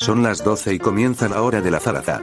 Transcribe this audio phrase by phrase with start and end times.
[0.00, 2.22] Son las 12 y comienza la hora de la zaraza.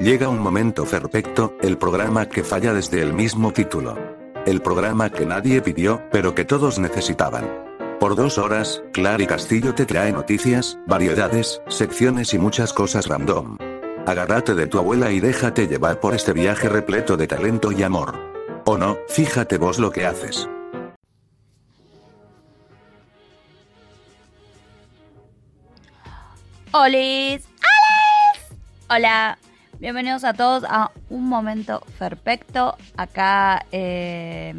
[0.00, 3.98] Llega un momento perfecto, el programa que falla desde el mismo título.
[4.46, 7.44] El programa que nadie pidió, pero que todos necesitaban.
[8.00, 13.58] Por dos horas, Clary Castillo te trae noticias, variedades, secciones y muchas cosas random.
[14.06, 18.14] Agárrate de tu abuela y déjate llevar por este viaje repleto de talento y amor.
[18.64, 20.48] O no, fíjate vos lo que haces.
[26.72, 27.48] ¡Olis!
[27.62, 28.58] ¡Ales!
[28.90, 29.38] Hola,
[29.78, 34.52] bienvenidos a todos a Un Momento Perfecto, acá eh,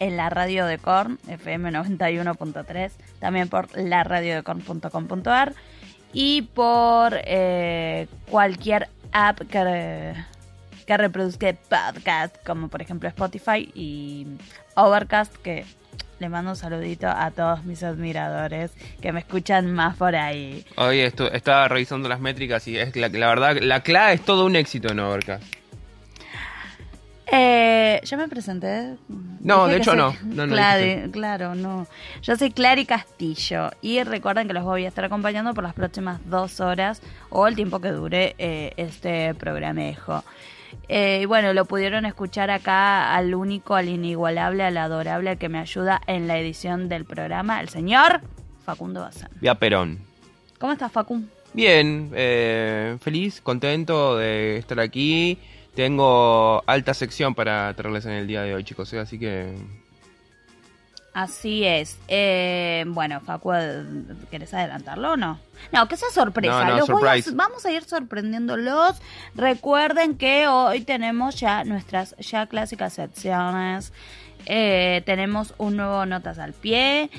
[0.00, 5.54] en la radio de Korn, FM 91.3, también por laradiodecorn.com.ar
[6.12, 10.14] y por eh, cualquier app que,
[10.84, 14.26] que reproduzca podcast, como por ejemplo Spotify y
[14.74, 15.64] Overcast, que
[16.18, 20.64] le mando un saludito a todos mis admiradores que me escuchan más por ahí.
[20.76, 24.46] Oye, esto, estaba revisando las métricas y es la, la verdad, la clave es todo
[24.46, 25.44] un éxito en Overcast.
[27.26, 28.96] Eh, yo me presenté.
[29.40, 31.10] No, Dije de hecho soy no.
[31.10, 31.86] Claro, no.
[32.22, 36.20] Yo soy Clary Castillo y recuerden que los voy a estar acompañando por las próximas
[36.26, 40.22] dos horas o el tiempo que dure eh, este programejo.
[40.88, 45.48] Eh, y bueno, lo pudieron escuchar acá al único, al inigualable, al adorable, al que
[45.48, 48.20] me ayuda en la edición del programa, el señor
[48.64, 49.30] Facundo Bazán.
[49.40, 49.98] Vía Perón.
[50.58, 51.22] ¿Cómo estás, Facu?
[51.52, 55.38] Bien, eh, feliz, contento de estar aquí.
[55.74, 59.54] Tengo alta sección para traerles en el día de hoy, chicos, eh, así que...
[61.14, 61.96] Así es.
[62.08, 63.52] Eh, bueno, Facu,
[64.32, 65.38] ¿querés adelantarlo o no?
[65.70, 66.64] No, que sea sorpresa.
[66.64, 69.00] No, no, Los voy a- vamos a ir sorprendiéndolos.
[69.36, 73.92] Recuerden que hoy tenemos ya nuestras ya clásicas secciones.
[74.46, 77.10] Eh, tenemos un nuevo Notas al Pie.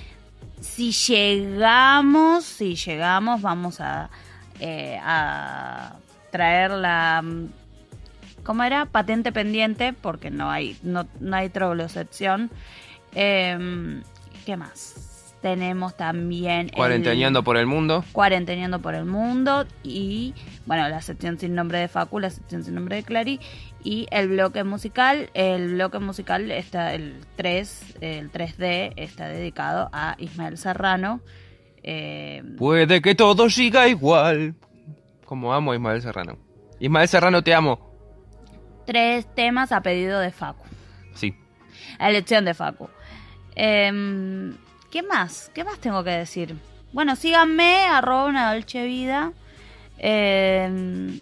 [0.60, 4.10] Si llegamos, si llegamos, vamos a,
[4.60, 5.94] eh, a
[6.32, 7.23] traer la...
[8.44, 8.86] ¿Cómo era?
[8.86, 12.52] Patente pendiente, porque no hay, no, no hay troglosección.
[13.15, 14.03] Em,
[14.45, 15.11] ¿Qué más?
[15.42, 16.70] Tenemos también...
[16.70, 18.03] Cuarenteneando por el mundo.
[18.14, 20.33] Cuarenteneando por el mundo y,
[20.65, 23.39] bueno, la sección sin nombre de Facu, la sección sin nombre de Clary
[23.83, 25.30] y el bloque musical.
[25.36, 31.21] El bloque musical está, el 3, el 3D está dedicado a Ismael Serrano.
[31.83, 34.55] Eh, Puede que todo siga igual.
[35.25, 36.37] Como amo a Ismael Serrano.
[36.80, 37.93] Ismael Serrano, te amo.
[38.87, 40.64] tres temas a pedido de Facu,
[41.14, 41.36] Sí.
[41.99, 42.89] a elección de Facu.
[43.55, 44.55] Em,
[44.92, 45.52] ¿Qué más?
[45.54, 46.55] ¿Qué más tengo que decir?
[46.93, 49.32] Bueno, síganme, arroba una dolce vida.
[49.98, 51.20] em,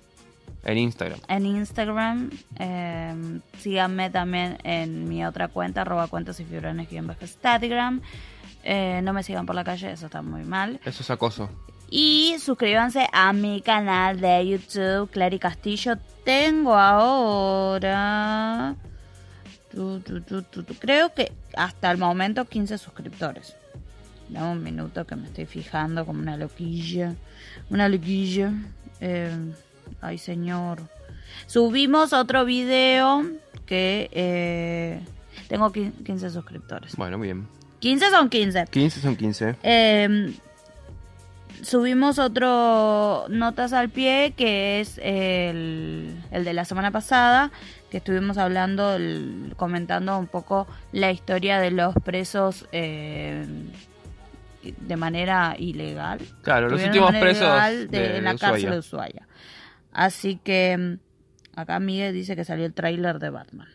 [0.66, 1.20] En Instagram.
[1.28, 2.30] en Instagram.
[2.60, 8.02] eh, síganme también en mi otra cuenta, arroba cuentos y fibrones guion bajo Instagram.
[8.64, 10.80] Eh, no me sigan por la calle, eso está muy mal.
[10.86, 11.50] Eso es acoso.
[11.90, 15.96] Y suscríbanse a mi canal de YouTube, Clary Castillo.
[16.24, 18.76] Tengo ahora...
[19.74, 23.56] tu, tu, tu, tu, tu, creo que hasta el momento 15 suscriptores.
[24.30, 27.14] Dame un minuto que me estoy fijando como una loquilla.
[27.70, 28.52] Una loquilla.
[29.02, 29.32] Eh,
[30.02, 30.82] ay, señor.
[31.48, 33.24] Subimos otro video
[33.66, 35.02] que eh,
[35.48, 36.96] tengo qui- 15 suscriptores.
[36.96, 37.48] Bueno, bien.
[37.80, 38.66] 15 son 15.
[38.72, 39.56] 15 son 15.
[39.64, 40.34] Eh,
[41.64, 47.52] subimos otro Notas al Pie, que es el, el de la semana pasada,
[47.90, 53.46] que estuvimos hablando, el- comentando un poco la historia de los presos eh,
[54.64, 56.20] de manera ilegal.
[56.42, 59.28] Claro, los últimos presos ilegal de, de, en la cárcel de Ushuaia.
[59.92, 63.68] Así que mm, acá Miguel dice que salió el tráiler de Batman.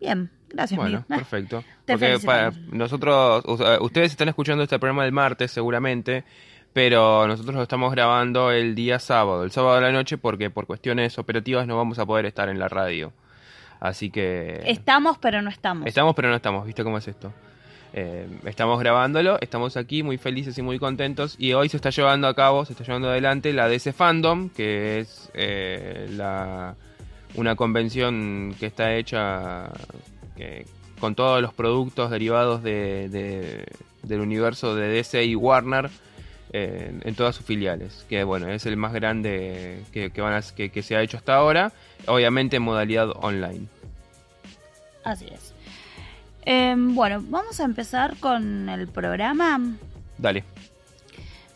[0.00, 1.18] Bien, gracias Bueno, Miguel.
[1.28, 1.64] Perfecto.
[1.84, 2.74] te Porque para felicitamos.
[2.74, 3.44] nosotros,
[3.80, 6.24] ustedes están escuchando este programa el martes seguramente,
[6.72, 10.66] pero nosotros lo estamos grabando el día sábado, el sábado de la noche, porque por
[10.66, 13.12] cuestiones operativas no vamos a poder estar en la radio.
[13.80, 15.86] Así que Estamos, pero no estamos.
[15.86, 16.64] estamos, pero no estamos.
[16.66, 17.32] ¿Viste cómo es esto?
[17.94, 22.26] Eh, estamos grabándolo, estamos aquí muy felices y muy contentos y hoy se está llevando
[22.26, 26.74] a cabo, se está llevando adelante la DC Fandom, que es eh, la,
[27.34, 29.70] una convención que está hecha
[30.36, 30.64] que-
[31.00, 33.66] con todos los productos derivados de, de-
[34.04, 35.90] del universo de DC y Warner
[36.52, 40.70] en todas sus filiales, que bueno, es el más grande que, que van a- que-
[40.70, 41.72] que se ha hecho hasta ahora,
[42.06, 43.66] obviamente en modalidad online.
[45.04, 45.54] Así es.
[46.44, 49.60] Em, bueno, vamos a empezar con el programa.
[50.18, 50.44] Dale.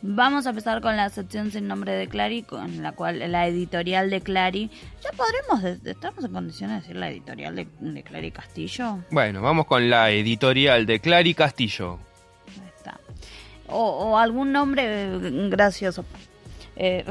[0.03, 4.09] Vamos a empezar con la sección sin nombre de Clary, con la cual la editorial
[4.11, 4.71] de Clary.
[5.03, 8.99] ¿Ya podremos, estamos en condiciones de decir la editorial de, de Clary Castillo?
[9.11, 11.99] Bueno, vamos con la editorial de Clary Castillo.
[13.69, 16.05] O, algún nombre eh, gracioso.
[16.77, 17.05] Eh,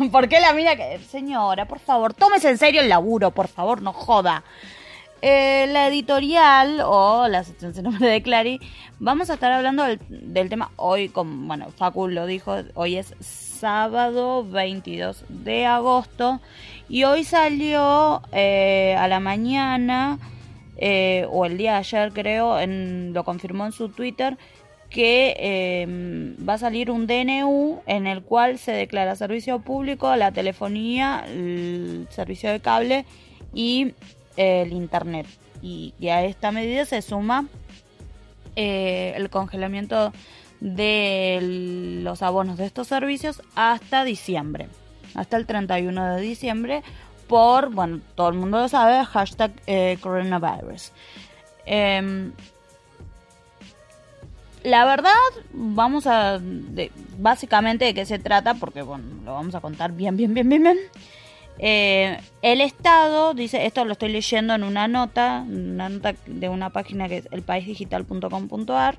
[0.12, 0.98] ¿Por qué la mina que...
[0.98, 4.42] Señora, por favor, tómese en serio el laburo, por favor, no joda.
[5.20, 8.60] Eh, la editorial o la sección de nombre de Clary,
[8.98, 14.44] vamos a estar hablando del, tema hoy, como, bueno, Facu lo dijo, hoy es sábado
[14.44, 16.40] 22 de agosto
[16.88, 20.18] y hoy salió eh, a la mañana,
[21.30, 24.36] o el día de ayer creo, en, lo confirmó en su Twitter,
[24.92, 30.32] que eh, va a salir un DNU en el cual se declara servicio público la
[30.32, 33.06] telefonía, el servicio de cable
[33.54, 33.94] y
[34.36, 35.26] eh, el internet.
[35.62, 37.46] Y, a esta medida se suma
[38.54, 40.12] eh, el congelamiento
[40.60, 41.38] de
[42.02, 44.68] los abonos de estos servicios hasta diciembre,
[45.14, 46.82] hasta el 31 de diciembre,
[47.28, 49.52] por, bueno, todo el mundo lo sabe, hashtag
[50.00, 50.92] coronavirus.
[54.64, 55.12] La verdad,
[55.52, 56.40] vamos a.
[57.18, 60.62] básicamente de qué se trata, porque bueno, lo vamos a contar bien, bien, bien, bien,
[60.62, 60.78] bien.
[61.58, 66.70] Eh, el Estado, dice, esto lo estoy leyendo en una nota, una nota de una
[66.70, 68.98] página que es elpaisdigital.com.ar.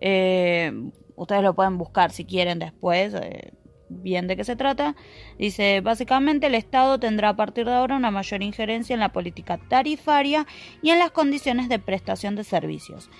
[0.00, 0.72] Eh,
[1.16, 3.52] ustedes lo pueden buscar si quieren después, eh,
[3.88, 4.96] bien de qué se trata.
[5.38, 9.58] Dice, básicamente el Estado tendrá a partir de ahora una mayor injerencia en la política
[9.68, 10.46] tarifaria
[10.82, 13.10] y en las condiciones de prestación de servicios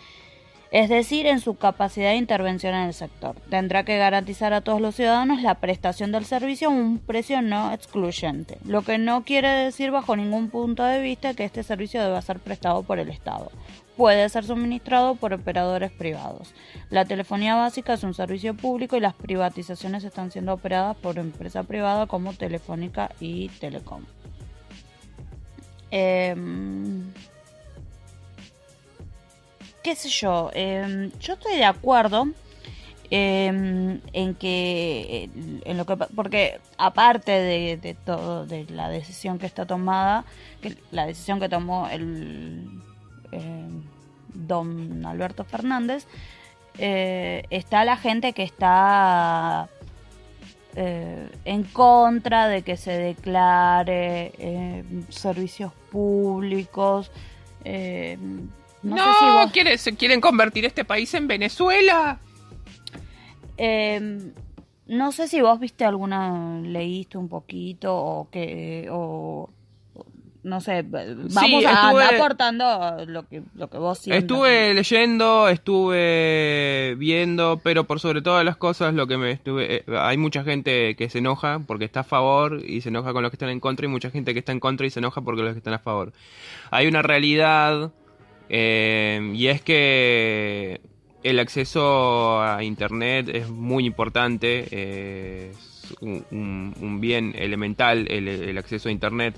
[0.75, 3.37] es decir, en su capacidad de intervención en el sector.
[3.49, 7.73] Tendrá que garantizar a todos los ciudadanos la prestación del servicio a un precio no
[7.73, 12.21] excluyente, lo que no quiere decir bajo ningún punto de vista que este servicio deba
[12.23, 13.53] ser prestado por el Estado.
[13.97, 16.53] Puede ser suministrado por operadores privados.
[16.91, 21.63] La telefonía básica es un servicio público y las privatizaciones están siendo operadas por empresa
[21.63, 24.03] privada como Telefónica y Telecom.
[25.93, 26.35] Eh,
[29.85, 32.29] qué sé yo, em, yo estoy de acuerdo
[33.11, 35.29] em, en que,
[35.65, 40.25] en lo que, porque aparte de, todo, de la decisión que está tomada,
[40.91, 42.67] la decisión que tomó el
[43.31, 43.83] em,
[44.33, 46.07] don Alberto Fernández,
[46.79, 49.69] eh, está la gente que está
[50.77, 54.33] eh, en contra de que se declare
[55.11, 57.11] servicios públicos.
[58.85, 59.51] No,
[59.99, 62.19] ¿quieren convertir este país en Venezuela?
[63.57, 64.33] Em,
[64.87, 69.49] no sé si vos viste alguna, leíste un poquito o que, o
[70.43, 74.25] no sé, vamos a aportando lo que, lo que vos sientas.
[74.25, 79.77] Estuve leyendo, estuve viendo, pero por sobre todas las cosas lo que me estuve...
[79.77, 83.23] Eh, hay mucha gente que se enoja porque está a favor y se enoja con
[83.23, 85.23] los que están en contra y mucha gente que está en contra y se enoja
[85.23, 86.13] porque los que están a favor.
[86.71, 87.91] Hay una realidad
[88.49, 90.81] eh, y es que
[91.23, 99.35] el acceso a Internet es muy importante, es un, bien elemental el, acceso a Internet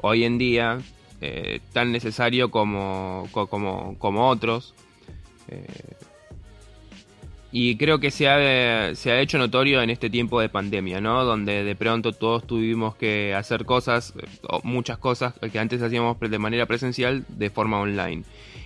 [0.00, 0.78] hoy en día,
[1.20, 4.74] eh, tan necesario como, como, como otros.
[5.48, 5.66] Eh,
[7.52, 11.24] y creo que se ha, se ha hecho notorio en este tiempo de pandemia, ¿no?
[11.24, 14.14] Donde de pronto todos tuvimos que hacer cosas,
[14.62, 18.22] muchas cosas que antes hacíamos de manera presencial de forma online.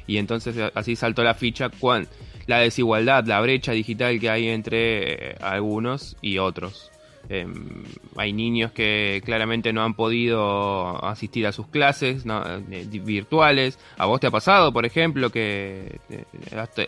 [0.07, 2.09] Y entonces eh, así saltó la ficha cuán,
[2.47, 6.91] la desigualdad, la brecha digital que hay entre eh, algunos y otros.
[7.29, 7.85] Em,
[8.17, 12.25] hay niños que claramente no han podido asistir a sus clases
[12.71, 13.78] eh, virtuales.
[13.97, 16.00] ¿A vos te ha pasado, por ejemplo, que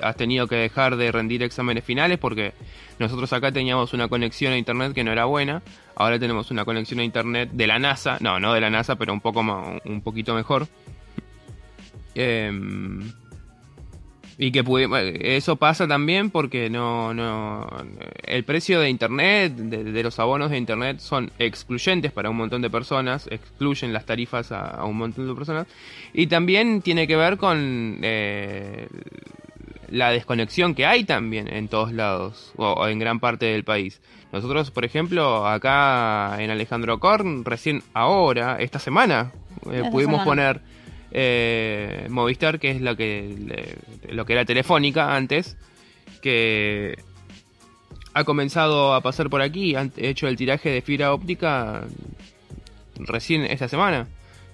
[0.01, 2.53] has, tenido que dejar de rendir exámenes finales porque
[2.99, 5.63] nosotros acá teníamos una conexión a internet que no era buena?
[5.95, 9.13] Ahora tenemos una conexión a internet de la NASA, no, no de la NASA, pero
[9.13, 10.69] un poco más, un poquito mejor.
[12.15, 13.11] Em,
[14.39, 14.63] y que
[15.21, 17.67] eso pasa también porque no, no
[18.23, 22.69] el precio de internet, de, los abonos de internet son excluyentes para un montón de
[22.69, 25.67] personas, excluyen las tarifas a, un montón de personas
[26.13, 28.89] y también tiene que ver con eh,
[29.89, 34.03] la desconexión que hay también en todos lados o, en gran parte del país.
[34.33, 39.33] Nosotros, por ejemplo, acá en Alejandro Korn, recién ahora, esta semana,
[39.73, 40.61] eh, pudimos poner
[41.11, 43.77] eh, Movistar, que es lo que,
[44.09, 45.57] lo que era Telefónica antes,
[46.23, 46.99] que
[48.15, 51.85] ha comenzado a pasar por aquí, ha hecho el tiraje de fibra óptica
[52.99, 54.09] recién esta semana.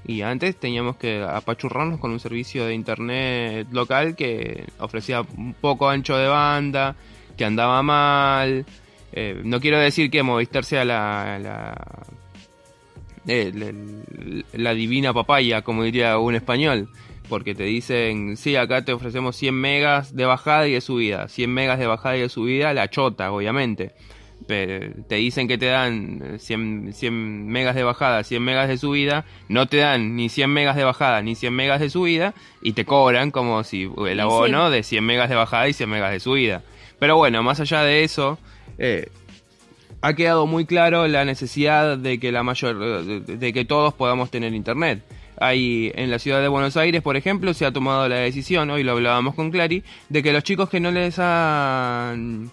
[0.05, 5.89] Y antes teníamos que apachurrarnos con un servicio de internet local que ofrecía un poco
[5.89, 6.97] ancho de banda,
[7.37, 8.67] que andaba mal.
[9.13, 11.39] Eh, no quiero decir que Movistar sea la
[13.27, 16.89] eh, la divina papaya, como diría un español.
[17.29, 21.29] Porque te dicen, sí, acá te ofrecemos 100 megas de bajada y de subida.
[21.29, 23.93] 100 megas de bajada y de subida, la chota, obviamente.
[24.47, 29.25] pe- te dicen que te dan 100, 100 megas de bajada, 100 megas de subida,
[29.49, 32.85] no te dan ni 100 megas de bajada ni 100 megas de subida y te
[32.85, 34.75] cobran como si el abono sí.
[34.75, 36.63] de 100 megas de bajada y 100 megas de subida.
[36.99, 38.37] Pero bueno, más allá de eso,
[38.79, 39.09] eh,
[40.03, 44.53] ha quedado muy claro la necesidad de que la mayor de, que todos podamos tener
[44.53, 45.03] internet.
[45.39, 48.83] Hay en la ciudad de Buenos Aires, por ejemplo, se ha tomado la decisión, hoy
[48.83, 52.51] lo hablábamos con Clary, de que los chicos que no les han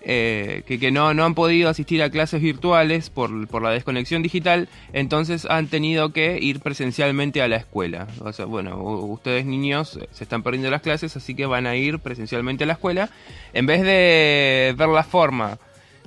[0.00, 4.22] eh, que, que no, no han podido asistir a clases virtuales por, por la desconexión
[4.22, 8.06] digital, entonces han tenido que ir presencialmente a la escuela.
[8.20, 11.98] O sea, bueno, ustedes niños se están perdiendo las clases, así que van a ir
[11.98, 13.10] presencialmente a la escuela.
[13.52, 15.58] En vez de ver la forma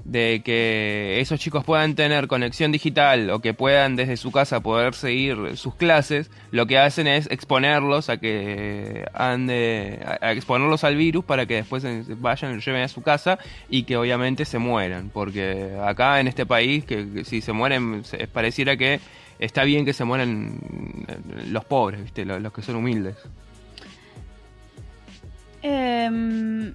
[0.04, 4.94] de que esos chicos puedan tener conexión digital o que puedan desde su casa poder
[4.94, 11.26] seguir sus clases, lo que hacen es exponerlos a que ande, a exponerlos al virus
[11.26, 11.86] para que después
[12.20, 13.40] vayan lleven a su casa
[13.70, 18.04] y que obviamente se mueran, porque acá en este país que, si se mueren
[18.34, 19.00] pareciera que
[19.42, 20.60] está bien que se mueran
[21.08, 21.18] eh,
[21.48, 22.24] los pobres, ¿viste?
[22.26, 23.16] Los, que son humildes.
[25.64, 26.74] Em,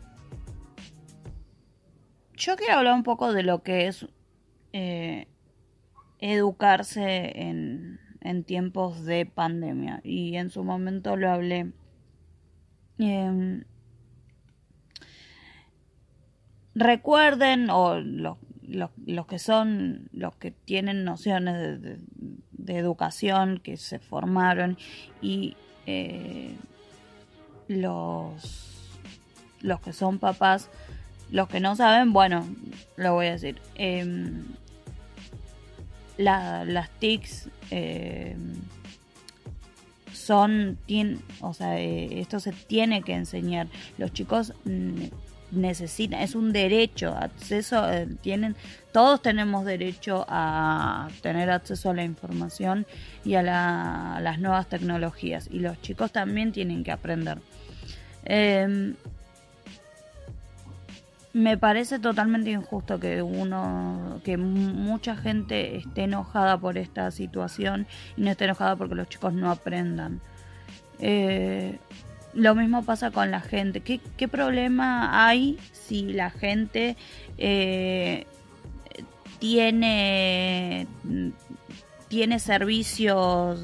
[2.37, 4.07] yo quiero hablar un poco de lo que es
[4.73, 5.27] eh,
[6.21, 10.01] educarse en, en tiempos de pandemia.
[10.05, 11.73] Y en su momento lo hablé.
[12.99, 13.65] Em,
[16.75, 24.77] recuerden, o los, los, que son, los que tienen nociones de educación, que se formaron
[25.23, 26.55] y eh,
[27.69, 29.01] los,
[29.61, 30.71] los que son papás,
[31.31, 32.47] los que no saben, bueno,
[32.97, 33.61] lo voy a decir.
[33.75, 34.45] Em,
[36.19, 38.55] la- las TICs em,
[40.13, 43.67] son, tien- o sea, eh, esto se tiene que enseñar.
[43.99, 44.53] Los chicos
[45.53, 48.57] necesitan, es un derecho, acceso, eh, tienen,
[48.93, 52.87] todos tenemos derecho a tener acceso a la información
[53.25, 55.49] y a, la- a las nuevas tecnologías.
[55.51, 57.39] Y los chicos también tienen que aprender.
[61.37, 67.87] Me parece totalmente injusto que uno, que mu- mucha gente esté enojada por esta situación
[68.17, 70.23] y no esté enojada porque los chicos no aprendan.
[70.99, 71.79] Eh,
[72.33, 73.81] lo mismo pasa con la gente.
[73.83, 76.97] ¿Qué, qué problema hay si la gente
[77.37, 78.25] eh,
[79.39, 80.87] tiene
[82.09, 83.61] tiene servicios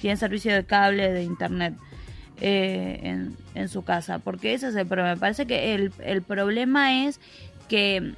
[0.00, 1.74] tiene servicio de cable de internet
[2.40, 6.22] eh, en, en su casa porque ese es el problema me parece que el, el
[6.22, 7.20] problema es
[7.68, 8.12] que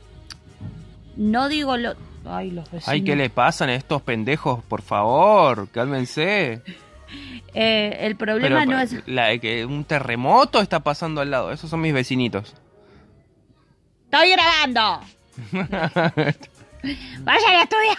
[1.17, 1.95] no digo lo
[2.25, 4.63] ay los vecinos Ay, ¿qué le pasan a estos pendejos?
[4.65, 6.63] Por favor, cálmense.
[7.55, 11.53] Eh, el problema Pero, no es la- que un terremoto está pasando al lado.
[11.53, 12.53] Esos son mis vecinitos.
[14.11, 15.01] ¡Estoy grabando!
[17.21, 17.97] ¡Vayan a estudiar!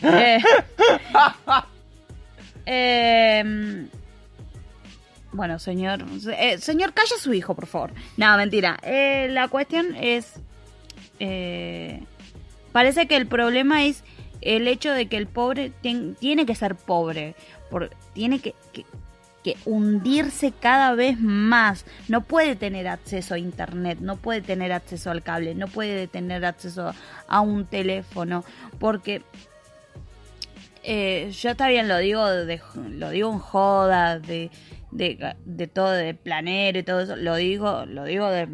[2.64, 3.86] Eh,
[5.32, 6.04] bueno, señor.
[6.38, 7.92] eh, señor, calle a su hijo, por favor.
[8.16, 8.78] No, mentira.
[8.82, 10.34] Eh, la cuestión es.
[11.20, 12.02] eh,
[12.72, 14.02] parece que el problema es
[14.40, 17.34] el hecho de que el pobre tien- tiene que ser pobre.
[17.70, 18.54] Por, tiene que
[19.64, 21.84] hundirse cada vez más.
[22.08, 26.44] No puede tener acceso a internet, no puede tener acceso al cable, no puede tener
[26.44, 26.92] acceso
[27.26, 28.44] a un teléfono,
[28.78, 29.22] porque
[30.84, 32.60] eh, yo está bien, lo digo, de,
[32.90, 34.50] lo digo en joda, de,
[34.92, 38.46] de, de todo, de planero y todo eso, lo digo, lo digo de,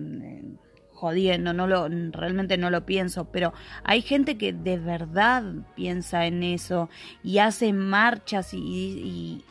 [0.92, 3.52] jodiendo, no lo, realmente no lo pienso, pero
[3.84, 5.44] hay gente que de verdad
[5.76, 6.88] piensa en eso
[7.22, 9.44] y hace marchas y, y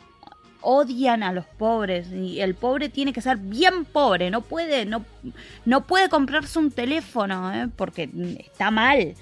[0.60, 5.04] odian a los pobres y el pobre tiene que ser bien pobre, no puede, no,
[5.64, 7.68] no puede comprarse un teléfono ¿eh?
[7.74, 9.14] porque está mal.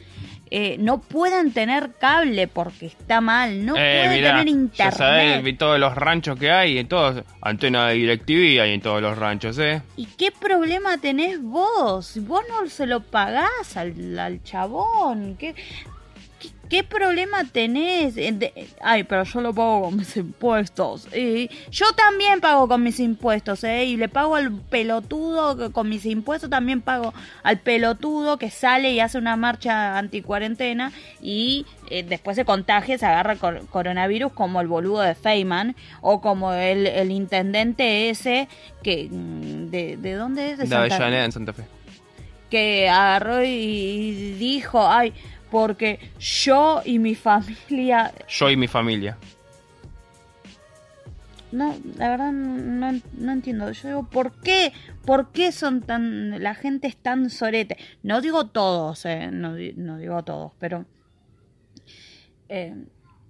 [0.51, 4.95] Eh, no pueden tener cable porque está mal, no eh, pueden mirá, tener ya internet.
[4.97, 9.03] sabés vi todos los ranchos que hay, en todos, antena de DirecTV hay en todos
[9.03, 9.83] los ranchos, ¿eh?
[9.97, 12.19] ¿Y qué problema tenés vos?
[12.23, 15.37] Vos no se lo pagás al, al chabón.
[15.37, 15.55] ¿Qué,
[16.69, 18.17] qué, problema tenés?
[18.17, 21.09] Eh, ay, pero yo lo pago con mis impuestos.
[21.15, 23.85] Y yo también pago con mis impuestos, ¿eh?
[23.85, 28.93] Y le pago al pelotudo, que con mis impuestos también pago al pelotudo que sale
[28.93, 30.93] y hace una marcha anticuarentena
[31.23, 36.21] y eh, después se contagia, se agarra cor- coronavirus como el boludo de Feynman o
[36.21, 38.49] como el, el intendente ese
[38.83, 39.09] que...
[39.11, 40.59] mm, ¿De, de dónde es?
[40.59, 41.65] De De Santa- Avellaneda en Santa Fe.
[42.51, 45.13] que agarró y dijo, ay,
[45.51, 49.17] porque yo y mi familia, Yo y mi familia.
[51.53, 53.71] no, la verdad no, no entiendo.
[53.73, 54.73] Yo digo, ¿por qué?
[55.05, 57.77] ¿Por qué son tan, la gente es tan sorete?
[58.03, 60.85] No digo todos, eh, no, no digo todos, pero...
[62.49, 62.75] Eh,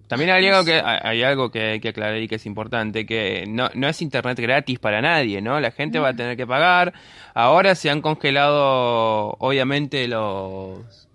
[0.09, 3.45] también hay algo que hay algo que hay que aclarar y que es importante, que
[3.49, 5.59] no, no es internet gratis para nadie, ¿no?
[5.59, 6.93] La gente va a tener que pagar.
[7.35, 11.06] Ahora se han congelado, obviamente, los,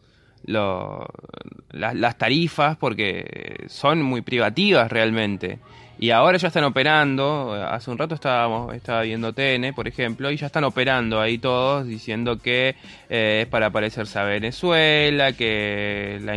[0.45, 1.05] los
[1.71, 5.60] las tarifas porque son muy privativas realmente.
[6.00, 10.38] Y ahora ya están operando, hace un rato estábamos, estaba viendo TN, por ejemplo, y
[10.38, 12.75] ya están operando ahí todos diciendo que
[13.07, 16.36] eh, es para parecerse a Venezuela, que la,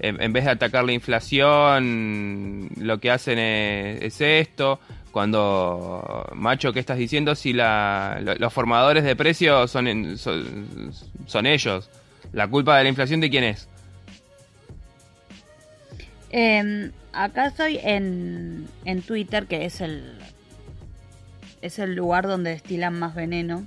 [0.00, 4.80] en, vez de atacar la inflación, lo que hacen es, esto.
[5.10, 7.34] Cuando, macho, ¿qué estás diciendo?
[7.34, 11.90] Si la, los formadores de precios son, son, ellos.
[12.32, 13.68] ¿La culpa de la inflación de quién es?
[16.30, 20.18] Em, acá estoy en, en Twitter, que es el,
[21.62, 23.66] es el lugar donde destilan más veneno.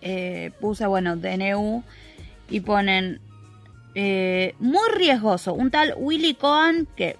[0.00, 1.84] Eh, puse, bueno, DNU
[2.50, 3.20] y ponen
[3.94, 5.54] eh, muy riesgoso.
[5.54, 7.16] Un tal Willy Cohen que...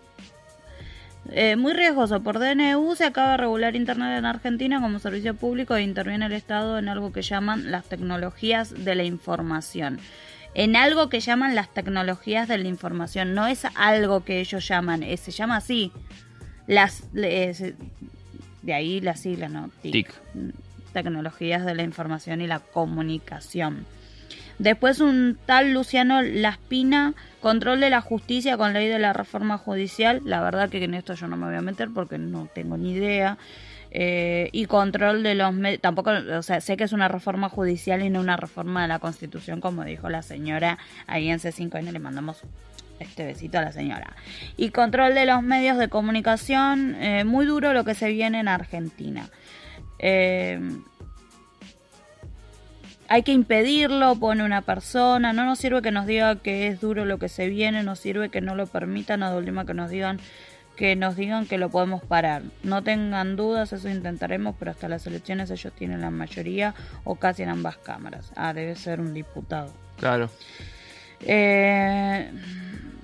[1.31, 2.23] Eh, muy riesgoso.
[2.23, 6.33] Por DNU se acaba de regular Internet en Argentina como servicio público e interviene el
[6.33, 10.01] Estado en algo que llaman las tecnologías de la información.
[10.55, 13.35] En algo que llaman las tecnologías de la información.
[13.35, 15.93] No es algo que ellos llaman, se llama así.
[16.67, 17.75] Las, de
[18.75, 19.71] ahí las siglas, ¿no?
[19.81, 20.13] TIC.
[20.93, 23.87] Tecnologías de la información y la comunicación.
[24.59, 30.21] Después un tal Luciano Laspina, control de la justicia con ley de la reforma judicial.
[30.25, 32.93] La verdad que en esto yo no me voy a meter porque no tengo ni
[32.93, 33.39] idea.
[33.95, 35.81] Eh, y control de los medios.
[35.83, 38.99] Tampoco, o sea, sé que es una reforma judicial y no una reforma de la
[38.99, 41.93] Constitución, como dijo la señora ahí en C5N.
[41.93, 42.43] Le mandamos
[43.01, 44.17] este besito a la señora.
[44.57, 46.97] Y control de los medios de comunicación.
[47.01, 49.29] Eh, muy duro lo que se viene en Argentina.
[49.99, 50.59] Eh,
[53.13, 57.05] hay que impedirlo, pone una persona, no nos sirve que nos diga que es duro
[57.05, 60.19] lo que se viene, nos sirve que no lo permitan, a última que nos digan
[60.77, 62.41] que nos digan que lo podemos parar.
[62.63, 67.43] No tengan dudas, eso intentaremos, pero hasta las elecciones ellos tienen la mayoría o casi
[67.43, 68.33] en ambas cámaras.
[68.35, 69.71] Ah, debe ser un diputado.
[69.99, 70.31] Claro.
[71.21, 72.31] Eh,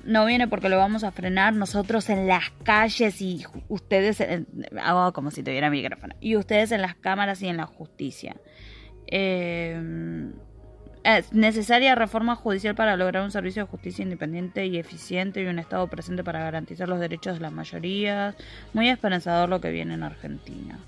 [0.05, 4.25] no viene porque lo vamos a frenar nosotros en las calles y ustedes,
[4.83, 8.37] hago como si tuviera micrófono, y ustedes en las cámaras y en la justicia.
[9.11, 10.31] Eh,
[11.05, 15.59] es necesaria reforma judicial para lograr un servicio de justicia independiente y eficiente y un
[15.59, 18.37] Estado presente para garantizar los derechos de las mayorías.
[18.75, 20.79] Muy esperanzador lo que viene en Argentina.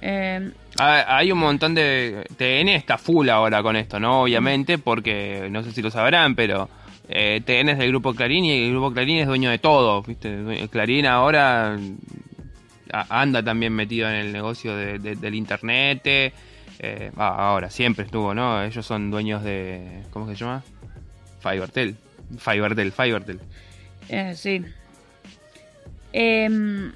[0.00, 2.24] Eh, hay un montón de...
[2.36, 4.22] TN está full ahora con esto, ¿no?
[4.22, 6.68] Obviamente, porque no sé si lo sabrán, pero
[7.08, 10.68] eh, TN es del grupo Clarín y el grupo Clarín es dueño de todo, ¿viste?
[10.70, 11.76] Clarín ahora
[12.90, 16.32] anda también metido en el negocio del internet
[16.78, 18.62] eh, ahora, siempre estuvo, ¿no?
[18.62, 20.02] Ellos son dueños de.
[20.10, 20.62] ¿Cómo se llama?
[21.40, 21.96] Fivertel.
[22.38, 23.40] Fivertel, Fivertel.
[24.08, 24.64] Eh, sí.
[26.12, 26.92] Em,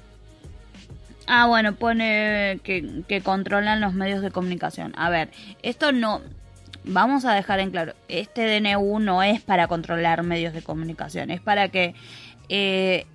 [1.27, 4.93] ah, bueno, pone que, controlan los medios de comunicación.
[4.95, 5.29] A ver,
[5.61, 6.21] esto no.
[6.85, 11.39] Vamos a dejar en claro, este DNU no es para controlar medios de comunicación, es
[11.39, 11.95] para que
[12.49, 13.05] eh,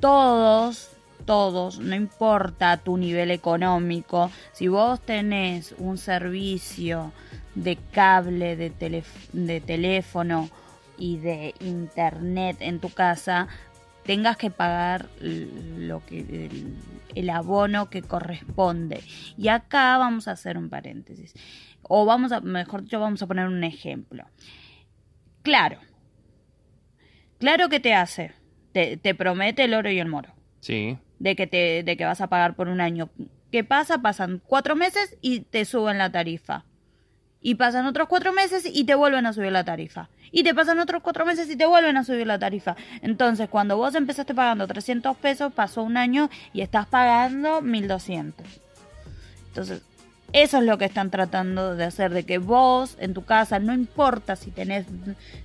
[0.00, 7.12] todos todos, no importa tu nivel económico, si vos tenés un servicio
[7.54, 10.48] de cable, de, de teléfono
[10.98, 13.48] y de internet en tu casa,
[14.04, 16.50] tengas que pagar lo que
[17.14, 19.02] el, abono que corresponde.
[19.36, 21.34] Y acá vamos a hacer un paréntesis.
[21.82, 24.24] O vamos a, mejor dicho, vamos a poner un ejemplo.
[25.42, 25.78] Claro.
[27.38, 28.32] Claro que te hace.
[28.72, 30.32] Te, te promete el oro y el moro.
[30.60, 33.08] Sí de que, te, de que vas a pagar por un año.
[33.52, 33.98] ¿Qué pasa?
[33.98, 36.64] Pasan cuatro meses y te suben la tarifa.
[37.42, 40.08] Y pasan otros cuatro meses y te vuelven a subir la tarifa.
[40.32, 42.76] Y te pasan otros cuatro meses y te vuelven a subir la tarifa.
[43.02, 48.46] Entonces, cuando vos empezaste pagando 300 pesos, pasó un año y estás pagando 1200.
[49.48, 49.82] Entonces,
[50.32, 53.72] eso es lo que están tratando de hacer, de que vos en tu casa, no
[53.72, 54.86] importa si tenés,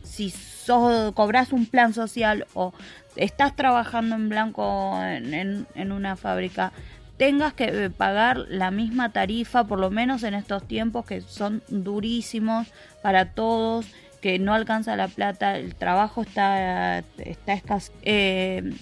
[0.03, 2.73] si sos, cobras un plan social o
[3.15, 6.71] estás trabajando en blanco en, en, una fábrica,
[7.17, 11.63] tengas que eh, pagar la misma tarifa, por lo menos en estos tiempos que son
[11.69, 12.67] durísimos
[13.01, 13.85] para todos,
[14.21, 17.91] que no alcanza la plata, el trabajo está, está escaso.
[18.01, 18.73] Eh,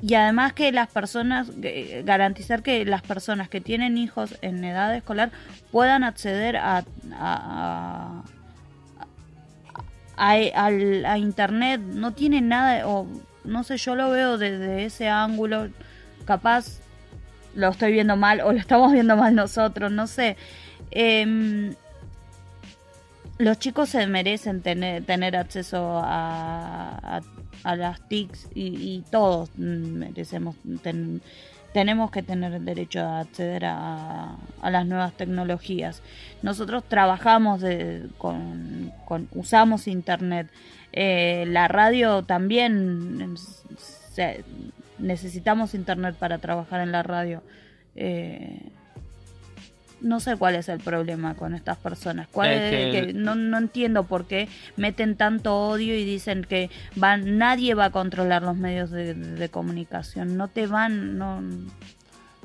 [0.00, 1.50] y además que las personas,
[2.04, 5.30] garantizar que las personas que tienen hijos en edad escolar
[5.72, 6.84] puedan acceder a,
[7.14, 8.22] a,
[10.16, 13.08] a, internet, no tiene nada, o
[13.44, 15.68] no sé, yo lo veo desde ese ángulo,
[16.24, 16.78] capaz
[17.54, 20.36] lo estoy viendo mal o lo estamos viendo mal nosotros, no sé.
[20.92, 21.74] Em,
[23.38, 27.20] los chicos se merecen tener, tener acceso a,
[27.62, 30.56] a, las TICs y, todos merecemos
[31.72, 36.02] tenemos que tener el derecho a acceder a, a las nuevas tecnologías.
[36.42, 37.62] Nosotros trabajamos
[38.16, 40.48] con, con, usamos internet.
[40.92, 43.36] Eh, la radio también
[44.98, 47.42] necesitamos internet para trabajar en la radio.
[47.94, 48.67] Eh,
[50.00, 52.28] no sé cuál es el problema con estas personas.
[52.28, 53.12] ¿Cuál que...
[53.14, 57.90] no, no, entiendo por qué meten tanto odio y dicen que van, nadie va a
[57.90, 60.36] controlar los medios de, comunicación.
[60.36, 61.42] No te van, no.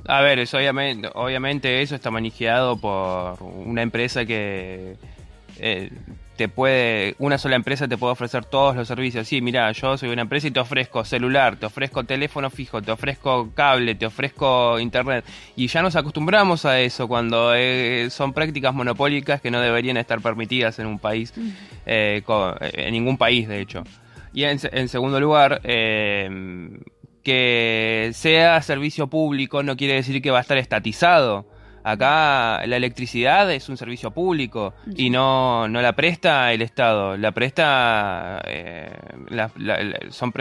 [0.06, 4.98] A ver, eso obviamente, obviamente eso está manejado por una empresa que
[5.60, 5.92] eh,
[6.36, 9.28] te puede, una sola empresa te puede ofrecer todos los servicios.
[9.28, 12.92] Sí, mira, yo soy una empresa y te ofrezco celular, te ofrezco teléfono fijo, te
[12.92, 15.26] ofrezco cable, te ofrezco internet.
[15.56, 20.22] Y ya nos acostumbramos a eso cuando eh, son prácticas monopólicas que no deberían estar
[20.22, 21.34] permitidas en un país,
[21.86, 23.84] eh, en ningún país de hecho.
[24.34, 25.62] Y en, en segundo lugar,
[27.24, 31.46] que sea servicio público no quiere decir que va a estar estatizado.
[31.84, 37.34] Acá la electricidad es un servicio público y no, no la presta el Estado, la
[37.34, 38.90] presta eh,
[40.10, 40.32] son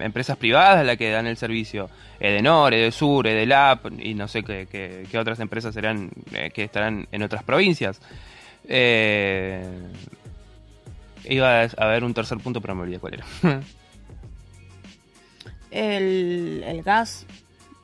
[0.00, 1.88] empresas privadas las que dan el servicio.
[2.18, 7.22] Edenor, Edesur, Edelap y no sé qué, qué, otras empresas serán eh, que estarán en
[7.22, 8.00] otras provincias.
[8.64, 9.64] Eh,
[11.26, 13.26] iba a haber un tercer punto, pero me olvidé cuál era.
[15.70, 17.24] el, el gas,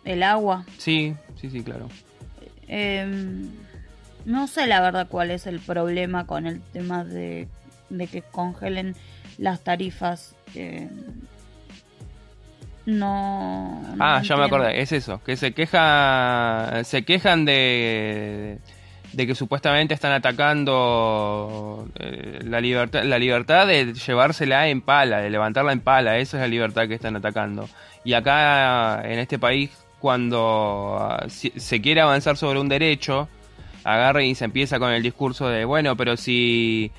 [0.04, 0.64] el agua.
[0.78, 1.88] Sí, sí, sí, claro.
[2.68, 3.50] Em,
[4.24, 7.48] no sé la verdad cuál es el problema con el tema de,
[8.10, 8.94] que congelen
[9.38, 10.34] las tarifas.
[12.86, 18.58] no, Ah, ya me acordé, es eso, que se queja, se quejan de
[19.14, 25.30] de que supuestamente están atacando eh, la libertad la libertad de llevársela en pala, de
[25.30, 27.68] levantarla en pala, esa es la libertad que están atacando.
[28.02, 29.70] Y acá en este país
[30.04, 33.26] cuando ah, se quiere avanzar sobre un derecho,
[33.84, 36.92] agarra y se empieza con el discurso de, bueno, pero si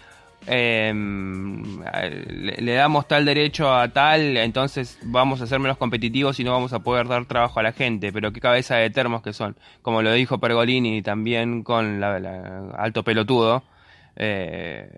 [0.48, 6.54] em, le, damos tal derecho a tal, entonces vamos a ser menos competitivos y no
[6.54, 8.12] vamos a poder dar trabajo a la gente.
[8.12, 12.16] Pero qué cabeza de termos que son, como lo dijo Pergolini también con la,
[12.76, 13.62] alto pelotudo,
[14.16, 14.90] eh,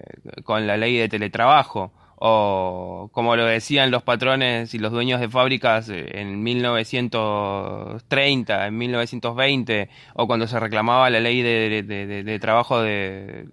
[0.45, 5.29] con la ley de teletrabajo o como lo decían los patrones y los dueños de
[5.29, 13.45] fábricas en 1930, en 1920, o cuando se reclamaba la ley de, trabajo de,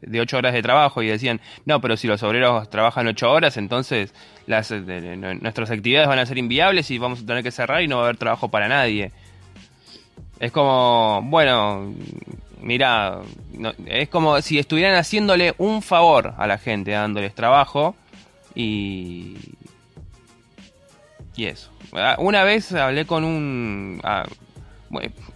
[0.00, 3.56] de, ocho horas de trabajo y decían, no, pero si los obreros trabajan ocho horas,
[3.56, 4.14] entonces
[4.46, 7.96] las, nuestras actividades van a ser inviables y vamos a tener que cerrar y no
[7.96, 9.10] va a haber trabajo para nadie.
[10.38, 11.92] Es como, bueno,
[12.60, 13.18] mira,
[13.86, 17.96] es como si estuvieran haciéndole un favor a la gente dándoles trabajo
[18.54, 19.36] y.
[21.34, 21.70] Y eso.
[21.94, 24.00] Ah, una vez hablé con un.
[24.04, 24.24] Ah,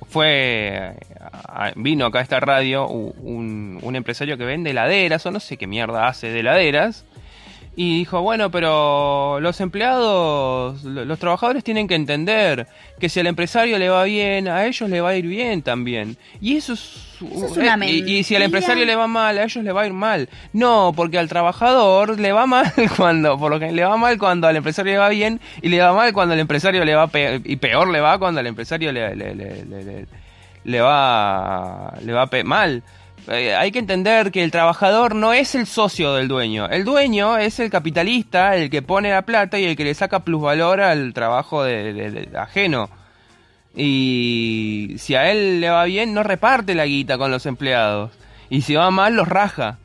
[0.09, 0.94] fue.
[1.20, 5.57] Ah, vino acá a esta radio un, un empresario que vende heladeras, o no sé
[5.57, 7.05] qué mierda hace de heladeras.
[7.79, 12.67] Y dijo, bueno, pero los empleados, los trabajadores tienen que entender
[12.99, 16.17] que si al empresario le va bien, a ellos le va a ir bien también.
[16.41, 17.19] Y eso es...
[17.21, 19.93] una y, y, si al empresario le va mal, a ellos le va a ir
[19.93, 20.31] mal.
[20.55, 24.49] No, porque al trabajador le va mal cuando, por lo que le va mal cuando
[24.49, 27.43] al empresario le va bien y le va mal cuando al empresario le va peor,
[27.45, 30.07] y peor le va cuando al empresario le, le, le,
[30.65, 32.83] le va, le va mal.
[33.29, 36.69] Eh, hay que entender que el trabajador no es el socio del dueño.
[36.69, 40.21] El dueño es el capitalista, el que pone la plata y el que le saca
[40.21, 42.89] plusvalor al trabajo de, ajeno.
[43.75, 48.12] Y si a él le va bien, no reparte la guita con los empleados.
[48.49, 49.79] Y si va mal, los raja.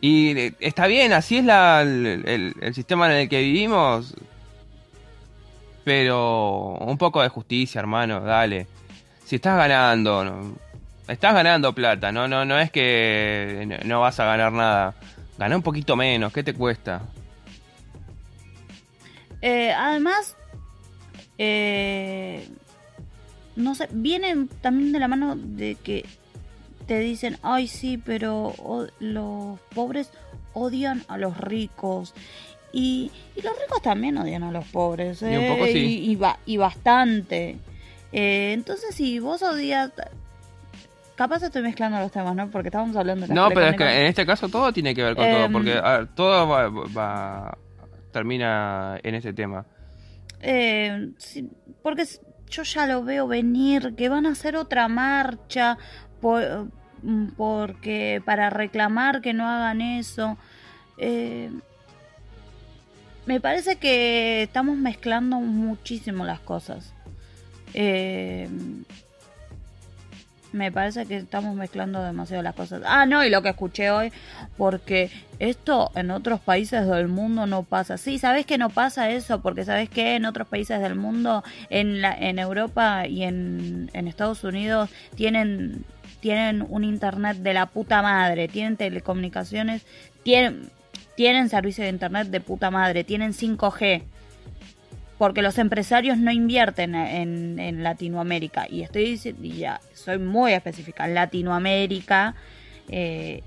[0.00, 4.14] Y eh, está bien, así es el, el, sistema en el que vivimos.
[5.84, 8.66] Pero un poco de justicia, hermano, dale.
[9.24, 10.54] Si estás ganando,
[11.08, 14.94] estás ganando plata, no, no, no es que no vas a ganar nada.
[15.38, 17.02] Gana un poquito menos, ¿qué te cuesta?
[19.42, 20.36] Eh, además,
[21.38, 22.48] eh,
[23.56, 26.06] no sé, viene también de la mano de que
[26.86, 28.54] te dicen, ay sí, pero
[29.00, 30.10] los pobres
[30.52, 32.14] odian a los ricos.
[32.72, 35.22] Y, y, los ricos también odian a los pobres.
[35.22, 36.18] Y, un poco, sí.
[36.46, 37.58] y, bastante.
[38.12, 39.92] Eh, entonces, si vos odias,
[41.14, 42.50] Capaz estoy mezclando los temas, ¿no?
[42.50, 45.14] Porque estábamos hablando de No, pero es que en este caso todo tiene que ver
[45.14, 47.56] con todo, porque em, todo va,
[48.10, 49.64] termina en ese tema.
[50.40, 51.10] Eh,
[51.82, 52.04] porque
[52.50, 55.78] yo ya lo veo venir, que van a hacer otra marcha
[56.20, 56.68] por,
[57.02, 60.36] mm, porque para reclamar que no hagan eso.
[60.98, 61.50] Eh,
[63.26, 66.92] me parece que estamos mezclando muchísimo las cosas.
[67.72, 68.48] Eh,
[70.54, 72.82] me parece que estamos mezclando demasiado las cosas.
[72.86, 74.12] Ah, no, y lo que escuché hoy,
[74.56, 77.98] porque esto en otros países del mundo no pasa.
[77.98, 79.40] Sí, ¿sabes que no pasa eso?
[79.42, 84.06] Porque ¿sabes que En otros países del mundo, en, la, en Europa y en, en
[84.06, 85.84] Estados Unidos, tienen,
[86.20, 89.84] tienen un internet de la puta madre, tienen telecomunicaciones,
[90.22, 90.70] tienen,
[91.16, 94.04] tienen servicio de internet de puta madre, tienen 5G
[95.18, 98.66] porque los empresarios no invierten en, Latinoamérica.
[98.68, 102.34] Y estoy diciendo, ya soy muy específica, en Latinoamérica
[102.88, 103.42] eh,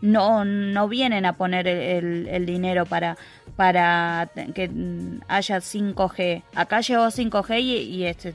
[0.00, 3.16] no, no vienen a poner el, dinero para,
[3.56, 4.70] para que
[5.28, 6.42] haya 5G.
[6.54, 8.34] Acá llegó 5G y, este,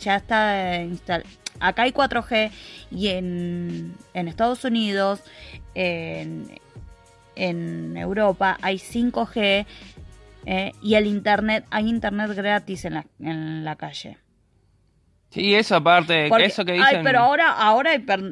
[0.00, 1.28] ya está instalado.
[1.60, 2.50] Acá hay 4G
[2.90, 5.20] y en, en Estados Unidos,
[5.74, 6.46] en,
[7.34, 9.66] en Europa hay 5G
[10.50, 14.16] eh, y el internet, hay internet gratis en la, en la calle.
[15.28, 16.86] Sí, eso aparte, eso que dicen...
[16.88, 17.90] Ay, pero ahora, ahora,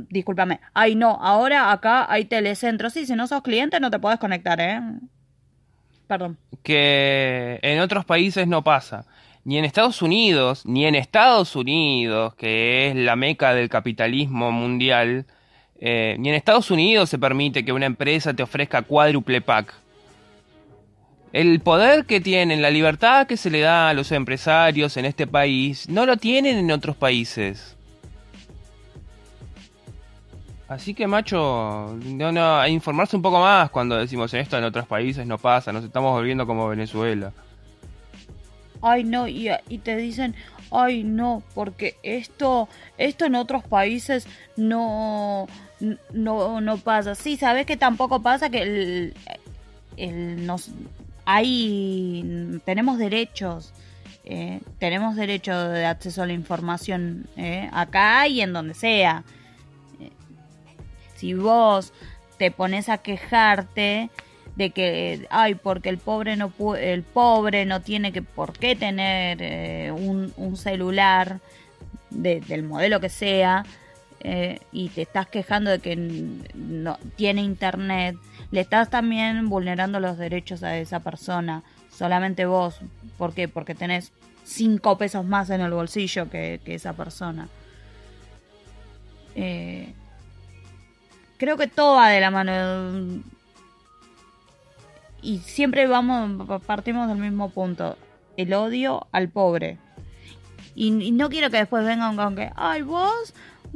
[0.09, 4.19] discúlpame, ay no, ahora acá hay telecentros, sí, si no sos cliente no te puedes
[4.19, 4.81] conectar, ¿eh?
[6.07, 6.39] Perdón.
[6.63, 9.05] Que en otros países no pasa.
[9.45, 15.27] Ni en Estados Unidos, ni en Estados Unidos, que es la meca del capitalismo mundial,
[15.79, 19.75] eh, ni en Estados Unidos se permite que una empresa te ofrezca cuádruple pack
[21.33, 25.27] el poder que tienen, la libertad que se le da a los empresarios en este
[25.27, 27.77] país, no lo tienen en otros países.
[30.69, 35.25] Así que, macho, no, a informarse un poco más cuando decimos esto en otros países
[35.27, 37.33] no pasa, nos estamos volviendo como Venezuela.
[38.83, 40.35] Ay, no, y, y te dicen,
[40.71, 45.47] ay, no, porque esto, esto en otros países no,
[46.13, 47.15] no, no pasa.
[47.15, 49.15] Sí, sabes que tampoco pasa que el,
[49.97, 50.71] el, nos,
[51.27, 53.73] hay, tenemos derechos,
[54.25, 59.25] eh, tenemos derecho de acceso a la información eh, acá y en donde sea.
[60.01, 60.11] Eh,
[61.17, 61.93] si vos
[62.39, 64.09] te pones a quejarte
[64.55, 69.93] de que, ay, porque el pobre no el pobre no tiene que por qué tener
[69.93, 71.41] un, un, celular
[72.11, 73.65] del modelo que sea
[74.73, 78.17] y te estás quejando de que no tiene internet
[78.51, 81.63] le estás también vulnerando los derechos a esa persona.
[81.91, 82.81] Solamente vos.
[83.19, 83.49] ¿Por qué?
[83.49, 84.13] Porque tenés
[84.45, 87.49] cinco pesos más en el bolsillo que, esa persona.
[89.35, 89.93] Eh,
[91.39, 93.23] creo que todo va de la mano.
[95.23, 97.97] Y siempre vamos, partimos del mismo punto.
[98.37, 99.79] El odio al pobre.
[100.75, 103.33] Y, no quiero que después vengan con que, ay, vos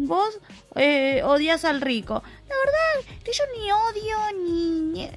[0.06, 0.38] vos
[0.76, 2.22] eh, odias al rico.
[2.48, 5.08] La verdad que yo ni odio ni...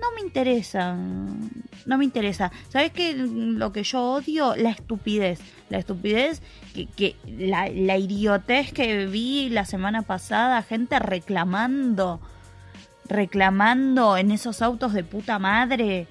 [0.00, 0.96] No me interesa.
[1.86, 2.50] No me interesa.
[2.68, 3.14] ¿Sabes qué?
[3.14, 5.40] Lo que yo odio, la estupidez.
[5.68, 6.42] La estupidez,
[6.74, 12.20] que, que la, la idiotez que vi la semana pasada, gente reclamando,
[13.06, 16.08] reclamando en esos autos de puta madre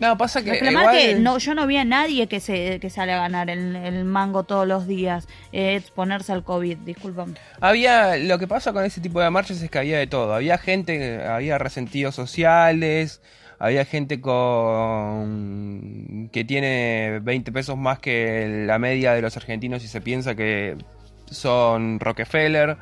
[0.00, 0.58] no, pasa que.
[0.58, 4.44] que no, yo no vi a nadie que se que sale a ganar el, mango
[4.44, 7.34] todos los días, eh, exponerse al COVID, disculpame.
[7.60, 8.16] Había.
[8.16, 10.34] Lo que pasa con ese tipo de marchas es que había de todo.
[10.34, 13.20] Había gente, había resentidos sociales,
[13.58, 16.30] había gente con.
[16.32, 20.76] que tiene 20 pesos más que la media de los argentinos y se piensa que
[21.30, 22.78] son Rockefeller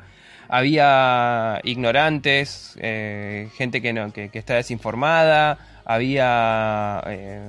[0.49, 7.41] había ignorantes, eh, gente que, no, que, que, está desinformada, había eh,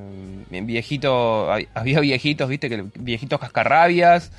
[0.51, 4.31] viejitos, había viejitos, viste, que viejitos cascarrabias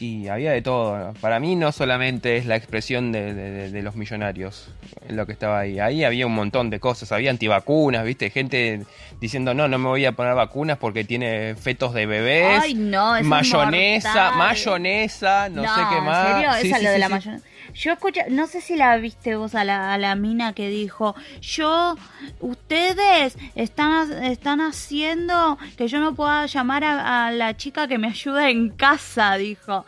[0.00, 1.14] y había de todo.
[1.20, 4.68] Para mí no solamente es la expresión de, los millonarios
[5.08, 5.80] lo que estaba ahí.
[5.80, 7.10] Ahí había un montón de cosas.
[7.12, 8.82] Había antivacunas, viste, gente
[9.20, 12.60] diciendo no, no me voy a poner vacunas porque tiene fetos de bebés.
[12.62, 16.26] Ay, no, mayonesa, mayonesa, no, sé qué más.
[16.28, 16.76] ¿En serio?
[16.76, 17.44] Esa lo de la mayonesa.
[17.78, 21.14] Yo escuché, no sé si la viste vos a la, a la mina que dijo,
[21.40, 21.94] yo,
[22.40, 28.50] ustedes están, están haciendo que yo no pueda llamar a, la chica que me ayuda
[28.50, 29.86] en casa, dijo.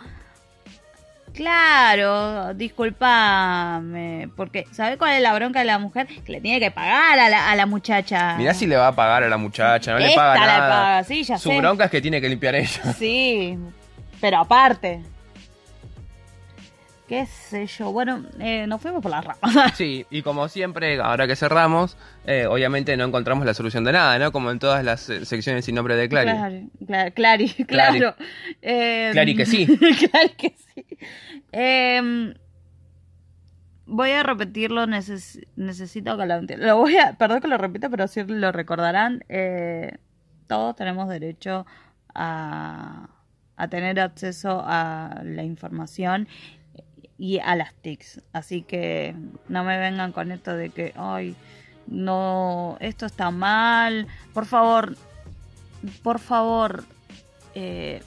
[1.35, 6.07] Claro, disculpame, porque ¿sabe cuál es la bronca de la mujer?
[6.07, 8.37] Que le tiene que pagar a la, a la muchacha.
[8.37, 11.03] Mirá si le va a pagar a la muchacha, no le paga nada.
[11.03, 12.93] Sí, ya Su bronca es que tiene que limpiar ella.
[12.97, 13.59] Sí,
[14.21, 15.03] pero aparte.
[17.11, 17.91] Qué sé yo.
[17.91, 19.73] Bueno, eh, nos fuimos por las ramas.
[19.75, 24.17] Sí, y como siempre, ahora que cerramos, eh, obviamente no encontramos la solución de nada,
[24.21, 24.31] ¿no?
[24.31, 26.31] Como en todas las eh, secciones sin nombre de Clary.
[26.31, 28.15] Claro, claro, Clary, claro.
[28.63, 29.67] Eh, Clary que sí.
[30.11, 30.87] Clary que sí.
[31.51, 32.33] Eh,
[33.87, 36.41] voy a repetirlo, neces- necesito que lo.
[36.43, 39.25] Lo voy a, perdón que lo repita, pero sí lo recordarán.
[39.29, 39.97] Eh,
[40.47, 41.67] todos tenemos derecho
[42.15, 43.09] a,
[43.57, 46.29] a tener acceso a la información
[47.21, 48.23] y a las TICs.
[48.33, 49.15] Así que
[49.49, 51.37] no me vengan con esto de que, ay,
[51.87, 54.07] no, esto está mal.
[54.33, 54.97] Por favor,
[56.03, 56.85] por favor,
[57.55, 58.03] eh,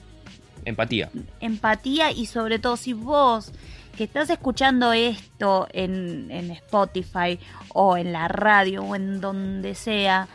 [0.64, 1.10] Empatía.
[1.40, 3.52] empatía y sobre todo si vos
[3.96, 10.26] que estás escuchando esto en, en Spotify o en la radio o en donde sea,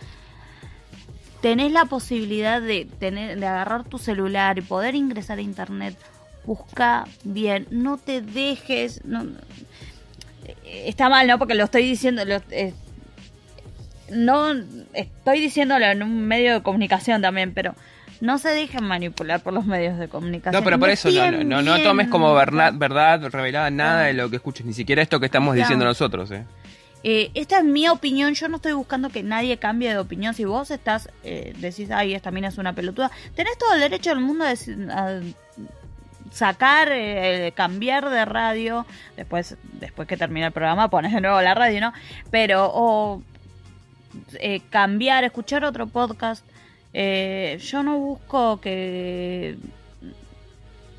[1.42, 5.98] tenés la posibilidad de, tener, de agarrar tu celular y poder ingresar a internet,
[6.50, 9.06] busca bien, no te dejes...
[9.06, 9.24] No,
[10.66, 11.38] está mal, ¿no?
[11.38, 12.26] Porque lo estoy diciendo...
[12.26, 12.74] Lo, eh,
[14.10, 14.54] no
[14.94, 17.76] estoy diciéndolo en un medio de comunicación también, pero
[18.22, 20.60] no se dejen manipular por los medios de comunicación.
[20.60, 24.28] No, pero por eso no, no, no, tomes como verdad, verdad revelada nada de lo
[24.32, 25.66] que escuches, ni siquiera esto que estamos Claro.
[25.68, 26.44] diciendo nosotros, ¿eh?
[27.04, 30.34] Eh, esta es mi opinión, yo no estoy buscando que nadie cambie de opinión.
[30.34, 34.10] Si vos estás, eh, decís, ay, esta mina es una pelotuda, tenés todo el derecho
[34.10, 35.22] del mundo a, deci- a
[36.32, 41.54] sacar, eh, cambiar de radio, después, después que termine el programa pones de nuevo la
[41.54, 41.94] radio, ¿no?
[42.32, 43.22] Pero, o
[44.40, 46.46] eh, cambiar, escuchar otro podcast.
[46.94, 49.58] Eh, yo no busco que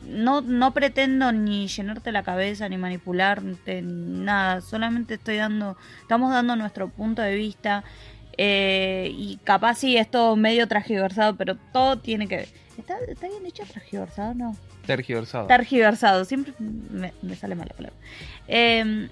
[0.02, 4.60] no, no pretendo ni llenarte la cabeza, ni manipularte, ni nada.
[4.60, 7.84] Solamente estoy dando, estamos dando nuestro punto de vista.
[8.36, 12.48] eh, y capaz sí es todo medio transgiversado, pero todo tiene que ver.
[12.78, 14.34] ¿Está, está bien dicho transgiversado?
[14.34, 14.56] No.
[14.96, 15.46] Tergiversado.
[15.46, 17.96] Tergiversado, siempre me, me sale mal la palabra.
[18.48, 19.08] Eh,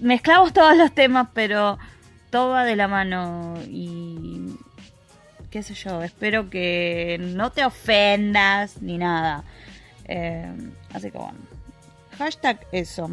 [0.00, 1.78] mezclamos todos los temas, pero
[2.30, 4.56] todo va de la mano y
[5.50, 9.44] qué sé yo, espero que no te ofendas ni nada.
[10.06, 10.50] Eh,
[10.92, 11.38] así que bueno,
[12.18, 13.10] hashtag eso.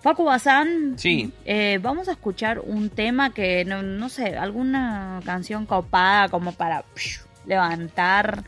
[0.00, 1.32] Facu Bazán, Sí.
[1.44, 6.84] eh, vamos a escuchar un tema que, no, no sé, alguna canción copada como para
[6.94, 8.44] psh, levantar.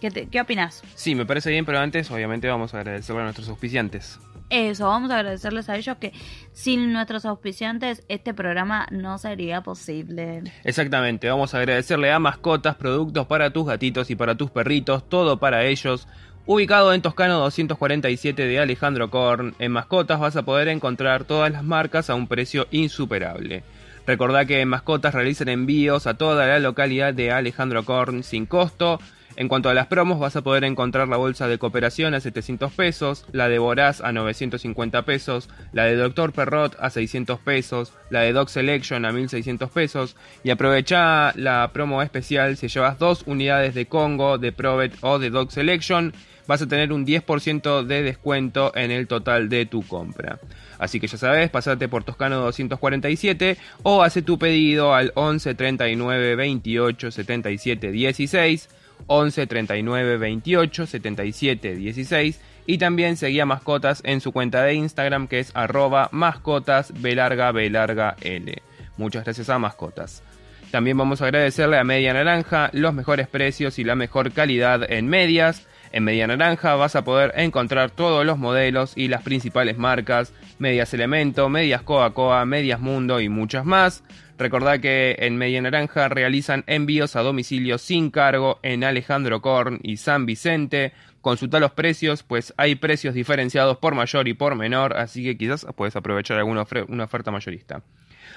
[0.00, 0.82] ¿Qué, te- ¿Qué opinas?
[0.94, 4.18] Sí, me parece bien, pero antes obviamente vamos a agradecerle a nuestros auspiciantes.
[4.50, 6.12] Eso, vamos a agradecerles a ellos que
[6.52, 10.42] sin nuestros auspiciantes este programa no sería posible.
[10.64, 15.38] Exactamente, vamos a agradecerle a Mascotas, productos para tus gatitos y para tus perritos, todo
[15.38, 16.08] para ellos.
[16.46, 21.62] Ubicado en Toscano 247 de Alejandro Korn, en Mascotas vas a poder encontrar todas las
[21.62, 23.64] marcas a un precio insuperable.
[24.06, 28.98] Recordá que en Mascotas realizan envíos a toda la localidad de Alejandro Korn sin costo.
[29.38, 32.72] En cuanto a las promos, vas a poder encontrar la bolsa de cooperación a 700
[32.72, 36.32] pesos, la de Voraz a 950 pesos, la de Dr.
[36.32, 42.02] Perrot a 600 pesos, la de Dog Selection a 1600 pesos y aprovecha la promo
[42.02, 46.12] especial si llevas dos unidades de Congo, de Provet o de Dog Selection,
[46.48, 50.40] vas a tener un 10% de descuento en el total de tu compra.
[50.80, 56.34] Así que ya sabes, pasate por Toscano 247 o hace tu pedido al 11 39
[56.34, 58.68] 28 77 16
[59.06, 65.40] 11 39 28 77 16 y también seguía mascotas en su cuenta de Instagram que
[65.40, 68.62] es arroba mascotas L.
[68.98, 70.22] Muchas gracias a mascotas.
[70.70, 75.08] También vamos a agradecerle a Media Naranja los mejores precios y la mejor calidad en
[75.08, 75.66] medias.
[75.92, 80.92] En Media Naranja vas a poder encontrar todos los modelos y las principales marcas, Medias
[80.92, 84.04] Elemento, Medias Coa Coa, Medias Mundo y muchas más.
[84.38, 89.96] Recordá que en Media Naranja realizan envíos a domicilio sin cargo en Alejandro Korn y
[89.96, 90.92] San Vicente.
[91.20, 95.66] Consulta los precios, pues hay precios diferenciados por mayor y por menor, así que quizás
[95.74, 97.82] puedes aprovechar alguna una oferta mayorista.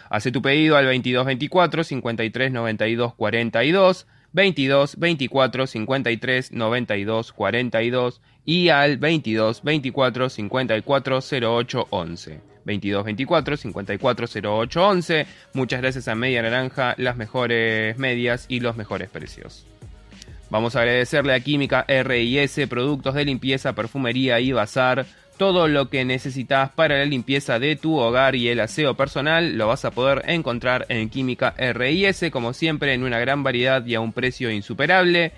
[0.09, 8.97] Hace tu pedido al 2224 53 92 42, 22 24 53 92 42 y al
[8.97, 12.50] 22 24 54 08 11.
[12.65, 15.25] 22 24 54 08 11.
[15.53, 19.65] Muchas gracias a Media Naranja, las mejores medias y los mejores precios.
[20.51, 25.05] Vamos a agradecerle a Química RIS, productos de limpieza, perfumería y bazar.
[25.37, 29.67] Todo lo que necesitas para la limpieza de tu hogar y el aseo personal lo
[29.67, 34.01] vas a poder encontrar en Química RIS, como siempre en una gran variedad y a
[34.01, 35.31] un precio insuperable.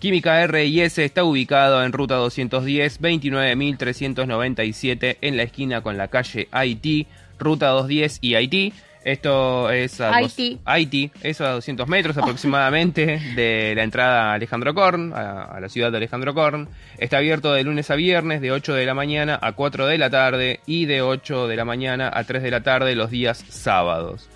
[0.00, 7.06] Química RIS está ubicado en ruta 210, 29397 en la esquina con la calle Haití,
[7.38, 8.72] ruta 210 y Haití.
[9.02, 10.58] Esto es a, dos- Haití.
[10.66, 15.68] Haití, eso a 200 metros aproximadamente de la entrada a Alejandro Korn, a, a la
[15.70, 16.68] ciudad de Alejandro Korn.
[16.98, 20.10] Está abierto de lunes a viernes de 8 de la mañana a 4 de la
[20.10, 24.28] tarde y de 8 de la mañana a 3 de la tarde los días sábados.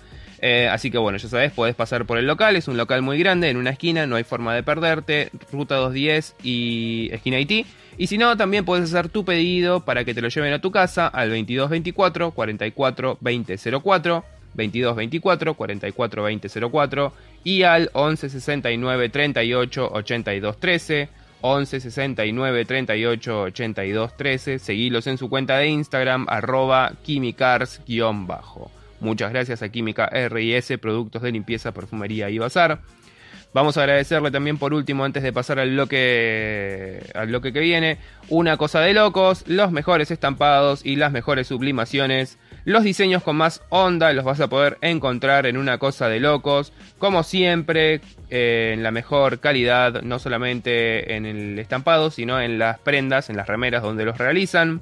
[0.47, 3.17] Eh, así que bueno, ya sabes, puedes pasar por el local, es un local muy
[3.17, 7.65] grande, en una esquina, no hay forma de perderte, ruta 210 y esquina Haití.
[7.97, 10.69] Y si no, también puedes hacer tu pedido para que te lo lleven a tu
[10.69, 21.09] casa al 2224 44 2004, 2224 44 2004 y al 11 69 38 82 13.
[21.41, 24.59] 11 69 38 82 13.
[24.59, 28.69] Seguilos en su cuenta de Instagram, arroba quimicars-bajo.
[29.05, 32.79] Muchas gracias a Química RIS, productos de limpieza, perfumería y bazar.
[33.53, 37.99] Vamos a agradecerle también por último, antes de pasar al bloque, al que viene,
[38.29, 42.39] una cosa de locos, los mejores estampados y las mejores sublimaciones.
[42.65, 46.73] Los diseños con más onda los vas a poder encontrar en una cosa de locos,
[46.97, 48.01] como siempre,
[48.31, 53.37] eh, en la mejor calidad, no solamente en el estampado, sino en las prendas, en
[53.37, 54.81] las remeras donde los realizan.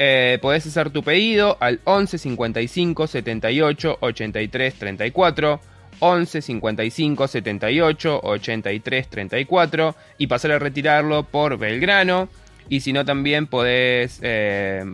[0.00, 5.60] Eh, podés hacer tu pedido al 11 55 78 83 34.
[6.00, 12.28] 11 55 78 83 34 y pasar a retirarlo por Belgrano.
[12.68, 14.84] Y si no, también podés eh,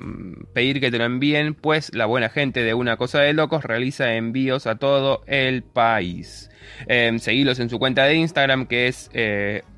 [0.55, 4.15] pedir que te lo envíen, pues la buena gente de Una Cosa de Locos realiza
[4.15, 6.51] envíos a todo el país.
[6.87, 9.11] Eh, seguilos en su cuenta de Instagram, que es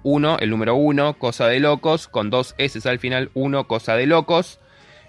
[0.05, 4.07] 1, el número 1, Cosa de Locos, con dos S al final, 1, Cosa de
[4.07, 4.61] Locos.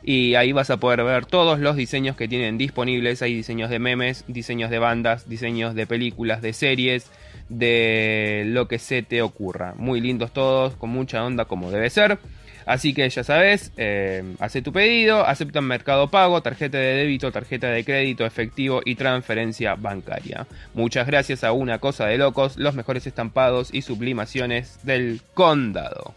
[0.03, 3.21] Y ahí vas a poder ver todos los diseños que tienen disponibles.
[3.21, 7.11] Hay diseños de memes, diseños de bandas, diseños de películas, de series,
[7.49, 9.73] de lo que se te ocurra.
[9.77, 12.19] Muy lindos todos, con mucha onda como debe ser.
[12.67, 17.69] Así que ya sabes, eh, hace tu pedido, aceptan Mercado Pago, tarjeta de débito, tarjeta
[17.69, 20.47] de crédito, efectivo y transferencia bancaria.
[20.73, 26.13] Muchas gracias a Una Cosa de Locos, los mejores estampados y sublimaciones del condado.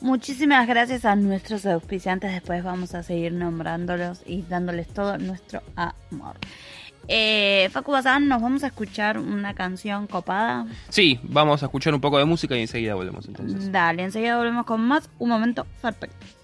[0.00, 2.32] Muchísimas gracias a nuestros auspiciantes.
[2.32, 6.36] Después vamos a seguir nombrándolos y dándoles todo nuestro amor.
[7.08, 10.66] Eh, Facu Bazán, nos vamos a escuchar una canción copada.
[10.88, 13.70] Sí, vamos a escuchar un poco de música y enseguida volvemos entonces.
[13.70, 15.10] Dale, enseguida volvemos con más.
[15.18, 16.39] Un momento perfecto.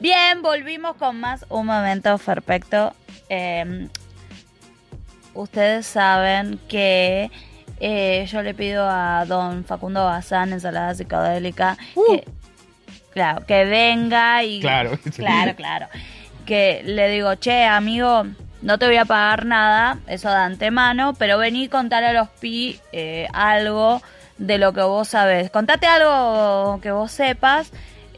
[0.00, 2.94] Bien, volvimos con más Un Momento Perfecto.
[3.28, 3.86] Eh,
[5.34, 7.30] ustedes saben que
[7.80, 12.24] eh, yo le pido a don Facundo Bazán, ensalada psicodélica, que,
[13.10, 14.60] claro, que venga y...
[14.60, 14.98] Claro.
[15.16, 15.88] Claro, claro.
[16.46, 18.24] Que le digo, che, amigo,
[18.62, 22.30] no te voy a pagar nada, eso de antemano, pero vení y contar a los
[22.30, 24.00] pi eh, algo
[24.38, 25.50] de lo que vos sabés.
[25.50, 27.70] Contate algo que vos sepas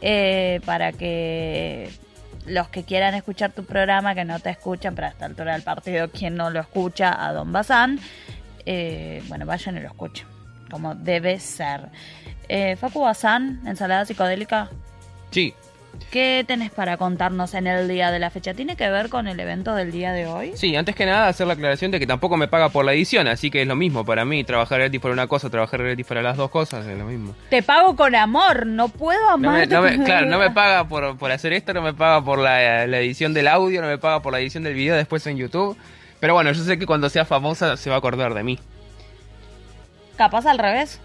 [0.05, 1.89] eh, para que
[2.45, 5.61] los que quieran escuchar tu programa, que no te escuchan, pero a esta altura del
[5.61, 7.99] partido, quien no lo escucha, a Don Bazán,
[8.65, 10.27] eh, bueno, vayan y lo escuchen,
[10.69, 11.87] como debe ser.
[12.49, 14.69] Eh, Facu Bazán, ensalada psicodélica,
[15.31, 15.51] Sí,
[16.11, 18.53] ¿qué tenés para contarnos en el día de la fecha?
[18.53, 20.53] ¿Tiene que ver con el evento del día de hoy?
[20.55, 23.27] sí, antes que nada hacer la aclaración de que tampoco me paga por la edición,
[23.27, 26.21] así que es lo mismo para mí, trabajar gratis para una cosa, trabajar gratis para
[26.21, 27.35] las dos cosas, es lo mismo.
[27.49, 31.31] Te pago con amor, no puedo No no con claro, no me paga por, por
[31.31, 34.33] hacer esto, no me paga por la, la edición del audio, no me paga por
[34.33, 35.77] la edición del video después en YouTube.
[36.19, 38.59] Pero bueno, yo sé que cuando sea famosa se va a acordar de mí.
[40.15, 41.01] Capaz al revés.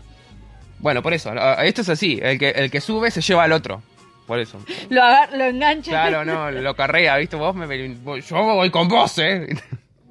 [0.79, 1.33] Bueno, por eso,
[1.63, 3.83] esto es así, el que, el que sube se lleva al otro.
[4.29, 4.59] Por eso.
[4.91, 5.91] Lo, agar- lo engancha.
[5.91, 7.35] Claro, no, lo carrea, ¿viste?
[7.35, 7.67] Vos me,
[8.21, 9.49] yo voy con vos, ¿eh?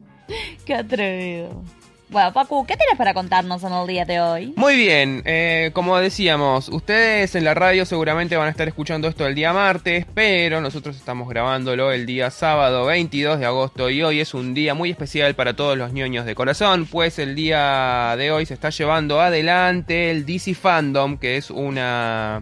[0.66, 1.64] Qué atrevido.
[2.10, 4.54] Bueno, Facu, ¿qué tienes para contarnos en el día de hoy?
[4.56, 9.28] Muy bien, eh, como decíamos, ustedes en la radio seguramente van a estar escuchando esto
[9.28, 14.22] el día martes, pero nosotros estamos grabándolo el día sábado 22 de agosto y hoy
[14.22, 18.32] es un día muy especial para todos los ñoños de corazón, pues el día de
[18.32, 22.42] hoy se está llevando adelante el DC Fandom, que es una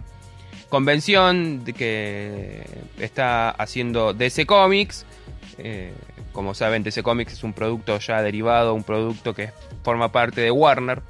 [0.76, 2.62] convención que
[3.00, 5.06] está haciendo DC Comics.
[5.56, 5.94] Eh,
[6.32, 9.52] como saben, DC Comics es un producto ya derivado, un producto que
[9.82, 11.00] forma parte de Warner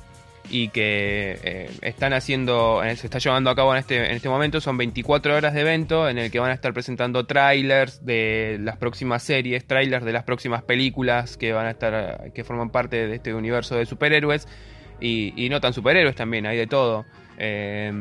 [0.49, 4.61] y que eh, están haciendo, eh, se está llevando a cabo en este, este momento.
[4.61, 8.77] Son 24 horas de evento en el que van a estar presentando trailers de las
[8.77, 13.17] próximas series, trailers de las próximas películas que van a estar, que forman parte de
[13.17, 14.47] este universo de superhéroes
[15.01, 17.05] y, y no tan superhéroes también, hay de todo.
[17.39, 17.93] Eh,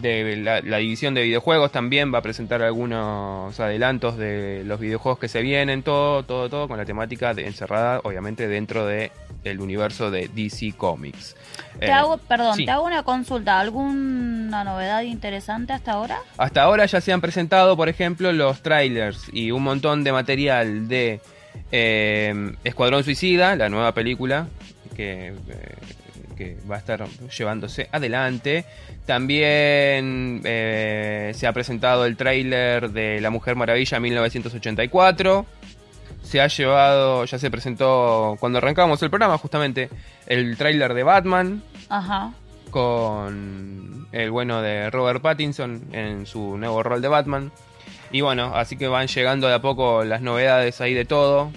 [0.00, 5.18] de la, la división de videojuegos también va a presentar algunos adelantos de los videojuegos
[5.18, 9.10] que se vienen, todo, todo, todo con la temática de, encerrada, obviamente, dentro de
[9.44, 11.36] el universo de DC Comics.
[11.78, 12.64] Te Eh, hago, perdón, sí.
[12.64, 13.60] te hago una consulta.
[13.60, 16.18] ¿Alguna novedad interesante hasta ahora?
[16.36, 20.88] Hasta ahora ya se han presentado, por ejemplo, los trailers y un montón de material
[20.88, 21.20] de
[21.72, 24.48] eh, Escuadrón Suicida, la nueva película
[24.96, 25.34] que, eh,
[26.36, 28.64] que va a estar llevándose adelante.
[29.06, 35.46] También eh, se ha presentado el trailer de La Mujer Maravilla 1984.
[36.22, 39.88] Se ha llevado, ya se presentó cuando arrancamos el programa justamente,
[40.26, 42.32] el trailer de Batman, Ajá.
[42.70, 47.52] con el bueno de Robert Pattinson en su nuevo rol de Batman.
[48.10, 51.50] Y bueno, así que van llegando de a poco las novedades ahí de todo.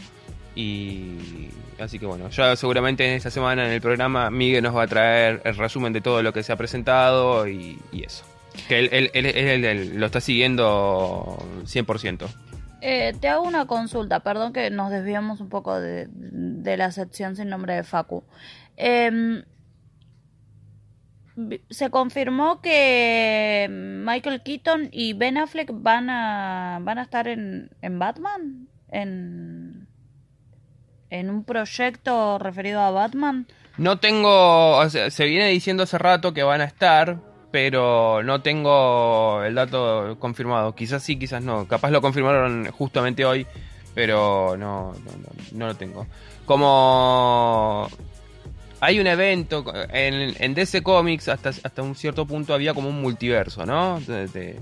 [0.55, 1.49] Y
[1.79, 4.87] así que bueno, ya seguramente en esta semana en el programa Miguel nos va a
[4.87, 8.23] traer el resumen de todo lo que se ha presentado y, eso.
[8.67, 12.27] Que él, él- él- él- lo está siguiendo 100%.
[12.81, 16.07] Eh, te hago una consulta, perdón que nos desviamos un poco de,
[16.77, 18.23] la sección sin nombre de Facu.
[18.77, 19.43] Em,
[21.69, 27.99] se confirmó que Michael Keaton y Ben Affleck van a, van a estar en, en
[27.99, 29.58] Batman, en,
[31.09, 33.47] en un proyecto referido a Batman.
[33.77, 37.17] No tengo, o sea, se viene diciendo hace rato que van a estar,
[37.51, 40.75] pero no tengo el dato confirmado.
[40.75, 41.67] Quizás sí, quizás no.
[41.67, 43.47] Capaz lo confirmaron justamente hoy,
[43.95, 44.93] pero no,
[45.53, 46.07] no, lo tengo.
[46.45, 47.87] Como
[48.81, 53.65] hay un evento en, DC Comics hasta, hasta un cierto punto había como un multiverso,
[53.65, 53.99] ¿no?
[54.01, 54.59] De, de,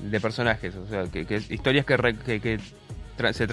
[0.00, 1.96] de- personajes, o sea, que, historias que
[3.32, 3.46] se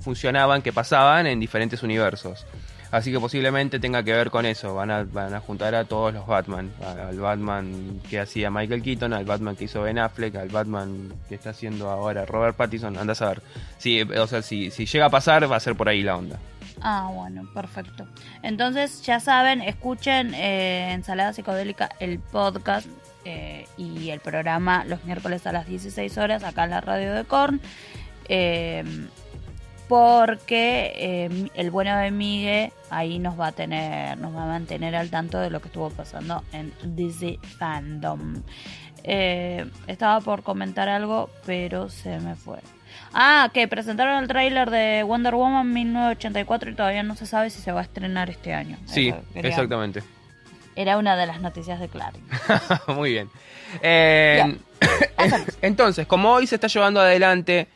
[0.00, 2.46] funcionaban, que pasaban en diferentes universos.
[2.90, 4.74] Así que posiblemente tenga que ver con eso.
[4.74, 6.72] Van a, van a juntar a todos los Batman.
[6.82, 11.34] Al Batman que hacía Michael Keaton, al Batman que hizo Ben Affleck, al Batman que
[11.34, 12.96] está haciendo ahora Robert Pattinson.
[12.96, 13.42] Anda a saber.
[13.76, 16.38] Sí, o sea, si, si llega a pasar, va a ser por ahí la onda.
[16.80, 18.06] Ah, bueno, perfecto.
[18.42, 22.86] Entonces, ya saben, escuchen eh, Ensalada Psicodélica, el podcast
[23.24, 27.24] eh, y el programa los miércoles a las 16 horas acá en la radio de
[27.24, 27.60] Korn.
[28.28, 28.84] Eh,
[29.88, 34.94] porque eh, el bueno de Migue ahí nos va a tener, nos va a mantener
[34.94, 38.42] al tanto de lo que estuvo pasando en DC Fandom.
[39.04, 42.58] Eh, estaba por comentar algo, pero se me fue.
[43.14, 47.60] Ah, que presentaron el tráiler de Wonder Woman 1984 y todavía no se sabe si
[47.60, 48.76] se va a estrenar este año.
[48.84, 50.02] Sí, Eso exactamente.
[50.76, 52.22] Era una de las noticias de Clarín.
[52.94, 53.30] Muy bien.
[53.80, 54.58] Eh,
[55.62, 57.68] entonces, como hoy se está llevando adelante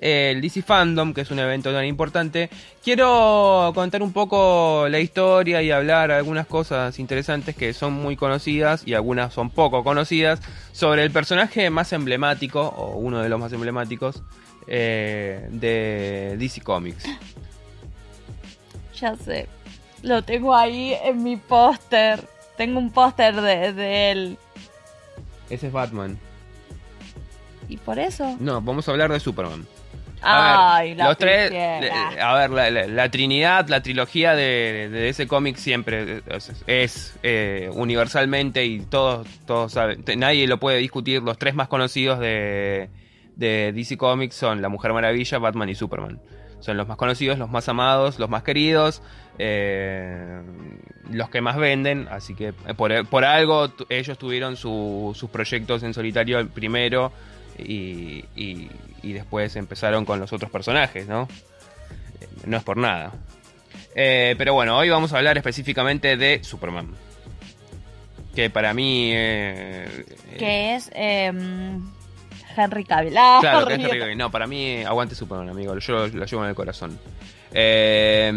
[0.00, 2.48] el DC Fandom, que es un evento tan importante,
[2.82, 8.82] quiero contar un poco la historia y hablar algunas cosas interesantes que son muy conocidas
[8.86, 10.40] y algunas son poco conocidas
[10.72, 14.22] sobre el personaje más emblemático, o uno de los más emblemáticos,
[14.66, 17.04] eh, de DC Comics.
[18.98, 19.48] Ya sé.
[20.02, 22.26] Lo tengo ahí en mi póster.
[22.56, 24.38] Tengo un póster de, de él.
[25.48, 26.18] Ese es Batman.
[27.68, 28.36] ¿Y por eso?
[28.40, 29.66] No, vamos a hablar de Superman.
[30.22, 31.90] A Ay, ver, la los tres, eh,
[32.20, 36.52] a ver, la, la- la Trinidad, la trilogía de, de ese cómic siempre eh, es,
[36.66, 41.22] es, eh, universalmente y todos, todos saben, nadie lo puede discutir.
[41.22, 42.90] Los tres más conocidos de,
[43.36, 46.20] de DC Comics son la Mujer Maravilla, Batman y Superman.
[46.60, 49.02] Son los más conocidos, los más amados, los más queridos,
[49.38, 50.42] eh,
[51.10, 52.06] los que más venden.
[52.10, 57.12] Así que eh, por, por algo ellos tuvieron su- sus proyectos en solitario primero
[57.58, 58.70] y, y-
[59.02, 61.28] y después empezaron con los otros personajes, ¿no?
[62.44, 63.12] No es por nada.
[63.94, 66.88] Eh, pero bueno, hoy vamos a hablar específicamente de Superman.
[68.34, 69.10] Que para mí...
[69.12, 71.82] eh, eh, Que es em,
[72.56, 73.16] Henry Cavill.
[73.18, 73.80] Ah, Claro, que es.
[73.80, 74.18] Henry Cavill.
[74.18, 75.76] No, para mí, aguante Superman, amigo.
[75.78, 76.98] Yo lo, lo llevo en el corazón.
[77.52, 78.32] Eh,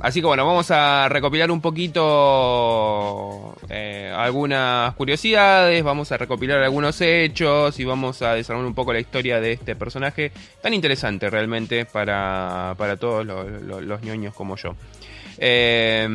[0.00, 7.00] así que bueno, vamos a recopilar un poquito eh, algunas curiosidades, vamos a recopilar algunos
[7.00, 10.32] hechos y vamos a desarrollar un poco la historia de este personaje
[10.62, 14.74] tan interesante realmente para, para todos los, los- ñoños como yo.
[15.42, 16.06] Eh,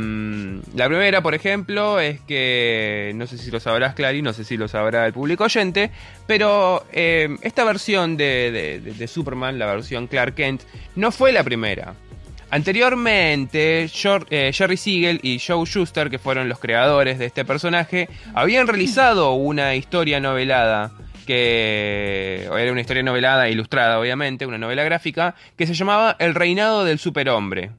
[0.75, 4.57] la primera, por ejemplo, es que no sé si lo sabrás, Clary, no sé si
[4.57, 5.91] lo sabrá el público oyente,
[6.27, 10.61] pero esta versión de Superman, la versión Clark Kent,
[10.95, 11.93] no fue la primera.
[12.55, 13.89] Anteriormente,
[14.29, 19.33] eh, Jerry Siegel y Joe Schuster, que fueron los creadores de este personaje, habían realizado
[19.33, 20.93] una historia novelada
[21.27, 26.85] que era una historia novelada ilustrada, obviamente, una novela gráfica que se llamaba El reinado
[26.85, 27.71] del superhombre.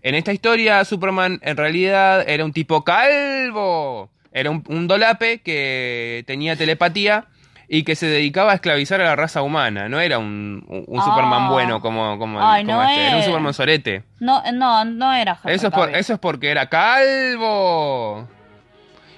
[0.00, 4.08] En esta historia, Superman en realidad era un tipo calvo.
[4.32, 7.26] Era un, un dolape que tenía telepatía
[7.68, 9.88] y que se dedicaba a esclavizar a la raza humana.
[9.88, 11.04] No era un, un- un Ah.
[11.04, 13.06] Superman bueno como, como, Ay, como no este.
[13.08, 13.22] Era un.
[13.24, 14.02] Superman sorete.
[14.20, 18.28] No, no, no era Eso es, por, eso es porque era calvo.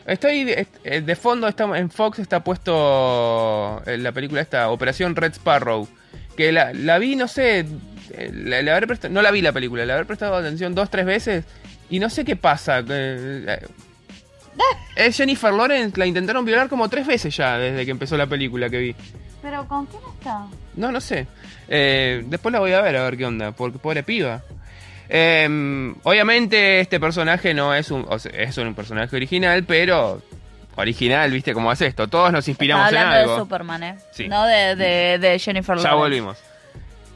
[0.07, 5.15] Estoy est- eh, de fondo está, en Fox está puesto eh, la película esta Operación
[5.15, 5.87] Red Sparrow
[6.37, 7.67] que la, la vi no sé
[8.15, 8.63] eh, la-
[9.11, 11.45] no la vi la película le habré prestado atención dos tres veces
[11.91, 13.61] y no sé qué pasa eh,
[14.97, 18.69] es Jennifer Lawrence la intentaron violar como tres veces ya desde que empezó la película
[18.69, 18.95] que vi
[19.43, 20.47] ¿Pero con quién está?
[20.75, 21.27] no, no sé.
[21.69, 24.43] Eh, después la voy a ver a ver qué onda, porque pobre piba.
[25.09, 30.21] Eh, obviamente este personaje no es un, o sea, es un personaje original, pero
[30.77, 32.09] original, viste cómo es esto.
[32.09, 33.45] Todos nos inspiramos Está en hablando de algo.
[33.45, 33.95] Superman, ¿eh?
[34.13, 34.29] Sí.
[34.29, 35.99] No de, de, de Jennifer Ya Lawrence.
[35.99, 36.39] volvimos.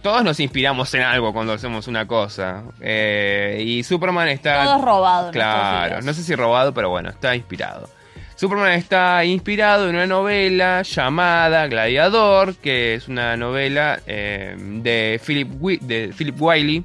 [0.02, 2.64] Todos nos inspiramos en algo cuando hacemos una cosa.
[2.80, 4.64] Eh, y Superman está...
[4.64, 5.30] Todo robado.
[5.30, 7.88] Claro, no sé si robado, pero bueno, está inspirado.
[8.34, 15.48] Superman está inspirado en una novela llamada Gladiador, que es una novela eh, de, Philip
[15.82, 16.84] de Philip Wiley.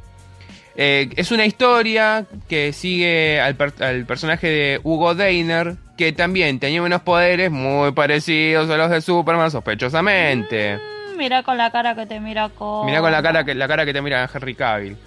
[0.76, 6.60] Eh, es una historia que sigue al, per- al personaje de Hugo Deiner, que también
[6.60, 10.78] tenía unos poderes muy parecidos a los de Superman, sospechosamente.
[10.78, 12.86] Mm, Mira con la cara que te mira con...
[12.86, 14.98] Mira con la cara que la cara que te mira Henry Cavill.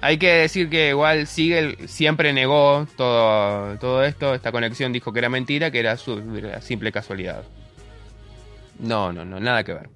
[0.00, 5.18] Hay que decir que igual Siegel siempre negó todo, todo esto, esta conexión dijo que
[5.18, 6.22] era mentira, que era, su,
[6.60, 7.42] simple casualidad.
[8.78, 9.90] No, no, no, nada que ver.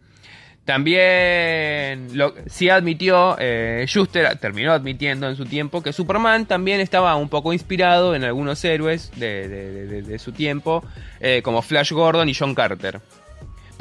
[0.64, 7.16] También lo, sí admitió, eh, Schuster terminó admitiendo en su tiempo que Superman también estaba
[7.16, 10.84] un poco inspirado en algunos héroes de su tiempo,
[11.20, 13.00] eh, como Flash Gordon y John Carter.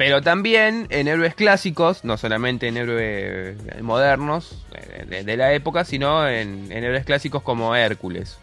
[0.04, 5.84] Pero también en héroes clásicos, no solamente en héroes eh, modernos eh, de, la época,
[5.84, 8.36] sino en, héroes clásicos como Hércules.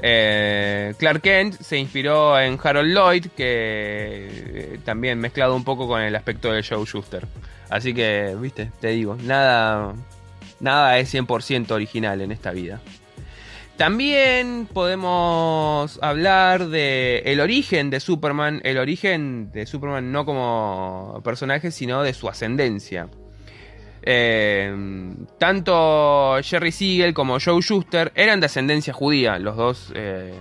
[0.00, 6.14] Eh, Clark Kent se inspiró en Harold Lloyd, que también mezclado un poco con el
[6.14, 7.26] aspecto de Joe Schuster.
[7.68, 9.94] Así que, viste, te digo, nada,
[10.60, 12.80] nada es 100% original en esta vida.
[13.76, 21.70] También podemos hablar de el origen de Superman, el origen de Superman no como personaje,
[21.70, 23.08] sino de su ascendencia.
[24.04, 24.74] Eh,
[25.38, 30.34] tanto Jerry Siegel como Joe Schuster eran de ascendencia judía, los dos eh,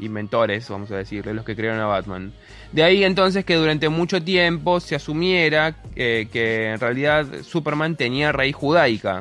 [0.00, 2.32] inventores, vamos a decirle, los que crearon a Batman.
[2.72, 8.32] De ahí entonces que durante mucho tiempo se asumiera eh, que en realidad Superman tenía
[8.32, 9.20] raíz judaica.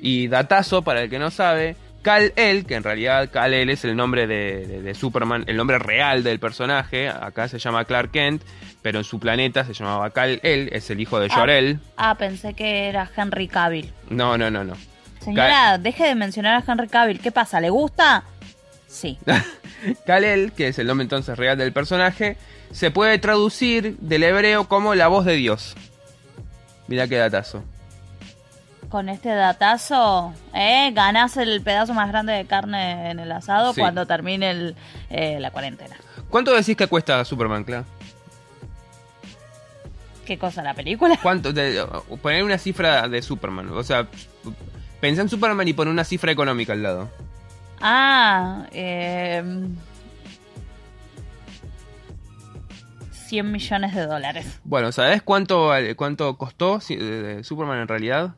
[0.00, 4.28] Y datazo, para el que no sabe, Kal-El, que en realidad Kal-El es el nombre
[4.28, 8.42] de, de- de Superman, el nombre real del personaje, acá se llama Clark Kent,
[8.82, 11.34] pero en su planeta se llamaba Kal-El, es el hijo de Ah.
[11.34, 11.80] Jor-El.
[11.96, 13.92] Ah, pensé que era Henry Cavill.
[14.10, 14.74] No, no, no, no.
[15.20, 17.18] Señora, deje de mencionar a Henry Cavill.
[17.18, 17.60] ¿Qué pasa?
[17.60, 18.22] ¿Le gusta?
[18.86, 19.18] Sí.
[20.06, 22.36] Kal-El, que es el nombre entonces real del personaje,
[22.70, 25.74] se puede traducir del hebreo como la voz de Dios.
[26.86, 27.64] Mira qué datazo.
[28.94, 30.92] Con este datazo, ¿eh?
[30.94, 33.80] Ganás el pedazo más grande de carne en el asado Sí.
[33.80, 34.76] cuando termine el,
[35.10, 35.96] eh, la cuarentena.
[36.30, 37.82] ¿Cuánto decís que cuesta Superman, Cla?
[40.24, 41.18] ¿Qué cosa, la película?
[41.20, 41.52] ¿Cuánto?
[41.52, 41.84] de-
[42.22, 43.68] poner una cifra de Superman.
[43.70, 44.06] O sea,
[45.00, 47.10] pensá en Superman y poner una cifra económica al lado.
[47.80, 49.42] Ah, eh,
[53.26, 54.60] 100 millones de dólares.
[54.62, 58.34] Bueno, ¿sabés cuánto, cuánto costó de Superman en realidad?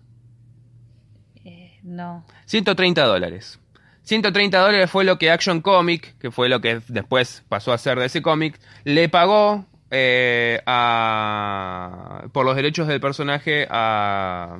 [1.86, 2.24] No.
[2.46, 3.60] 130 dólares.
[4.02, 7.98] 130 dólares fue lo que Action Comic, que fue lo que después pasó a ser
[7.98, 14.58] de ese cómic, le pagó eh, a, por los derechos del personaje a,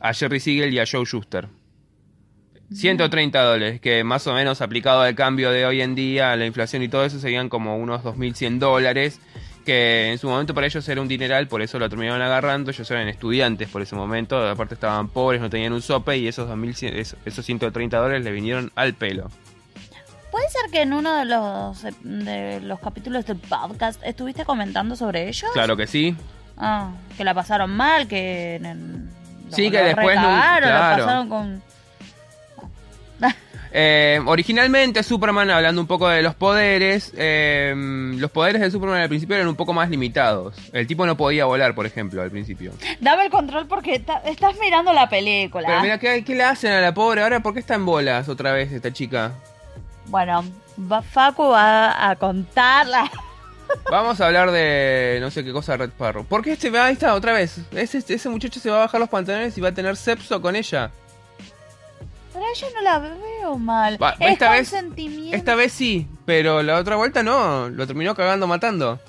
[0.00, 1.48] a Jerry Siegel y a Joe Schuster.
[2.72, 6.46] 130 dólares, que más o menos aplicado al cambio de hoy en día, a la
[6.46, 9.20] inflación y todo eso, serían como unos 2.100 dólares,
[9.68, 12.90] que en su momento para ellos era un dineral, por eso lo terminaron agarrando, ellos
[12.90, 16.96] eran estudiantes por ese momento, aparte estaban pobres, no tenían un sope, y esos, 2100,
[16.96, 19.30] es- esos 130 dólares le vinieron al pelo.
[20.30, 25.28] ¿Puede ser que en uno de los, de los capítulos del podcast estuviste comentando sobre
[25.28, 25.50] ellos?
[25.52, 26.16] Claro que sí.
[26.56, 28.56] Ah, que la pasaron mal, que...
[28.56, 29.10] en-
[29.50, 30.66] Sí, lo- que después no- claro.
[31.04, 31.62] pasaron con...
[33.72, 37.74] Eh, originalmente Superman, hablando un poco de los poderes, eh,
[38.16, 40.54] los poderes de Superman al principio eran un poco más limitados.
[40.72, 42.72] El tipo no podía volar, por ejemplo, al principio.
[43.00, 43.94] Dame el control porque
[44.24, 45.66] estás mirando la película.
[45.68, 47.22] Pero mira, ¿qué, qué le hacen a la pobre?
[47.22, 49.32] Ahora, ¿por qué está en bolas otra vez esta chica?
[50.06, 50.42] Bueno,
[50.90, 53.10] va- Facu va a contarla.
[53.90, 56.24] Vamos a hablar de no sé qué cosa Red Sparrow.
[56.24, 57.58] ¿Por qué este ahí está otra vez?
[57.72, 60.56] Ese, ese muchacho se va a bajar los pantalones y va a tener sexo con
[60.56, 60.90] ella.
[62.38, 64.02] Pero ella no la veo mal.
[64.02, 65.36] Va, es esta vez- consentimiento.
[65.36, 67.68] Esta vez sí, pero la otra vuelta no.
[67.68, 69.00] Lo terminó cagando matando.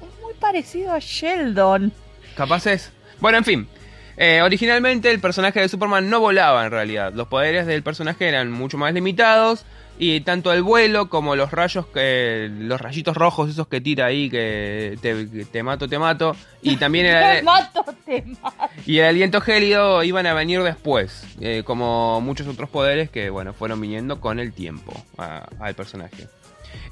[0.00, 1.92] Es muy parecido a Sheldon.
[2.36, 2.92] Capaz es.
[3.20, 3.68] Bueno, en fin.
[4.16, 7.12] Eh, originalmente el personaje de Superman no volaba en realidad.
[7.12, 9.64] Los poderes del personaje eran mucho más limitados.
[10.00, 14.30] Y tanto el vuelo como los rayos, que, los rayitos rojos esos que tira ahí,
[14.30, 16.36] que te, que te mato, te mato.
[16.62, 18.56] Y también Te el, mato, te mato.
[18.86, 21.24] y el aliento gélido iban a venir después.
[21.40, 26.28] eh, como muchos otros poderes que, bueno, fueron viniendo con el tiempo a- al personaje.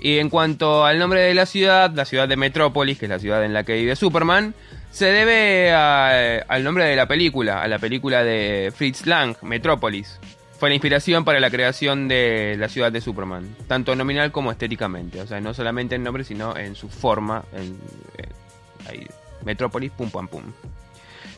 [0.00, 3.18] Y en cuanto al nombre de la ciudad, la ciudad de Metrópolis, que es la
[3.18, 4.54] ciudad en la que vive Superman,
[4.90, 10.18] se debe a- al nombre de la película, a la película de Fritz Lang, Metrópolis.
[10.58, 15.20] Fue la inspiración para la creación de la ciudad de Superman, tanto nominal como estéticamente.
[15.20, 17.44] O sea, no solamente en nombre, sino en su forma.
[17.52, 17.78] En,
[18.16, 19.06] eh,
[19.44, 20.42] Metrópolis, pum, pam, pum.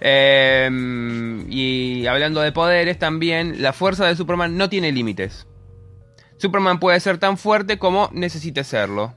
[0.01, 0.71] Eh,
[1.49, 5.47] y hablando de poderes también, la fuerza de Superman no tiene límites.
[6.37, 9.14] Superman puede ser tan fuerte como necesite serlo.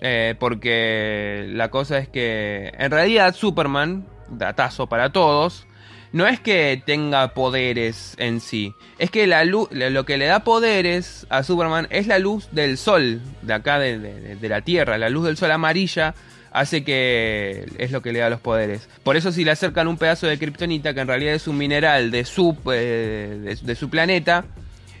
[0.00, 5.67] Eh, porque la cosa es que en realidad Superman, datazo para todos,
[6.12, 10.40] no es que tenga poderes en sí, es que la luz, lo que le da
[10.44, 15.10] poderes a Superman es la luz del sol, de acá de, de- la Tierra, la
[15.10, 16.14] luz del sol amarilla
[16.50, 18.88] hace que es lo que le da los poderes.
[19.02, 22.10] Por eso si le acercan un pedazo de kriptonita, que en realidad es un mineral
[22.10, 24.46] de su, eh, de, su planeta,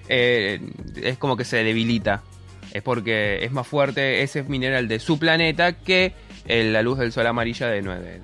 [0.08, 0.60] eh,
[1.02, 2.22] es como que se debilita.
[2.74, 6.12] Es porque es más fuerte ese mineral de su planeta que
[6.46, 8.20] la luz del sol amarilla de 9.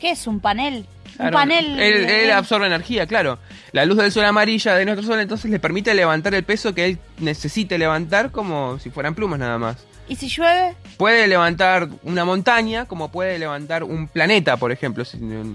[0.00, 0.26] ¿Qué es?
[0.26, 0.86] ¿Un panel?
[1.18, 1.78] Un panel.
[1.80, 3.38] Él, él eh, absorbe energía, claro.
[3.72, 6.84] La luz del sol amarilla de nuestro sol entonces le permite levantar el peso que
[6.86, 9.76] él necesite levantar como si fueran plumas nada más.
[10.08, 10.74] ¿Y si llueve?
[10.98, 15.02] Puede levantar una montaña como puede levantar un planeta, por ejemplo.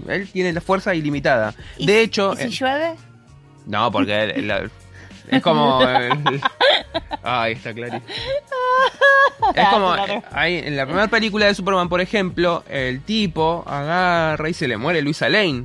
[0.08, 1.54] Él tiene la fuerza ilimitada.
[1.78, 2.34] ¿Y De hecho...
[2.34, 2.94] ¿Y si eh, llueve?
[3.66, 4.70] no, porque él- él-
[5.36, 5.80] es como...
[5.82, 6.40] el-
[7.22, 8.02] Ay, está clarísimo.
[9.54, 14.48] Es como, eh, ahí, en la primera película de Superman, por ejemplo, el tipo agarra
[14.48, 15.64] y se le muere Luisa Lane.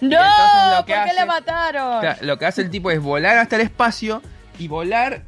[0.00, 0.18] ¡No!
[0.76, 2.04] ¿Por qué hace- le mataron?
[2.22, 4.22] Lo que hace el tipo es volar hasta el espacio
[4.58, 5.22] y volar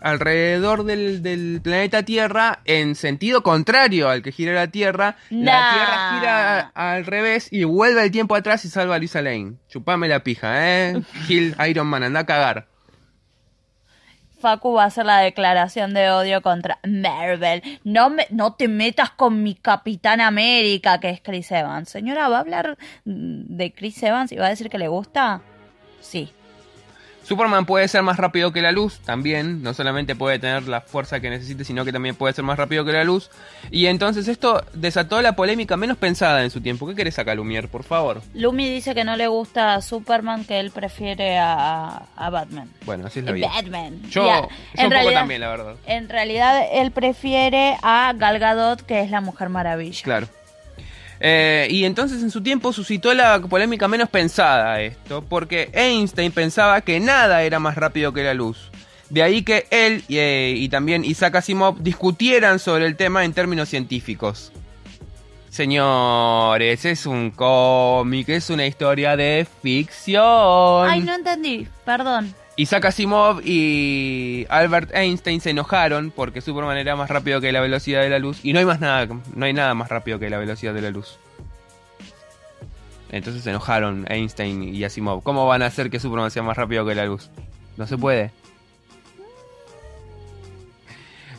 [0.00, 5.16] alrededor del, del planeta Tierra en sentido contrario al que gira la Tierra.
[5.30, 5.44] Nah.
[5.44, 9.54] La Tierra gira al revés y vuelve el tiempo atrás y salva a Lisa Lane.
[9.68, 11.02] Chupame la pija, ¿eh?
[11.26, 12.66] Gil Iron Man, anda a cagar.
[14.42, 17.62] Facu va a hacer la declaración de odio contra Marvel.
[17.84, 21.88] No, me, no te metas con mi Capitán América, que es Chris Evans.
[21.88, 25.40] Señora, ¿va a hablar de Chris Evans y va a decir que le gusta?
[26.00, 26.32] Sí.
[27.24, 31.20] Superman puede ser más rápido que la luz, también, no solamente puede tener la fuerza
[31.20, 33.30] que necesite, sino que también puede ser más rápido que la luz.
[33.70, 36.86] Y entonces esto desató la polémica menos pensada en su tiempo.
[36.86, 38.22] ¿Qué querés acá, Lumière, por favor?
[38.34, 42.68] Lumi dice que no le gusta a Superman, que él prefiere a, a Batman.
[42.84, 43.48] Bueno, así es la vida.
[43.54, 44.02] Batman.
[44.10, 45.74] Yo, en un poco realidad- también, la verdad.
[45.86, 50.02] En realidad, él prefiere a Gal Gadot, que es la Mujer Maravilla.
[50.02, 50.28] Claro.
[51.24, 56.80] Eh, y entonces en su tiempo suscitó la polémica menos pensada esto, porque Einstein pensaba
[56.80, 58.72] que nada era más rápido que la luz.
[59.08, 63.32] De ahí que él y, eh, y también Isaac Asimov discutieran sobre el tema en
[63.34, 64.50] términos científicos.
[65.48, 70.88] Señores, es un cómic, es una historia de ficción.
[70.88, 72.34] Ay, no entendí, perdón.
[72.56, 78.02] Isaac Asimov y Albert Einstein se enojaron porque Superman era más rápido que la velocidad
[78.02, 80.38] de la luz y no hay más nada, no hay nada más rápido que la
[80.38, 81.18] velocidad de la luz.
[83.10, 85.22] Entonces se enojaron Einstein y Asimov.
[85.22, 87.30] ¿Cómo van a hacer que Superman sea más rápido que la luz?
[87.76, 88.30] No se puede.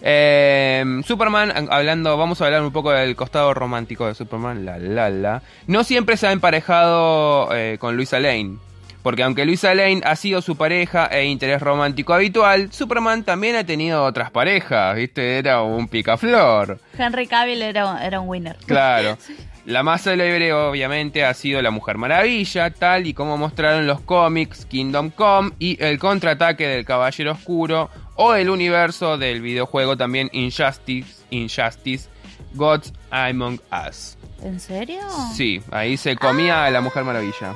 [0.01, 5.09] Eh, Superman, hablando, vamos a hablar un poco del costado romántico de Superman, la la
[5.09, 5.41] la.
[5.65, 8.57] No siempre se ha emparejado eh, con Luisa Lane.
[9.03, 13.65] Porque aunque Luisa Lane ha sido su pareja e interés romántico habitual, Superman también ha
[13.65, 15.37] tenido otras parejas, ¿viste?
[15.37, 16.79] Era un picaflor.
[16.97, 18.55] Henry Cavill era, era un winner.
[18.65, 19.17] Claro.
[19.65, 24.65] La más célebre, obviamente, ha sido la Mujer Maravilla, tal y como mostraron los cómics
[24.65, 31.23] Kingdom Come y el contraataque del Caballero Oscuro, o el universo del videojuego también Injustice,
[31.29, 32.09] Injustice
[32.55, 34.17] Gods Among Us.
[34.43, 34.99] ¿En serio?
[35.33, 37.55] Sí, ahí se comía a la Mujer Maravilla.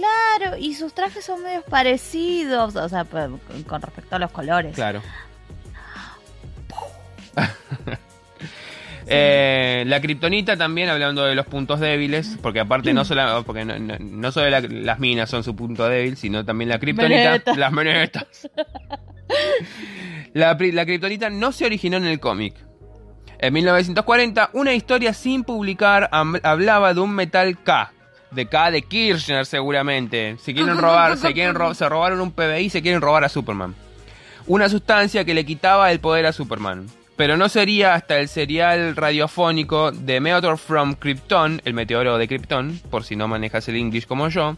[0.00, 3.28] Claro, y sus trajes son medios parecidos, o sea, pues,
[3.66, 4.74] con- respecto a los colores.
[4.74, 5.02] Claro.
[9.12, 13.76] Eh, la kriptonita también, hablando de los puntos débiles, porque aparte no solo, porque no,
[13.76, 17.72] no- no solo la- las minas son su punto débil, sino también la kriptonita, las
[17.72, 18.48] menetas.
[20.32, 22.54] la, la kriptonita no se originó en el cómic.
[23.40, 27.92] En 1940, una historia sin publicar hablaba de un metal K.
[28.30, 30.36] De K de Kirchner seguramente.
[30.38, 33.74] Se quieren robar, se quieren se robaron un PBI se quieren robar a Superman
[34.46, 36.86] una sustancia que le quitaba el poder a Superman.
[37.14, 42.80] Pero no sería hasta el serial radiofónico The Meteor from Krypton, el meteoro de Krypton,
[42.90, 44.56] por si no manejas el English como yo,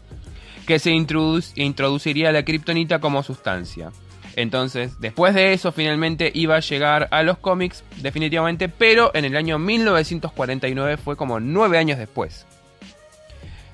[0.65, 3.91] que se introdu- introduciría la kriptonita como sustancia.
[4.35, 9.35] Entonces, después de eso, finalmente iba a llegar a los cómics, definitivamente, pero en el
[9.35, 12.47] año 1949 fue como nueve años después.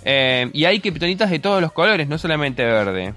[0.03, 3.13] Eh, y hay kriptonitas de todos los colores, no solamente verde.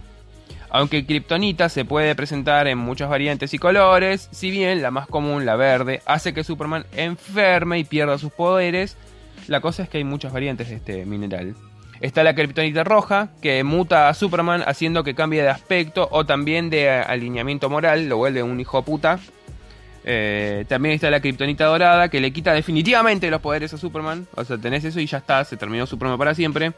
[0.75, 5.45] Aunque Kryptonita se puede presentar en muchas variantes y colores, si bien la más común,
[5.45, 8.97] la verde, hace que Superman enferme y pierda sus poderes,
[9.49, 11.55] la cosa es que hay muchas variantes de este mineral.
[12.01, 16.71] Está la Kryptonita roja, que muta a Superman haciendo que cambie de aspecto o también
[16.71, 19.19] de alineamiento moral, lo vuelve un hijo puta.
[20.05, 24.27] Eh, también está la Kryptonita dorada, que le quita definitivamente los poderes a Superman.
[24.35, 26.73] O sea, tenés eso y ya está, se terminó Superman para siempre.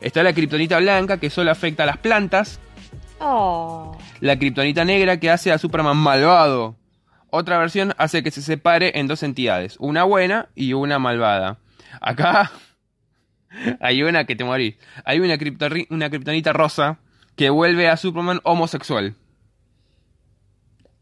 [0.00, 2.60] Está la Kryptonita blanca, que solo afecta a las plantas.
[3.20, 3.96] Oh.
[4.20, 6.76] La kriptonita negra que hace a Superman malvado.
[7.28, 11.58] Otra versión hace que se separe en dos entidades, una buena y una malvada.
[12.00, 12.50] Acá
[13.80, 14.76] hay una que te morís.
[15.04, 16.98] Hay una, kriptorri- una kriptonita rosa
[17.36, 19.14] que vuelve a Superman homosexual.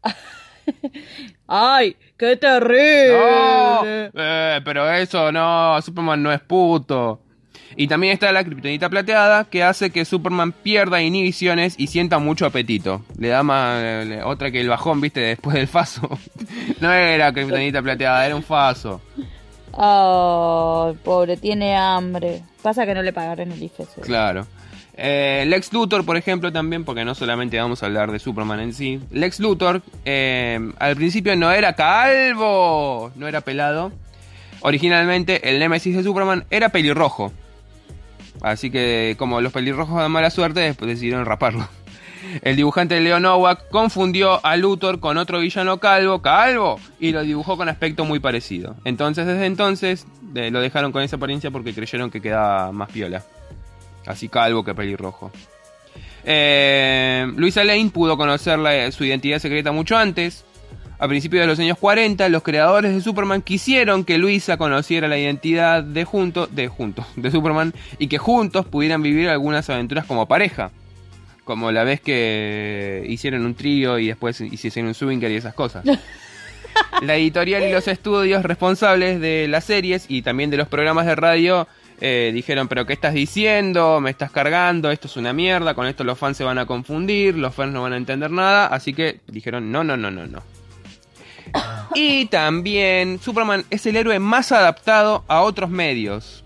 [1.51, 3.17] ¡Ay, qué terrible!
[3.17, 3.81] ¡No!
[3.83, 7.21] Eh, pero eso no, Superman no es puto.
[7.75, 12.45] Y también está la kriptonita plateada que hace que Superman pierda inhibiciones y sienta mucho
[12.45, 13.01] apetito.
[13.17, 13.83] Le da más
[14.25, 16.07] otra que el bajón, viste, después del faso.
[16.81, 19.01] no era kriptonita plateada, era un faso.
[19.73, 22.43] Ay, pobre, tiene hambre.
[22.61, 24.01] Pasa que no le pagaron el IFS.
[24.01, 24.45] Claro.
[25.01, 28.73] Eh, Lex Luthor, por ejemplo, también, porque no solamente vamos a hablar de Superman en
[28.73, 28.99] sí.
[29.11, 33.93] Lex Luthor, eh, al principio no era calvo, no era pelado.
[34.59, 37.31] Originalmente, el némesis de Superman era pelirrojo.
[38.41, 41.65] Así que, como los pelirrojos dan mala suerte, después decidieron raparlo.
[42.41, 47.55] El dibujante Leo Nowak confundió a Luthor con otro villano calvo, calvo, y lo dibujó
[47.55, 48.75] con aspecto muy parecido.
[48.83, 53.23] Entonces, desde entonces, eh, lo dejaron con esa apariencia porque creyeron que quedaba más piola.
[54.09, 55.31] Así calvo que pelirrojo.
[56.25, 60.43] Eh, Luisa Lane pudo conocer la- su identidad secreta mucho antes.
[60.97, 65.17] A principios de los años 40, los creadores de Superman quisieron que Luisa conociera la
[65.19, 70.25] identidad de junto, de juntos, de Superman y que juntos pudieran vivir algunas aventuras como
[70.27, 70.71] pareja.
[71.43, 75.85] Como la vez que hicieron un trío y después hicieron un swinger y esas cosas.
[77.01, 81.15] La editorial y los estudios responsables de las series y también de los programas de
[81.15, 81.67] radio
[82.01, 83.99] eh, dijeron, pero ¿qué estás diciendo?
[84.01, 84.91] ¿Me estás cargando?
[84.91, 87.81] Esto es una mierda, con esto los fans se van a confundir, los fans no
[87.81, 90.41] van a entender nada, así que dijeron, no, no, no, no, no.
[91.95, 96.43] Y también Superman es el héroe más adaptado a otros medios.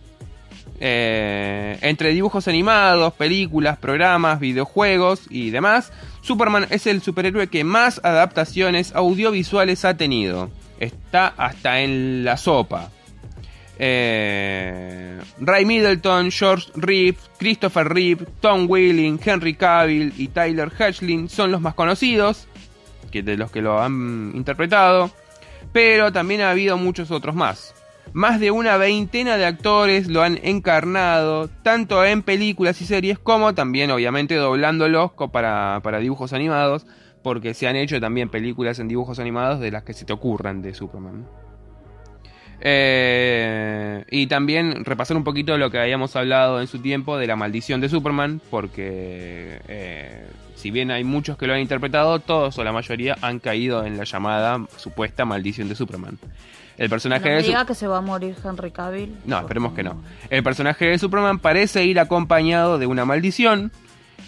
[0.80, 8.01] Eh, entre dibujos animados, películas, programas, videojuegos y demás, Superman es el superhéroe que más
[8.04, 10.49] adaptaciones audiovisuales ha tenido.
[10.80, 12.89] Está hasta en la sopa.
[13.80, 21.52] Eh, Ray Middleton, George Reeves, Christopher Reeve, Tom Welling, Henry Cavill y Tyler Hatchlin son
[21.52, 22.48] los más conocidos,
[23.12, 25.12] que de los que lo han interpretado,
[25.72, 27.74] pero también ha habido muchos otros más.
[28.12, 33.56] Más de una veintena de actores lo han encarnado, tanto en películas y series como
[33.56, 36.86] también obviamente doblándolos para, para dibujos animados,
[37.24, 40.62] porque se han hecho también películas en dibujos animados de las que se te ocurran
[40.62, 41.26] de Superman.
[42.66, 47.36] Eh, y también repasar un poquito lo que habíamos hablado en su tiempo de la
[47.36, 52.64] maldición de Superman, porque eh, si bien hay muchos que lo han interpretado, todos o
[52.64, 56.18] la mayoría han caído en la llamada supuesta maldición de Superman.
[56.78, 59.16] El No personaje me de Su- diga que se va a morir Henry Cavill.
[59.26, 60.01] no, esperemos que no.
[60.30, 63.72] El personaje de Superman parece ir acompañado de una maldición.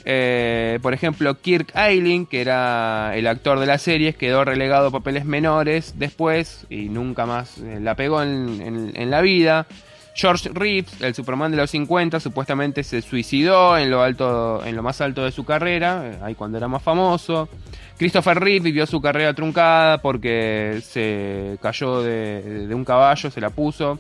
[0.08, 4.92] Eh, por ejemplo, Kirk Eiling, que era el actor de la serie, quedó relegado a
[4.92, 9.66] papeles menores después y nunca más eh, la pegó en, la vida.
[10.14, 14.84] George Reeves, el Superman de los 50, supuestamente se suicidó en lo alto, en lo
[14.84, 17.50] más alto de su carrera, eh, ahí cuando era más famoso.
[17.98, 23.50] Christopher Reeve vivió su carrera truncada porque se cayó de, de un caballo, se la
[23.50, 24.00] puso.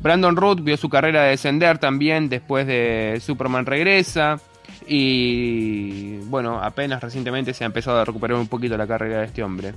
[0.00, 4.40] Brandon Root vio su carrera descender también después de Superman Regresa.
[4.86, 9.42] Y bueno, apenas recientemente se ha empezado a recuperar un poquito la carrera de este
[9.42, 9.72] hombre.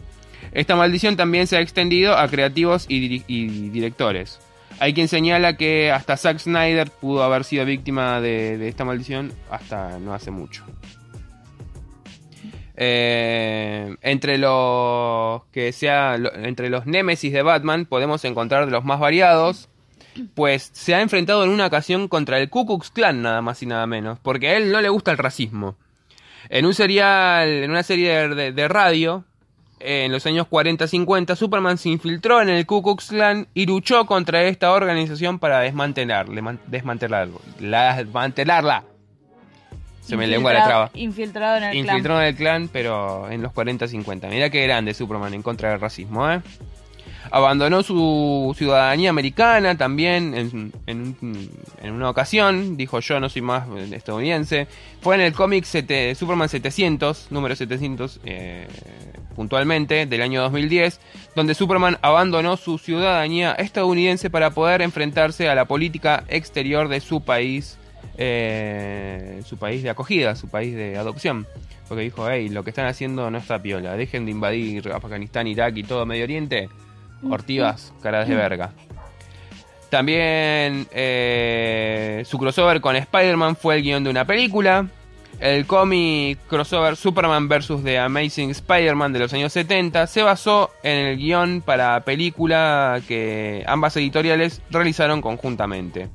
[0.52, 4.40] Esta maldición también se ha extendido a creativos y, directores.
[4.80, 9.98] Hay quien señala que hasta Zack Snyder pudo haber sido víctima de, esta maldición hasta
[10.00, 10.64] no hace mucho.
[12.80, 19.00] Eh, entre los que sea entre los némesis de Batman podemos encontrar de los más
[19.00, 19.68] variados
[20.34, 23.66] pues se ha enfrentado en una ocasión contra el Ku Klux Klan nada más y
[23.66, 25.76] nada menos porque a él no le gusta el racismo
[26.50, 29.24] en un serial en una serie de, radio
[29.80, 34.06] eh, en los años 40-50 Superman se infiltró en el Ku Klux Klan y luchó
[34.06, 37.28] contra esta organización para desmantelar, leman- desmantelar,
[37.60, 38.84] la, desmantelarla.
[40.02, 40.90] Se me lengua la traba.
[40.94, 41.86] Infiltrado en el clan.
[41.86, 44.30] Infiltró en el clan, pero en los 40-50.
[44.30, 46.40] Mirá qué grande Superman en contra del racismo, ¿eh?
[47.32, 51.50] Abandonó su ciudadanía americana también en, en un-
[51.82, 52.78] en una ocasión.
[52.78, 54.68] Dijo yo no soy más estadounidense.
[55.02, 55.66] Fue en el cómic
[56.16, 58.68] Superman 700, número 700 eh,
[59.36, 61.00] puntualmente, del año 2010,
[61.36, 67.22] donde Superman abandonó su ciudadanía estadounidense para poder enfrentarse a la política exterior de su
[67.22, 67.78] país
[68.20, 71.46] eh, su país de acogida, su país de adopción.
[71.88, 75.78] Porque dijo, hey, lo que están haciendo no está piola, dejen de invadir Afganistán, Irak
[75.78, 76.68] y todo Medio Oriente.
[77.24, 78.72] Ortivas, caras de verga.
[79.90, 84.88] También eh, su crossover con Spider-Man fue el guion de una película.
[85.40, 87.84] El cómic crossover Superman vs.
[87.84, 93.64] The Amazing Spider-Man de los años 70 se basó en el guion para película que
[93.68, 96.10] ambas editoriales realizaron conjuntamente.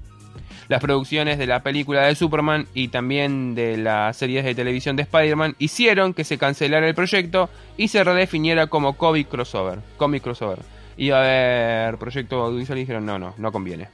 [0.69, 5.03] Las producciones de la película de Superman y también de las series de televisión de
[5.03, 9.79] Spider-Man hicieron que se cancelara el proyecto y se redefiniera como comic crossover.
[9.99, 10.59] Comic crossover.
[11.03, 13.89] Iba a haber proyecto audiovisual y dijeron no, no, no conviene.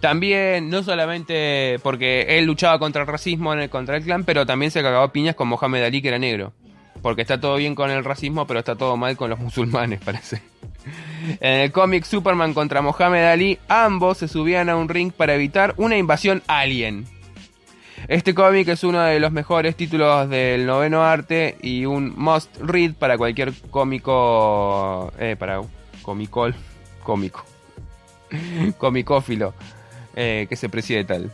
[0.00, 4.82] También, no solamente porque él luchaba contra el racismo contra el clan, pero también se
[4.82, 6.52] cagaba piñas con Mohamed Ali, que era negro.
[7.00, 10.42] Porque está todo bien con el racismo, pero está todo mal con los musulmanes, parece.
[11.40, 15.72] En el cómic Superman contra Mohamed Ali, ambos se subían a un ring para evitar
[15.78, 17.06] una invasión alien.
[18.08, 22.92] Este cómic es uno de los mejores títulos del noveno arte y un must read
[22.92, 25.10] para cualquier cómico.
[25.18, 25.62] Eh, para
[26.04, 26.54] comicol.
[27.02, 27.44] Cómico.
[28.78, 29.54] Comicófilo.
[30.14, 31.30] eh, que se preside tal.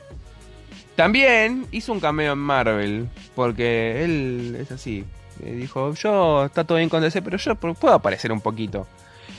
[0.97, 3.09] También hizo un cameo en Marvel.
[3.35, 5.05] Porque él es así.
[5.43, 8.87] dijo: Yo está todo bien con DC, pero yo puedo aparecer un poquito.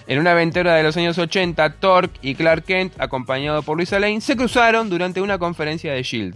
[0.07, 4.21] En una aventura de los años 80, Torque y Clark Kent, acompañado por Luisa Lane,
[4.21, 6.35] se cruzaron durante una conferencia de Shield.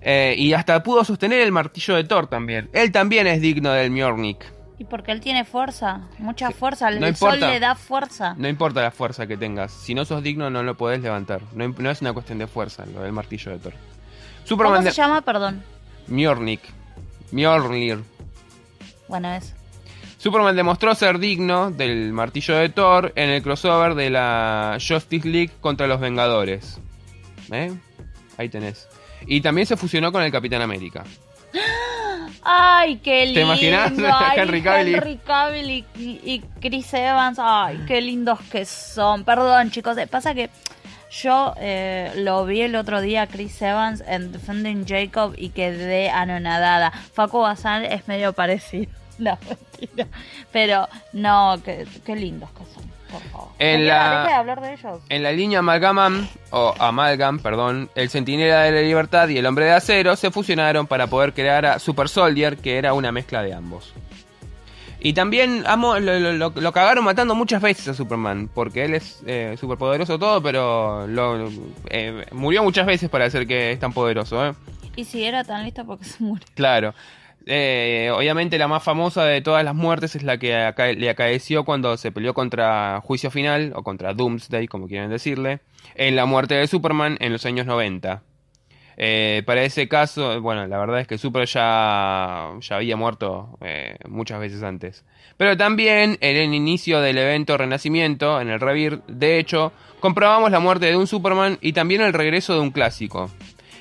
[0.00, 2.70] Eh, y hasta pudo sostener el martillo de Thor también.
[2.72, 4.36] Él también es digno del Mjolnir.
[4.80, 6.88] Y porque él tiene fuerza, mucha fuerza.
[6.88, 7.50] El No sol importa.
[7.52, 8.34] le da fuerza.
[8.38, 11.40] No importa la fuerza que tengas, si no sos digno no lo podés levantar.
[11.52, 13.72] No, es una cuestión de fuerza lo del martillo de Thor.
[13.72, 15.20] ¿Cómo Superman se de llama?
[15.22, 15.62] Perdón.
[16.06, 16.60] Mjolnir.
[17.32, 18.02] Mjolnir.
[19.08, 19.54] Bueno, eso.
[20.16, 25.50] Superman demostró ser digno del martillo de Thor en el crossover de la Justice League
[25.60, 26.80] contra los Vengadores.
[27.50, 27.72] ¿eh?
[28.36, 28.88] Ahí tenés.
[29.26, 31.04] Y también se fusionó con el Capitán América.
[32.50, 33.40] Ay, qué lindo.
[33.40, 33.92] ¿Te imaginas?
[34.20, 37.38] Ay, Henry Cavill y- Henry Cavill y, y Chris Evans.
[37.40, 39.24] Ay, qué lindos que son.
[39.24, 39.98] Perdón, chicos.
[39.98, 40.48] eh, Pasa que
[41.10, 46.90] yo eh, lo vi el otro día, Chris Evans, en Defending Jacob y quedé anonadada.
[46.90, 48.90] Facu Bazán es medio parecido.
[49.18, 50.06] No, mentira.
[50.52, 53.48] Pero no, qué, qué lindos que son, por favor.
[53.58, 55.00] En la- deja de hablar de ellos.
[55.08, 59.64] En la línea Amalgamam, o Amalgam, perdón, el Centinela de la Libertad y el Hombre
[59.66, 63.54] de Acero se fusionaron para poder crear a Super Soldier, que era una mezcla de
[63.54, 63.92] ambos.
[65.00, 68.94] Y también amo, lo, lo- lo- lo cagaron matando muchas veces a Superman, porque él
[68.94, 71.48] es eh, superpoderoso todo, pero lo,
[71.88, 74.44] eh, murió muchas veces para hacer que es tan poderoso.
[74.44, 74.54] ¿eh?
[74.96, 76.44] Y si era tan listo porque se murió.
[76.54, 76.94] Claro.
[77.50, 81.96] Eh, obviamente la más famosa de todas las muertes es la que le acaeció cuando
[81.96, 85.60] se peleó contra Juicio Final, o contra Doomsday, como quieren decirle,
[85.94, 88.22] en la muerte de Superman en los años 90.
[89.00, 93.96] Eh, para ese caso, bueno, la verdad es que Super ya, ya había muerto eh,
[94.08, 95.04] muchas veces antes.
[95.36, 100.58] Pero también en el inicio del evento Renacimiento, en el Revir, de hecho, comprobamos la
[100.58, 103.30] muerte de un Superman y también el regreso de un clásico.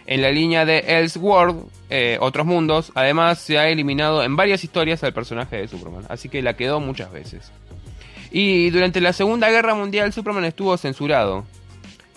[0.08, 5.03] En la línea de Elseworld, eh, Otros Mundos, además se ha eliminado en varias historias
[5.03, 7.51] al personaje de Superman, así que la quedó muchas veces.
[8.32, 11.45] Y durante la Segunda Guerra Mundial Superman estuvo censurado.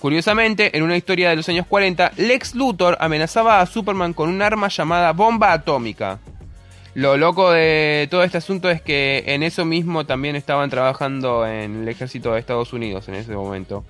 [0.01, 4.41] Curiosamente, en una historia de los años 40, Lex Luthor amenazaba a Superman con un
[4.41, 6.21] arma llamada bomba atómica.
[6.95, 11.83] Lo loco de todo este asunto es que en eso mismo también estaban trabajando en
[11.83, 13.85] el ejército de Estados Unidos en ese momento.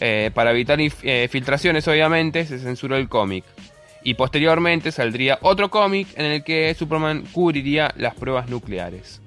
[0.00, 3.44] Eh, para evitar eh, filtraciones, obviamente, se censuró el cómic.
[4.02, 9.22] Y posteriormente saldría otro cómic en el que Superman cubriría las pruebas nucleares.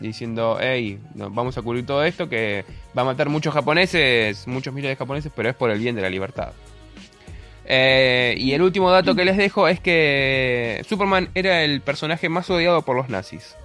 [0.00, 2.66] Diciendo, hey, vamos a cubrir todo esto que
[2.96, 6.02] va a matar muchos japoneses, muchos miles de japoneses, pero es por el bien de
[6.02, 6.52] la libertad.
[7.64, 12.48] Eh, y el último dato que les dejo es que Superman era el personaje más
[12.50, 13.56] odiado por los nazis.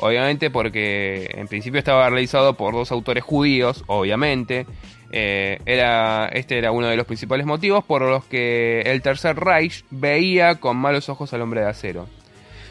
[0.00, 4.66] Obviamente porque en principio estaba realizado por dos autores judíos, obviamente.
[5.10, 9.84] Eh, era, este era uno de los principales motivos por los que el Tercer Reich
[9.90, 12.06] veía con malos ojos al hombre de acero.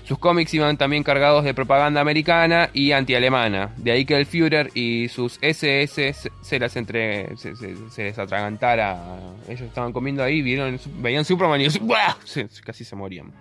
[0.04, 3.72] Sus cómics iban también cargados de propaganda americana y antialemana.
[3.76, 9.02] De ahí que el Führer y sus SS se, las entre, se, se- les atragantara.
[9.50, 11.68] Ellos estaban comiendo ahí, vieron, veían Superman y
[12.64, 13.34] casi se morían.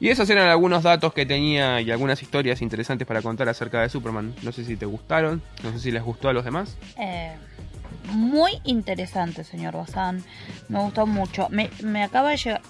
[0.00, 3.88] Y esos eran algunos datos que tenía y algunas historias interesantes para contar acerca de
[3.88, 4.34] Superman.
[4.42, 6.76] No sé si te gustaron, no sé si les gustó a los demás.
[6.98, 7.32] Eh,
[8.08, 10.24] muy interesante, señor Bazán.
[10.68, 11.48] Me gustó mucho.
[11.50, 12.60] Me, me acaba de llegar.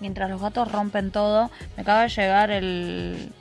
[0.00, 3.32] Mientras los gatos rompen todo, me acaba de llegar el,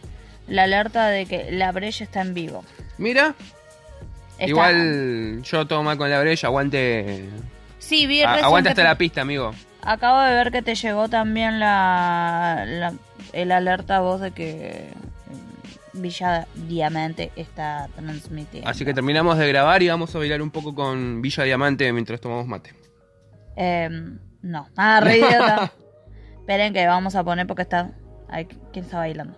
[0.47, 2.65] la alerta de que la brecha está en vivo.
[2.97, 3.33] Mira,
[4.33, 7.29] Está- igual yo todo mal con la brecha, aguante.
[7.79, 9.53] Sí, vi a- aguante hasta te- la pista, amigo.
[9.81, 12.93] Acabo de ver que te llegó también la, la-
[13.31, 14.89] el alerta a vos de que
[16.01, 18.69] Villa Diamante está transmitiendo.
[18.69, 22.19] Así que terminamos de grabar y vamos a bailar un poco con Villa Diamante mientras
[22.21, 22.73] tomamos mate.
[23.55, 24.69] Em, no.
[24.75, 25.71] Ah, re idiota.
[26.39, 27.91] Esperen que vamos a poner porque está.
[28.27, 29.37] Ay, ¿Quién está bailando?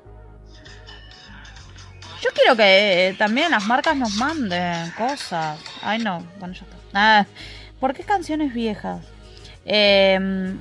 [2.22, 5.60] Yo quiero que eh, también las marcas nos manden cosas.
[5.82, 6.24] Ay, no.
[6.40, 6.78] Bueno, ya está.
[6.94, 7.26] Ah,
[7.80, 9.04] ¿Por qué canciones viejas?
[9.66, 10.60] Em,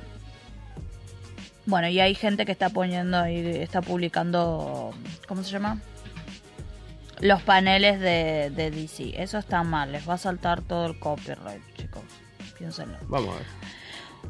[1.65, 4.93] bueno, y hay gente que está poniendo ahí, está publicando.
[5.27, 5.79] ¿Cómo se llama?
[7.21, 9.21] Los paneles de, de DC.
[9.21, 9.91] Eso está mal.
[9.91, 12.03] Les va a saltar todo el copyright, chicos.
[12.57, 12.97] Piénsenlo.
[13.07, 13.80] Vamos a ver.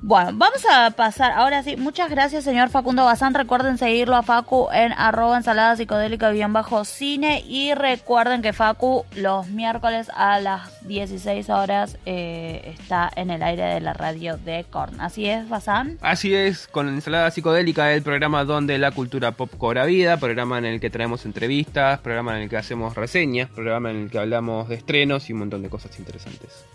[0.04, 1.32] Bueno, vamos a pasar.
[1.32, 3.36] Ahora sí, muchas gracias, señor Facundo Bazán.
[3.36, 7.44] Recuerden seguirlo a Facu en arroba ensalada psicodélica bien bajo cine.
[7.48, 13.64] Y recuerden que Facu los miércoles a las 16 horas eh, está en el aire
[13.64, 15.00] de la radio de Korn.
[15.00, 16.00] Así es, Bazán.
[16.02, 20.66] Así es, con Ensalada Psicodélica, el programa donde la cultura pop cobra vida, programa en
[20.66, 24.68] el que traemos entrevistas, programa en el que hacemos reseñas, programa en el que hablamos
[24.68, 26.66] de estrenos y un montón de cosas interesantes.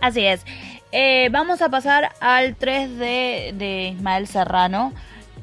[0.00, 0.44] Así es.
[0.94, 4.92] Eh, vamos a pasar al 3 de, de Ismael Serrano.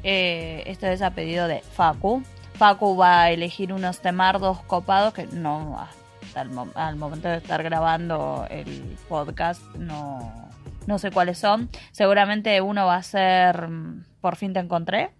[0.04, 2.22] Eh, esto es a pedido de Facu.
[2.54, 7.64] Facu va a elegir unos temardos copados que no hasta el al momento de estar
[7.64, 10.48] grabando el podcast no,
[10.86, 11.68] no sé cuáles son.
[11.90, 15.10] Seguramente uno va a ser mm, Por fin te encontré.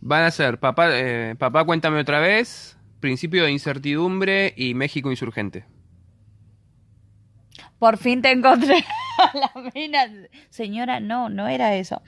[0.00, 5.66] Van a ser Papá, eh, Papá Cuéntame otra vez, Principio de Incertidumbre y México Insurgente.
[7.78, 8.84] Por fin te encontré
[9.34, 10.06] la mina.
[10.50, 12.02] Señora, no, no era eso.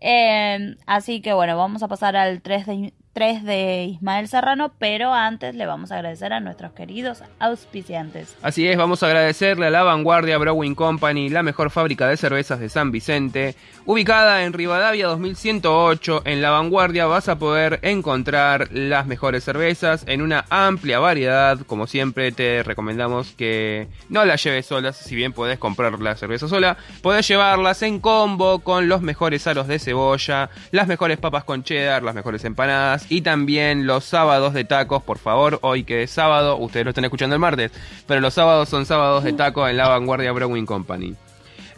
[0.00, 5.12] Eh, así que bueno, vamos a pasar al 3 de, 3 de Ismael Serrano, pero
[5.12, 8.36] antes le vamos a agradecer a nuestros queridos auspiciantes.
[8.42, 12.60] Así es, vamos a agradecerle a la Vanguardia Brewing Company, la mejor fábrica de cervezas
[12.60, 13.56] de San Vicente.
[13.86, 20.22] Ubicada en Rivadavia 2108, en La Vanguardia vas a poder encontrar las mejores cervezas en
[20.22, 21.58] una amplia variedad.
[21.66, 26.48] Como siempre te recomendamos que no las lleves solas, si bien podés comprar la cerveza
[26.48, 31.64] sola, podés llevarlas en combo con los mejores aros de cebolla, las mejores papas con
[31.64, 36.10] cheddar, las mejores empanadas y también los sábados de tacos, por favor, hoy que es
[36.10, 37.72] sábado, ustedes lo están escuchando el martes,
[38.06, 41.14] pero los sábados son sábados de tacos en la Vanguardia Brewing Company.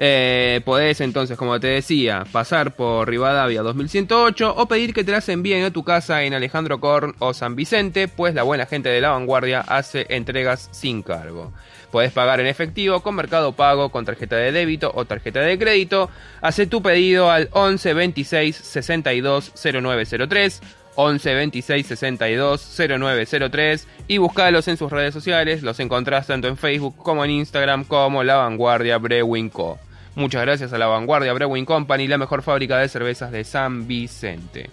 [0.03, 5.29] Eh, podés entonces, como te decía, pasar por Rivadavia 2108 o pedir que te las
[5.29, 9.03] envíen a tu casa en Alejandro Korn o San Vicente, pues la buena gente de
[9.03, 11.53] la vanguardia hace entregas sin cargo.
[11.91, 16.09] Podés pagar en efectivo, con mercado pago, con tarjeta de débito o tarjeta de crédito.
[16.41, 20.63] Hace tu pedido al 11 26 62 0903
[21.03, 25.63] 11 26 62 0903 y buscalos en sus redes sociales.
[25.63, 29.79] Los encontrás tanto en Facebook como en Instagram como La Vanguardia Brewing Co.
[30.15, 34.69] Muchas gracias a La Vanguardia Brewing Company, la mejor fábrica de cervezas de San Vicente.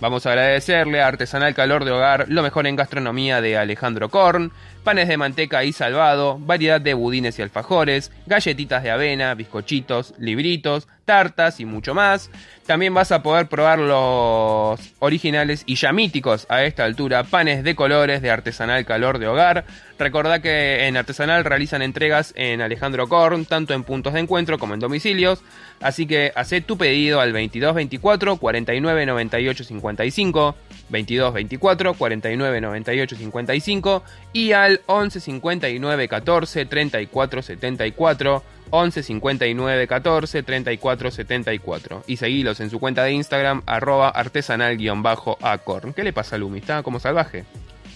[0.00, 4.50] Vamos a agradecerle a Artesanal Calor de Hogar, lo mejor en gastronomía de Alejandro Korn,
[4.88, 10.88] panes de manteca y salvado, variedad de budines y alfajores, galletitas de avena, bizcochitos, libritos,
[11.04, 12.30] tartas y mucho más.
[12.66, 17.74] También vas a poder probar los originales y ya míticos a esta altura panes de
[17.74, 19.66] colores de Artesanal Calor de Hogar.
[19.98, 24.72] Recordá que en Artesanal realizan entregas en Alejandro Korn, tanto en puntos de encuentro como
[24.72, 25.42] en domicilios.
[25.82, 30.56] Así que haz tu pedido al 2224 49 98 55,
[30.90, 34.02] 2224 49 98 55
[34.32, 38.42] y al 11 59 14 34 74.
[38.70, 45.94] 11 59 14 34 74 y seguilos en su cuenta de Instagram arroba artesanal-acorn.
[45.94, 46.58] ¿Qué le pasa a Lumi?
[46.58, 47.44] ¿Está como salvaje?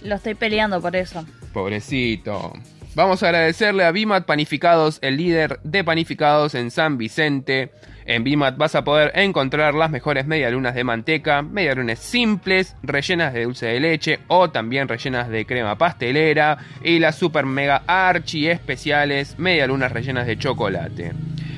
[0.02, 1.24] Lo estoy peleando por eso.
[1.52, 2.52] Pobrecito.
[2.94, 7.70] Vamos a agradecerle a Bimat Panificados, el líder de panificados en San Vicente.
[8.04, 13.44] En Bimat vas a poder encontrar las mejores medialunas de manteca, medialunas simples, rellenas de
[13.44, 19.38] dulce de leche o también rellenas de crema pastelera y las super mega archi especiales
[19.38, 21.12] medialunas rellenas de chocolate.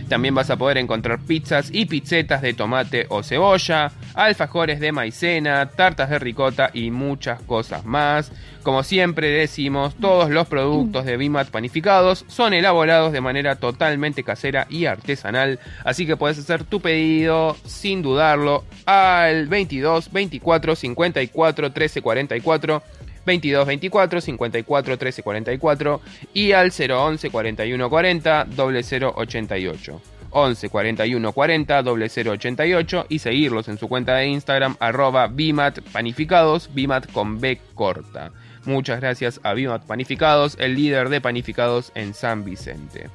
[0.09, 5.70] También vas a poder encontrar pizzas y pizzetas de tomate o cebolla, alfajores de maicena,
[5.70, 8.32] tartas de ricota y muchas cosas más.
[8.62, 14.66] Como siempre decimos, todos los productos de Bimat panificados son elaborados de manera totalmente casera
[14.70, 22.03] y artesanal, así que puedes hacer tu pedido sin dudarlo al 22 24 54 13
[22.03, 22.82] 44
[23.27, 26.01] 22 24 54 13 44
[26.32, 30.14] y al 011 41 40 0088.
[30.35, 37.11] 11 41 40 0088 y seguirlos en su cuenta de Instagram arroba Bimat Panificados, Bimat
[37.12, 38.32] con B corta.
[38.66, 43.09] Muchas gracias a Bimat Panificados, el líder de panificados en San Vicente.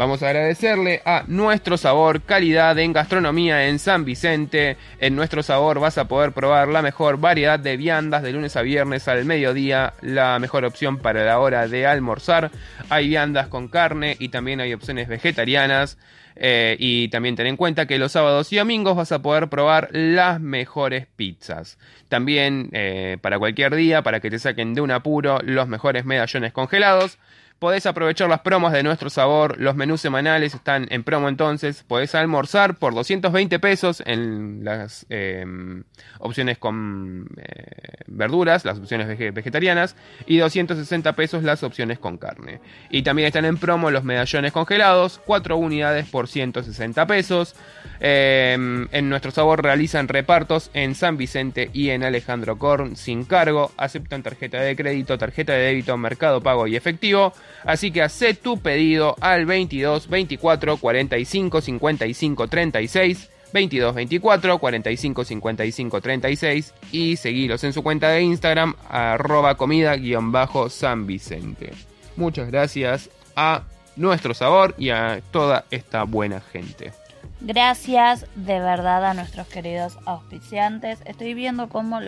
[0.00, 4.78] Vamos a agradecerle a Nuestro Sabor, calidad en gastronomía en San Vicente.
[4.98, 8.62] En Nuestro Sabor vas a poder probar la mejor variedad de viandas de lunes a
[8.62, 12.50] viernes al mediodía, la mejor opción para la hora de almorzar.
[12.88, 15.98] Hay viandas con carne y también hay opciones vegetarianas.
[16.34, 19.90] Eh, y también ten en cuenta que los sábados y domingos vas a poder probar
[19.92, 21.76] las mejores pizzas.
[22.08, 26.54] También eh, para cualquier día, para que te saquen de un apuro, los mejores medallones
[26.54, 27.18] congelados.
[27.60, 29.60] Podés aprovechar las promos de nuestro sabor.
[29.60, 31.84] Los menús semanales están en promo entonces.
[31.86, 35.84] Podés almorzar por 220 pesos en las em,
[36.20, 39.94] opciones con eh, verduras, las opciones vegetarianas.
[40.24, 42.62] Y 260 pesos las opciones con carne.
[42.88, 45.20] Y también están en promo los medallones congelados.
[45.26, 47.54] 4 unidades por 160 pesos.
[48.00, 53.70] Em, en nuestro sabor realizan repartos en San Vicente y en Alejandro Korn sin cargo.
[53.76, 57.34] Aceptan tarjeta de crédito, tarjeta de débito, mercado pago y efectivo.
[57.64, 63.30] Así que haz tu pedido al 22 24 45 55 36.
[63.52, 71.72] 22 24 45 55 36 y seguilos en su cuenta de Instagram arroba comida-san Vicente.
[72.16, 73.62] Muchas gracias a
[73.96, 76.92] nuestro sabor y a toda esta buena gente.
[77.40, 81.00] Gracias de verdad a nuestros queridos auspiciantes.
[81.04, 82.00] Estoy viendo cómo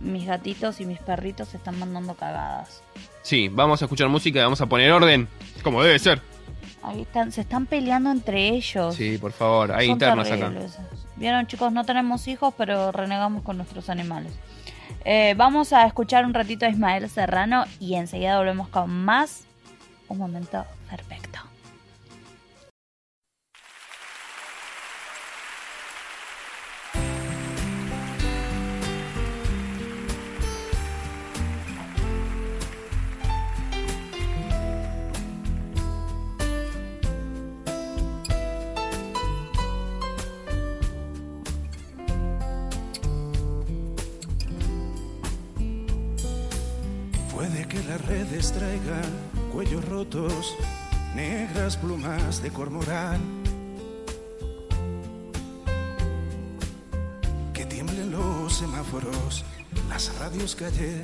[0.00, 2.82] mis gatitos y mis perritos se están mandando cagadas.
[3.24, 5.26] Sí, vamos a escuchar música y vamos a poner orden,
[5.62, 6.20] como debe ser.
[6.82, 8.94] Ahí están, se están peleando entre ellos.
[8.94, 10.52] Sí, por favor, hay internos acá.
[11.16, 14.30] Vieron, chicos, no tenemos hijos, pero renegamos con nuestros animales.
[15.06, 19.46] Eh, vamos a escuchar un ratito a Ismael Serrano y enseguida volvemos con más.
[20.08, 21.38] Un momento perfecto.
[47.82, 49.04] Las redes traigan
[49.52, 50.56] cuellos rotos,
[51.14, 53.20] negras plumas de cormorán.
[57.52, 59.44] Que tiemblen los semáforos,
[59.88, 61.02] las radios callen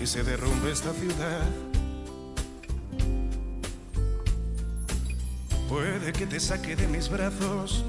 [0.00, 1.48] y se derrumbe esta ciudad.
[5.68, 7.84] Puede que te saque de mis brazos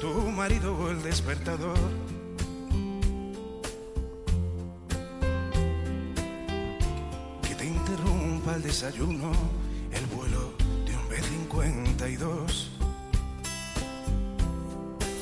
[0.00, 2.09] tu marido o el despertador.
[8.50, 9.32] Interrumpa el desayuno,
[9.92, 10.52] el vuelo
[10.86, 12.68] de un B-52.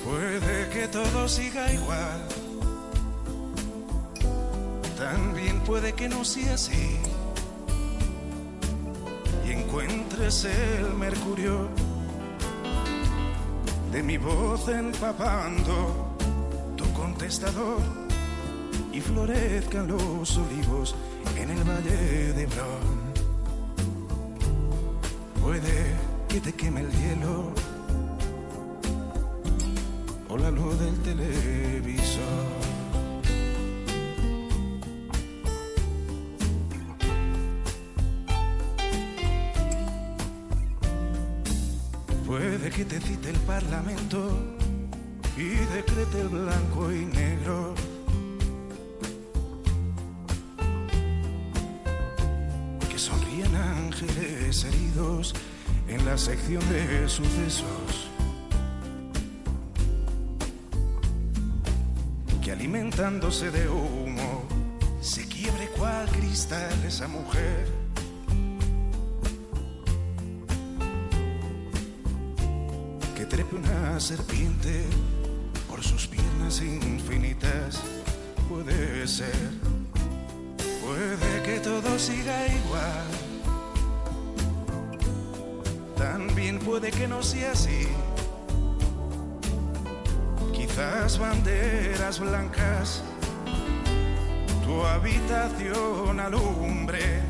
[0.04, 2.28] Puede que todo siga igual.
[4.96, 6.98] También puede que no sea así.
[9.46, 11.68] Y encuentres el mercurio
[13.92, 16.16] de mi voz empapando
[16.76, 17.80] tu contestador
[18.92, 20.94] y florezcan los olivos
[21.36, 22.97] en el valle de Bron.
[25.48, 25.94] Puede
[26.28, 27.54] que te queme el hielo
[30.28, 32.22] o la luz del televisor.
[42.26, 44.28] Puede que te cite el parlamento
[45.34, 47.74] y decrete el blanco y negro.
[54.64, 55.34] Heridos
[55.88, 58.08] en la sección de sucesos.
[62.42, 64.44] Que alimentándose de humo
[65.00, 67.88] se quiebre cual cristal esa mujer.
[73.18, 74.84] que trepe una serpiente
[75.68, 77.82] por sus piernas infinitas.
[78.48, 79.50] Puede ser,
[80.80, 83.27] puede que todo siga igual.
[86.68, 87.88] Puede que no sea así.
[90.52, 93.02] Quizás banderas blancas,
[94.64, 97.22] tu habitación alumbre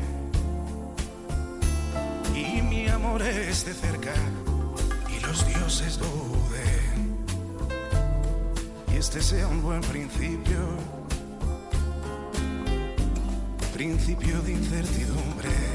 [2.35, 4.13] y mi amor esté cerca
[5.07, 7.15] y los dioses duden.
[8.91, 10.59] Y este sea un buen principio,
[13.73, 15.68] principio de incertidumbre.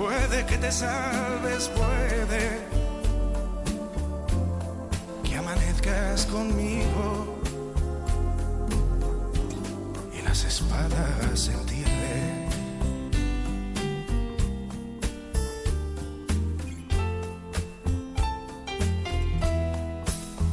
[0.00, 2.66] Puede que te salves, puede
[5.22, 7.38] que amanezcas conmigo
[10.18, 12.48] y las espadas se entierren.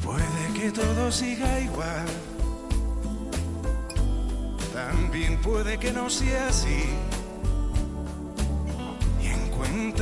[0.03, 2.07] Puede que todo siga igual.
[4.73, 6.83] También puede que no sea así.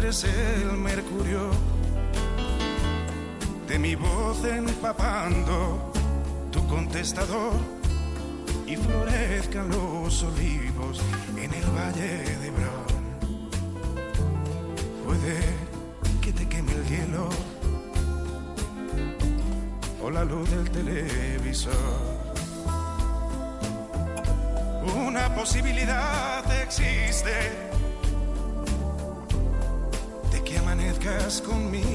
[0.06, 1.50] Encuentres el mercurio
[3.68, 5.92] de mi voz empapando
[6.52, 7.54] tu contestador
[8.68, 11.02] y florezcan los olivos
[11.36, 12.86] en el valle de Bron.
[15.06, 15.40] Puede
[16.22, 17.28] que te queme el hielo
[20.04, 21.74] o la luz del televisor.
[24.96, 27.65] Una posibilidad existe
[31.42, 31.95] conmigo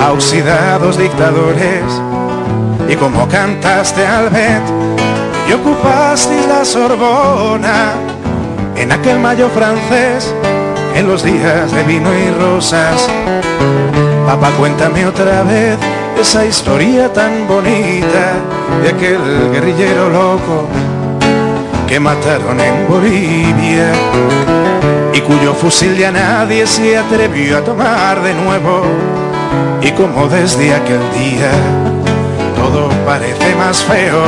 [0.00, 1.84] a dictadores.
[2.88, 4.62] Y como cantaste al Bet
[5.48, 7.92] y ocupaste la Sorbona
[8.76, 10.32] en aquel mayo francés,
[10.94, 13.08] en los días de vino y rosas.
[14.26, 15.76] Papá, cuéntame otra vez
[16.20, 18.34] esa historia tan bonita
[18.82, 19.18] de aquel
[19.52, 20.66] guerrillero loco
[21.86, 23.92] que mataron en Bolivia
[25.14, 28.82] y cuyo fusil ya nadie se atrevió a tomar de nuevo
[29.80, 31.50] y como desde aquel día
[32.56, 34.22] todo parece más feo.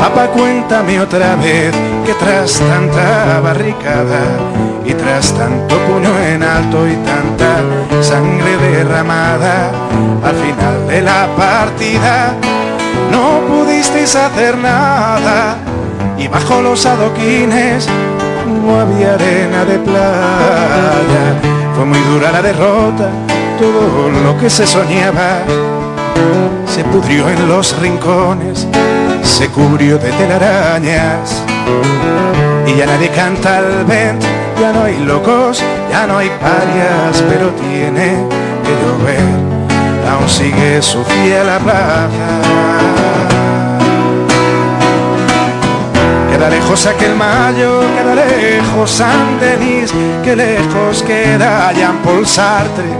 [0.00, 1.74] Papá, cuéntame otra vez
[2.04, 4.20] que tras tanta barricada
[4.84, 9.70] y tras tanto puño en alto y tanta sangre derramada,
[10.22, 12.34] al final de la partida
[13.10, 15.56] no pudisteis hacer nada
[16.18, 17.88] y bajo los adoquines
[18.46, 21.24] no había arena de playa.
[21.74, 23.08] Fue muy dura la derrota,
[23.58, 25.42] todo lo que se soñaba.
[26.66, 28.66] Se pudrió en los rincones,
[29.22, 31.42] se cubrió de telarañas.
[32.66, 34.26] Y ya nadie canta al vento,
[34.60, 38.26] ya no hay locos, ya no hay parias, pero tiene
[38.64, 39.20] que llover,
[40.10, 43.33] aún sigue su fiel la plaza.
[46.34, 49.94] Queda lejos aquel mayo, queda lejos San Denis,
[50.24, 52.90] que lejos queda Jean Paul Sartre,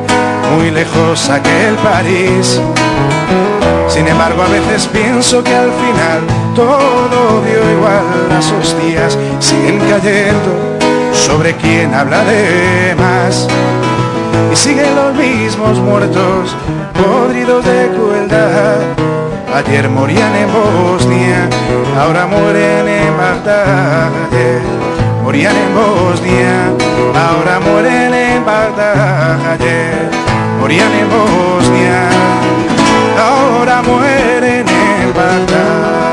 [0.53, 2.61] muy lejos aquel París.
[3.89, 6.21] Sin embargo, a veces pienso que al final
[6.55, 10.79] todo dio igual, las hostias siguen cayendo
[11.13, 13.49] sobre quien habla de más.
[14.53, 16.55] Y siguen los mismos muertos,
[16.95, 19.04] podridos de crueldad
[19.55, 21.49] Ayer morían en Bosnia,
[21.97, 24.11] ahora mueren en Bagdad.
[24.27, 24.61] Ayer
[25.23, 26.73] morían en Bosnia,
[27.15, 29.39] ahora mueren en Bagdad.
[29.53, 30.11] Ayer
[30.61, 32.09] morían en Bosnia,
[33.17, 36.04] ahora mueren en Bagdad.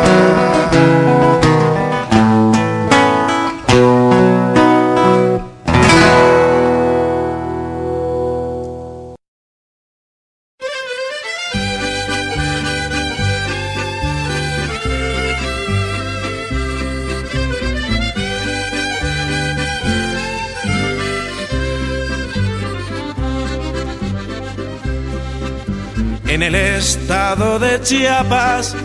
[26.41, 28.75] En el estado de Chiapas,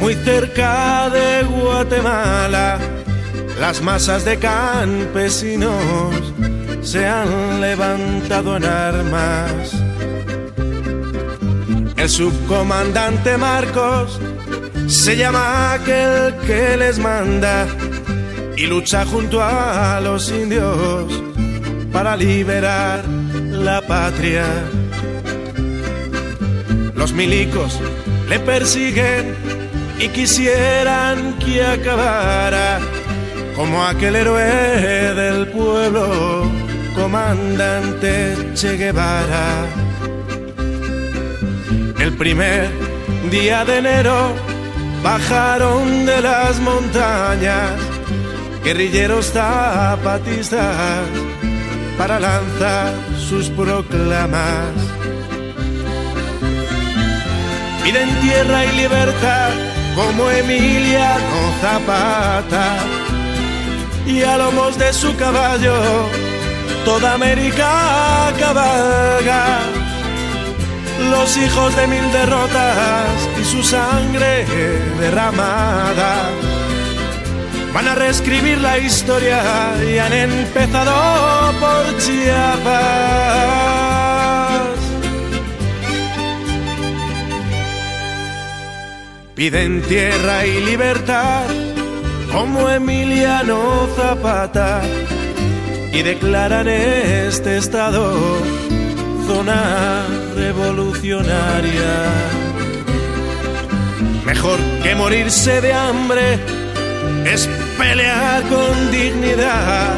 [0.00, 2.78] muy cerca de Guatemala,
[3.60, 6.12] las masas de campesinos
[6.82, 9.72] se han levantado en armas.
[11.96, 14.18] El subcomandante Marcos
[14.88, 17.66] se llama aquel que les manda
[18.56, 21.12] y lucha junto a los indios
[21.92, 24.44] para liberar la patria.
[27.04, 27.78] Los milicos
[28.30, 29.36] le persiguen
[29.98, 32.80] y quisieran que acabara
[33.54, 34.42] como aquel héroe
[35.12, 36.50] del pueblo,
[36.94, 39.66] comandante Che Guevara.
[42.00, 42.70] El primer
[43.30, 44.32] día de enero
[45.02, 47.72] bajaron de las montañas
[48.64, 51.06] guerrilleros zapatistas
[51.98, 54.72] para lanzar sus proclamas.
[57.84, 59.50] Piden tierra y libertad
[59.94, 62.78] como Emiliano Zapata
[64.06, 65.74] y a lomos de su caballo
[66.84, 69.58] toda América cabalga.
[71.10, 74.46] Los hijos de mil derrotas y su sangre
[74.98, 76.30] derramada
[77.74, 79.42] van a reescribir la historia
[79.86, 83.93] y han empezado por Chiapas.
[89.34, 91.42] Piden tierra y libertad
[92.30, 94.80] como Emiliano Zapata
[95.92, 98.14] y declaran este estado
[99.26, 100.06] zona
[100.36, 102.12] revolucionaria.
[104.24, 106.38] Mejor que morirse de hambre
[107.24, 109.96] es pelear con dignidad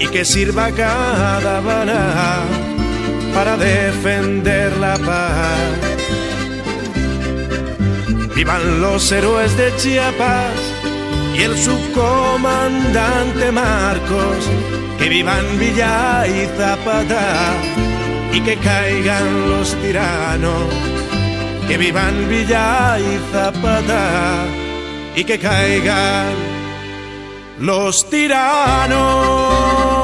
[0.00, 2.40] y que sirva cada bala
[3.32, 5.91] para defender la paz.
[8.34, 10.54] Vivan los héroes de Chiapas
[11.34, 14.48] y el subcomandante Marcos.
[14.98, 17.54] Que vivan Villa y Zapata
[18.32, 20.72] y que caigan los tiranos.
[21.68, 24.44] Que vivan Villa y Zapata
[25.14, 26.34] y que caigan
[27.60, 30.01] los tiranos.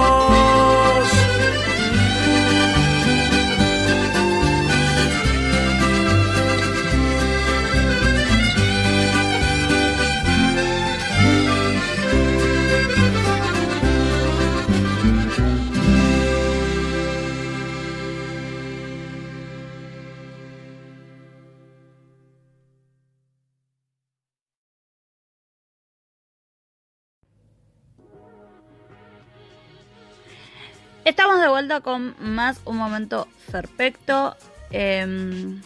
[31.09, 34.37] Estamos de vuelta con más un momento perfecto.
[34.71, 35.63] Em,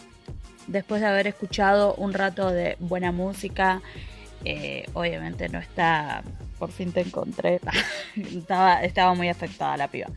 [0.67, 3.81] después de haber escuchado un rato de buena música,
[4.45, 6.23] eh, obviamente no está.
[6.57, 7.59] Por fin te encontré.
[8.15, 10.07] estaba, estaba muy afectada la piba.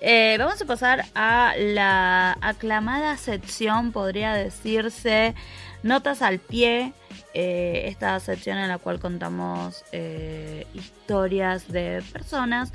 [0.00, 5.36] Eh, vamos a pasar a la aclamada sección, podría decirse,
[5.84, 6.92] Notas al pie.
[7.34, 12.72] Eh, esta sección en la cual contamos eh, historias de personas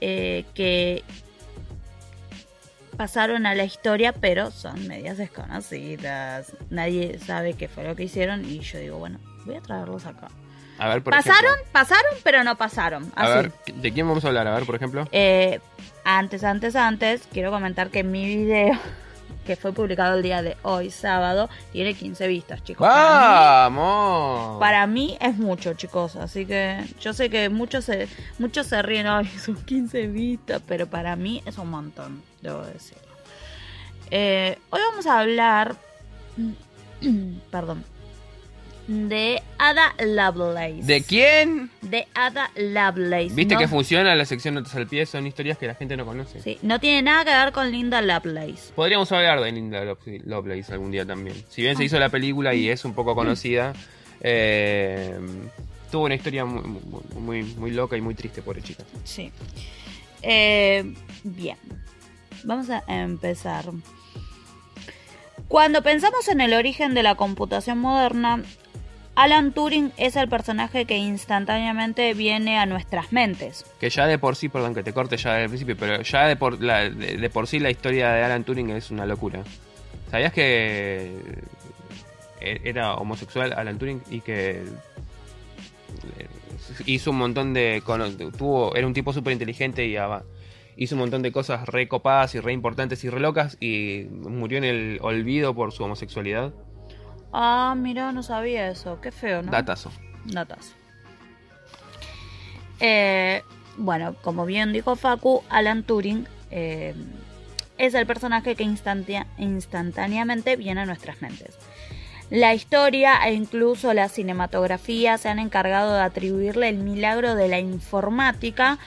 [0.00, 1.02] eh, que
[2.96, 6.52] pasaron a la historia, pero son medias desconocidas.
[6.70, 10.28] Nadie sabe qué fue lo que hicieron y yo digo, bueno, voy a traerlos acá.
[10.78, 11.72] A ver, por pasaron, ejemplo.
[11.72, 13.12] pasaron, pero no pasaron.
[13.14, 14.46] A ver, ¿de quién vamos a hablar?
[14.48, 15.06] A ver, por ejemplo.
[15.12, 15.60] Eh,
[16.04, 18.76] antes, antes, antes, quiero comentar que mi video,
[19.44, 22.86] que fue publicado el día de hoy, sábado, tiene 15 vistas, chicos.
[22.88, 24.58] Para mí- ¡Vamos!
[24.60, 26.16] Para mí es mucho, chicos.
[26.16, 28.08] Así que yo sé que muchos se,
[28.38, 33.02] muchos se ríen, ay, son 15 vistas, pero para mí es un montón, debo decirlo.
[34.10, 35.76] Eh, hoy vamos a hablar,
[37.50, 37.84] perdón,
[38.86, 40.82] de Ada Lovelace.
[40.82, 41.70] ¿De quién?
[41.80, 43.34] De Ada Lovelace.
[43.34, 45.06] ¿Viste No- que funciona la sección Notas al Pie?
[45.06, 46.40] Son historias que la gente no conoce.
[46.42, 48.72] Sí, no tiene nada que ver con Linda Lovelace.
[48.74, 51.36] Podríamos hablar de Linda Love- Lovelace algún día también.
[51.48, 51.78] Si bien Ah.
[51.78, 53.72] se hizo la película y es un poco conocida,
[54.20, 55.18] eh,
[55.90, 56.62] tuvo una historia muy,
[57.18, 58.84] muy, muy loca y muy triste, pobre chica.
[59.04, 59.30] Sí.
[60.22, 61.56] Eh, bien.
[62.44, 63.64] Vamos a empezar.
[65.48, 68.42] Cuando pensamos en el origen de la computación moderna,
[69.16, 73.64] Alan Turing es el personaje que instantáneamente viene a nuestras mentes.
[73.78, 76.36] Que ya de por sí, perdón que te corte ya del principio, pero ya de
[76.36, 79.44] por, la, de, por sí la historia de Alan Turing es una locura.
[80.10, 81.12] ¿Sabías que
[82.40, 84.64] e- era homosexual Alan Turing y que
[86.18, 86.26] eh,
[86.86, 87.82] hizo un montón de...
[88.36, 89.96] tuvo Era un tipo y
[90.76, 94.58] hizo un montón de cosas re copadas y re importantes y re locas y murió
[94.58, 96.52] en el olvido por su homosexualidad?
[97.36, 99.00] Ah, mira, no sabía eso.
[99.00, 99.50] Qué feo, ¿no?
[99.50, 99.90] Datazo.
[100.24, 100.76] Notas.
[102.78, 103.42] Eh,
[103.76, 106.94] bueno, como bien dijo Facu, Alan Turing eh,
[107.76, 111.58] es el personaje que instantáneamente viene a nuestras mentes.
[112.30, 117.58] La historia e incluso la cinematografía se han encargado de atribuirle el milagro de la
[117.58, 118.78] informática,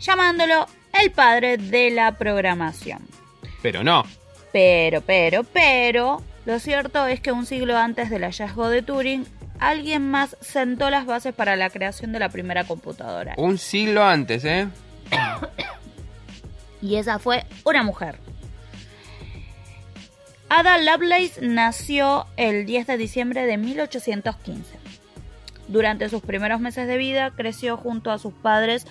[0.00, 0.66] llamándolo
[0.98, 3.00] el padre de la programación.
[3.60, 4.04] Pero no.
[4.52, 9.26] Pero, pero, pero, lo cierto es que un siglo antes del hallazgo de Turing,
[9.58, 13.34] alguien más sentó las bases para la creación de la primera computadora.
[13.38, 14.68] Un siglo antes, ¿eh?
[16.82, 18.18] Y esa fue una mujer.
[20.50, 24.76] Ada Lovelace nació el 10 de diciembre de 1815.
[25.68, 28.86] Durante sus primeros meses de vida creció junto a sus padres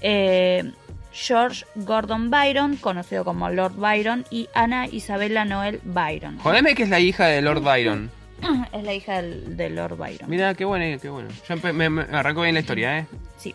[0.00, 0.72] eh,
[1.16, 6.38] George Gordon Byron, conocido como Lord Byron, y Ana Isabella Noel Byron.
[6.38, 8.10] Jodeme que es la hija de Lord Byron.
[8.72, 10.28] Es la hija del- de Lord Byron.
[10.28, 11.30] Mira, qué bueno, qué bueno.
[11.48, 13.06] Ya me, me arrancó bien la historia, ¿eh?
[13.38, 13.54] Sí.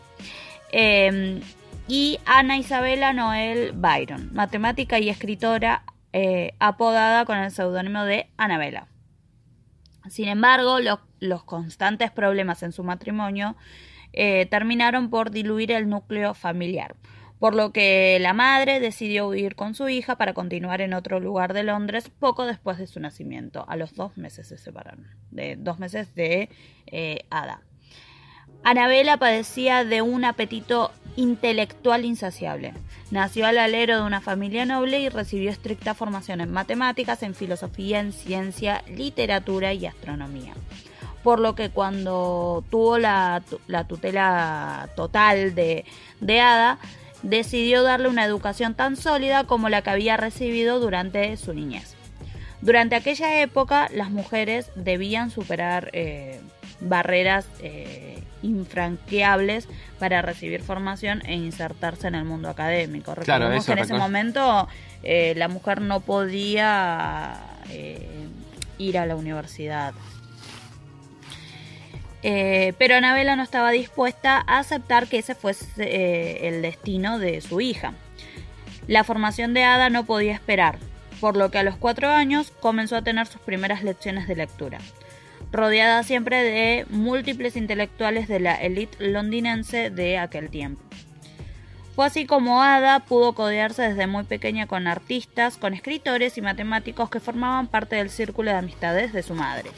[0.71, 1.39] Eh,
[1.87, 5.83] y Ana Isabella Noel Byron, matemática y escritora
[6.13, 8.87] eh, apodada con el seudónimo de Anabela.
[10.09, 13.55] Sin embargo, lo- los constantes problemas en su matrimonio
[14.13, 16.95] eh, terminaron por diluir el núcleo familiar,
[17.41, 21.53] por lo que la madre decidió huir con su hija para continuar en otro lugar
[21.53, 23.65] de Londres poco después de su nacimiento.
[23.67, 26.49] A los dos meses se separaron, de dos meses de
[26.85, 27.61] eh, Ada.
[28.63, 32.73] Anabela padecía de un apetito intelectual insaciable.
[33.09, 38.01] Nació al alero de una familia noble y recibió estricta formación en matemáticas, en filosofía,
[38.01, 40.53] en ciencia, literatura y astronomía.
[41.23, 45.85] Por lo que cuando tuvo la, tu- la tutela total de,
[46.19, 46.77] de Ada,
[47.23, 51.95] decidió darle una educación tan sólida como la que había recibido durante su niñez.
[52.61, 56.39] Durante aquella época, las mujeres debían superar eh,
[56.81, 59.67] barreras eh, infranqueables
[59.99, 63.13] para recibir formación e insertarse en el mundo académico.
[63.15, 64.67] Claro, Recordemos que en ese momento
[65.03, 67.39] eh, la mujer no podía
[67.69, 68.27] eh,
[68.77, 69.93] ir a la universidad.
[72.23, 77.41] Eh, pero Anabela no estaba dispuesta a aceptar que ese fuese eh, el destino de
[77.41, 77.93] su hija.
[78.87, 80.77] La formación de Ada no podía esperar,
[81.19, 84.79] por lo que a los cuatro años comenzó a tener sus primeras lecciones de lectura,
[85.51, 90.81] rodeada siempre de múltiples intelectuales de la élite londinense de aquel tiempo.
[91.95, 97.09] Fue así como Ada pudo codearse desde muy pequeña con artistas, con escritores y matemáticos
[97.09, 99.69] que formaban parte del círculo de amistades de su madre.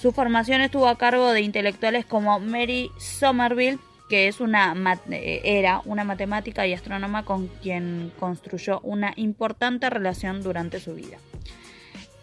[0.00, 3.78] Su formación estuvo a cargo de intelectuales como Mary Somerville,
[4.08, 4.74] que es una
[5.10, 11.18] eh, era una matemática y astrónoma con quien construyó una importante relación durante su vida.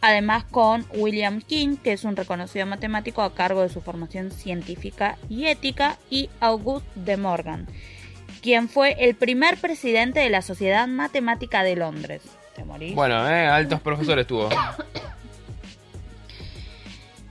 [0.02, 5.18] Además con William King, que es un reconocido matemático a cargo de su formación científica
[5.30, 7.68] y ética, y Auguste de Morgan,
[8.42, 12.24] quien fue el primer presidente de la Sociedad Matemática de Londres.
[12.56, 12.96] ¿Te morís?
[12.96, 14.50] Bueno, eh, altos profesores tuvo.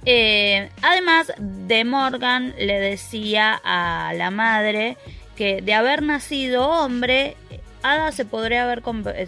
[0.09, 4.97] Eh, además, De Morgan le decía a la madre
[5.35, 7.37] que de haber nacido hombre,
[7.83, 8.83] Ada se podría, haber,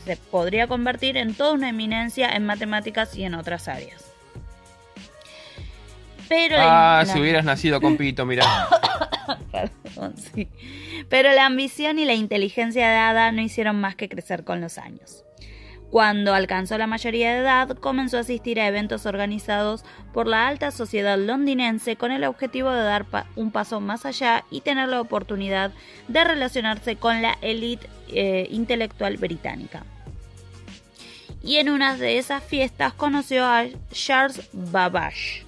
[0.05, 4.05] se podría convertir en toda una eminencia en matemáticas y en otras áreas.
[6.29, 8.45] Pero ah, si hubieras nacido con pito, mira.
[9.51, 10.49] Perdón, sí.
[11.09, 14.79] Pero la ambición y la inteligencia de Ada no hicieron más que crecer con los
[14.79, 15.25] años.
[15.91, 20.71] Cuando alcanzó la mayoría de edad, comenzó a asistir a eventos organizados por la alta
[20.71, 23.07] sociedad londinense con el objetivo de dar
[23.37, 25.73] un paso más allá y tener la oportunidad
[26.09, 29.85] de relacionarse con la élite eh, intelectual británica.
[31.43, 35.47] Y en una de esas fiestas conoció a Charles Babbage,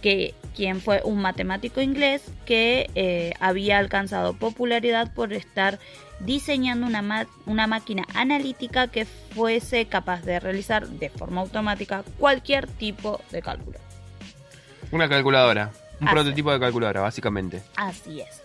[0.00, 5.80] que, quien fue un matemático inglés que eh, había alcanzado popularidad por estar
[6.24, 13.20] diseñando una, una máquina analítica que fuese capaz de realizar de forma automática cualquier tipo
[13.30, 13.78] de cálculo.
[14.90, 15.70] Una calculadora,
[16.00, 17.62] un prototipo de calculadora, básicamente.
[17.76, 18.42] Así es.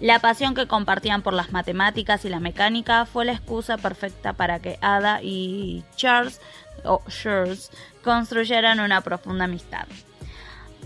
[0.00, 4.58] La pasión que compartían por las matemáticas y la mecánica fue la excusa perfecta para
[4.58, 6.40] que Ada y Charles,
[6.84, 7.70] o Charles
[8.02, 9.86] construyeran una profunda amistad.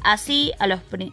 [0.06, 0.52] Así,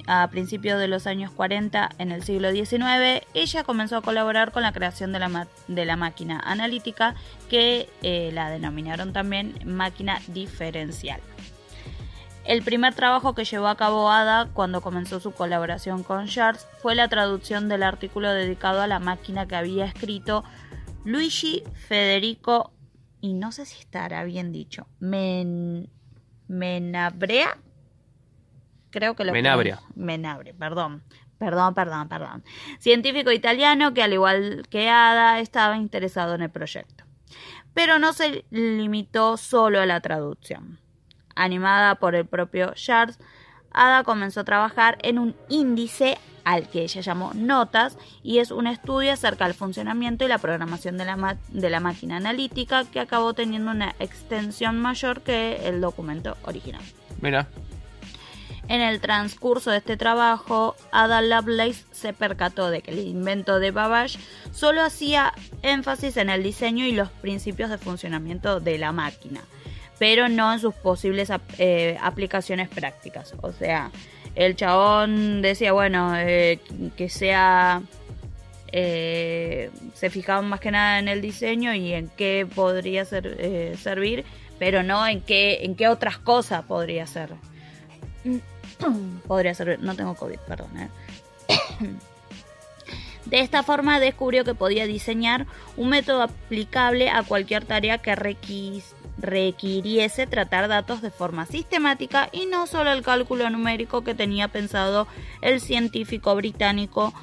[0.05, 4.61] a, principios de los años 40, en el siglo XIX, ella comenzó a colaborar con
[4.61, 7.15] la creación de la, de la máquina analítica,
[7.49, 11.21] que eh, la denominaron también máquina diferencial.
[12.45, 16.93] El primer trabajo que llevó a cabo Ada cuando comenzó su colaboración con Charles fue
[16.93, 20.43] la traducción del artículo dedicado a la máquina que había escrito
[21.03, 22.71] Luigi Federico,
[23.21, 24.85] y no sé si estará bien dicho,
[26.47, 27.57] Menabrea
[28.93, 29.79] creo que lo Menabria.
[29.95, 31.01] Menabre, perdón.
[31.39, 32.43] Perdón, perdón, perdón.
[32.79, 37.03] Científico italiano que al igual que Ada estaba interesado en el proyecto.
[37.73, 40.79] Pero no se limitó solo a la traducción.
[41.35, 43.19] Animada por el propio Charles,
[43.71, 48.67] Ada comenzó a trabajar en un índice al que ella llamó Notas y es un
[48.67, 53.33] estudio acerca del funcionamiento y la programación de la, de la máquina analítica que acabó
[53.33, 56.83] teniendo una extensión mayor que el documento original.
[57.21, 57.47] Mira,
[58.69, 63.71] en el transcurso de este trabajo, Ada Lovelace se percató de que el invento de
[63.71, 64.17] Babbage
[64.51, 69.41] solo hacía énfasis en el diseño y los principios de funcionamiento de la máquina,
[69.99, 73.33] pero no en sus posibles eh, aplicaciones prácticas.
[73.41, 73.91] O sea,
[74.35, 76.59] el chabón decía, bueno, eh,
[76.95, 77.81] que sea...
[78.75, 84.25] Eh, se fijaban más que nada en el diseño y en qué podría ser, servir,
[84.57, 87.29] pero no en qué, en qué otras cosas podría ser.
[89.27, 90.77] Podría ser, no tengo COVID, perdón.
[90.77, 90.89] ¿eh?
[93.25, 95.47] De esta forma descubrió que podía diseñar
[95.77, 98.15] un método aplicable a cualquier tarea que
[99.17, 105.07] requiriese tratar datos de forma sistemática y no solo el cálculo numérico que tenía pensado
[105.41, 107.13] el científico británico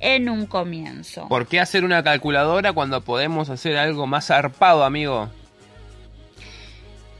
[0.00, 1.28] en un comienzo.
[1.28, 5.30] ¿Por qué hacer una calculadora cuando podemos hacer algo más zarpado, amigo?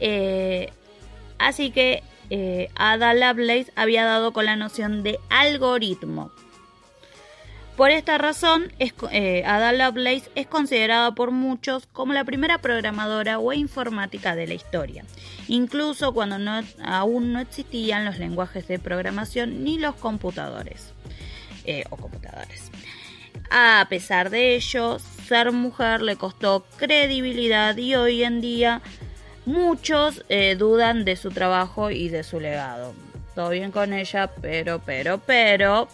[0.01, 0.71] Eh,
[1.39, 6.31] así que eh, Ada Lovelace había dado con la noción de algoritmo.
[7.75, 13.51] Por esta razón, eh, Ada Lovelace es considerada por muchos como la primera programadora o
[13.51, 15.03] informática de la historia,
[15.49, 16.37] incluso cuando
[16.83, 20.93] aún no existían los lenguajes de programación ni los computadores
[21.65, 22.71] eh, o computadores.
[23.51, 24.97] A pesar de ello,
[25.27, 28.81] ser mujer le costó credibilidad y hoy en día
[29.45, 32.93] Muchos eh, dudan de su trabajo y de su legado.
[33.35, 35.87] Todo bien con ella, pero, pero, pero...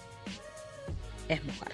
[1.28, 1.72] Es mujer.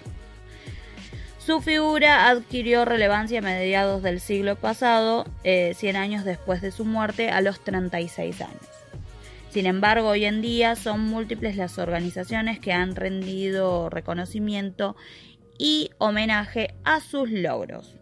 [1.40, 6.84] Su figura adquirió relevancia a mediados del siglo pasado, 100 eh, años después de su
[6.84, 8.78] muerte, a los 36 años.
[9.50, 14.96] Sin embargo, hoy en día son múltiples las organizaciones que han rendido reconocimiento
[15.58, 17.96] y homenaje a sus logros.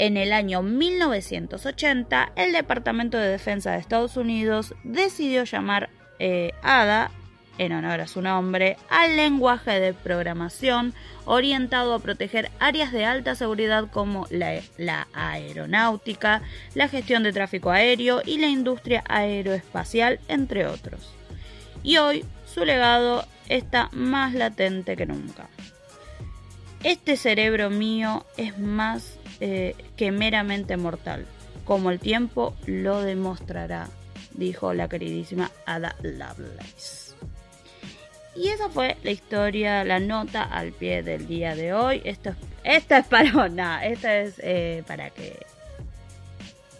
[0.00, 7.10] En el año 1980, el Departamento de Defensa de Estados Unidos decidió llamar eh, ADA,
[7.58, 10.94] en honor a su nombre, al lenguaje de programación
[11.26, 16.40] orientado a proteger áreas de alta seguridad como la, la aeronáutica,
[16.74, 21.12] la gestión de tráfico aéreo y la industria aeroespacial, entre otros.
[21.82, 25.50] Y hoy su legado está más latente que nunca.
[26.82, 31.26] Este cerebro mío es más eh, que meramente mortal,
[31.64, 33.88] como el tiempo lo demostrará,
[34.32, 37.14] dijo la queridísima Ada Lovelace.
[38.36, 42.00] Y esa fue la historia, la nota al pie del día de hoy.
[42.04, 42.34] Esto,
[42.64, 45.38] esta es para nada, es eh, para que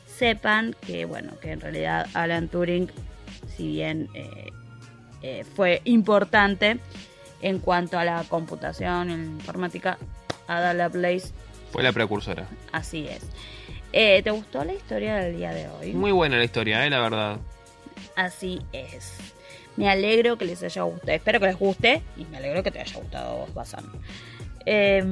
[0.07, 2.91] sepan que bueno, que en realidad Alan Turing,
[3.57, 4.09] si bien
[5.23, 6.79] eh, fue importante
[7.41, 9.97] en cuanto a la computación, informática,
[10.47, 11.33] Ada Lovelace
[11.71, 12.47] Fue la precursora.
[12.73, 13.23] así es.
[13.93, 15.93] Eh, ¿Te gustó la historia del día de hoy?
[15.93, 17.39] Muy buena la historia, eh, la verdad.
[18.17, 19.35] Así es.
[19.77, 21.13] Me alegro que les haya gustado.
[21.13, 22.03] Espero que les guste.
[22.17, 23.85] Y me alegro que te haya gustado vos, Bazán.
[24.67, 25.03] Eh,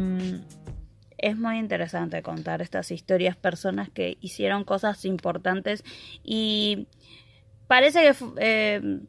[1.18, 5.82] es muy interesante contar estas historias, personas que hicieron cosas importantes
[6.22, 6.86] y
[7.66, 9.00] parece que eh,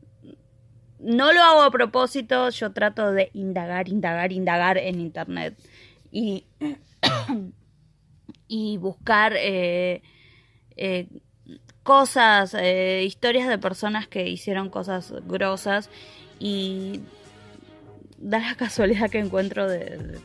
[0.99, 5.55] no lo hago a propósito, yo trato de indagar, indagar, indagar en internet
[6.11, 6.45] y,
[8.49, 10.01] y buscar eh,
[10.75, 11.07] eh,
[11.83, 15.89] cosas, eh, historias de personas que hicieron cosas grosas
[16.39, 17.01] y
[18.17, 20.19] da la casualidad que encuentro de,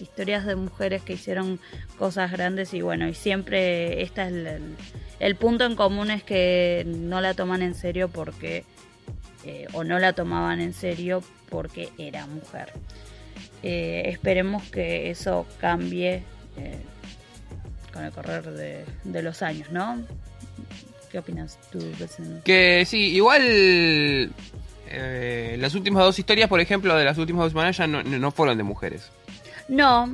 [0.00, 1.60] historias de mujeres que hicieron
[1.98, 4.60] cosas grandes y bueno, y siempre este es
[5.20, 8.64] el, punto en común es que no la toman en serio porque
[9.72, 12.74] o no la tomaban en serio porque era mujer.
[13.62, 16.22] Esperemos que eso cambie
[16.58, 16.80] eh,
[17.92, 20.02] con el correr de, de los años, ¿no?
[21.10, 21.78] ¿Qué opinas tú?
[22.44, 23.42] Que sí, igual
[24.90, 28.30] eh, las últimas dos historias, por ejemplo, de las últimas dos semanas ya no, no
[28.30, 29.10] fueron de mujeres.
[29.68, 30.06] No,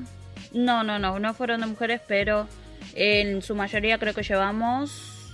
[0.53, 2.47] no, no, no, no fueron de mujeres, pero
[2.95, 5.33] en su mayoría creo que llevamos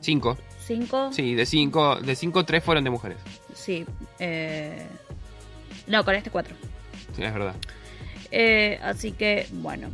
[0.00, 0.36] Cinco.
[0.60, 1.10] cinco.
[1.12, 3.18] Sí, de cinco, de cinco, tres fueron de mujeres.
[3.54, 3.86] Sí,
[4.18, 4.86] eh,
[5.86, 6.54] no, con este cuatro.
[7.16, 7.54] Sí, es verdad.
[8.34, 9.88] Eh, así que, bueno.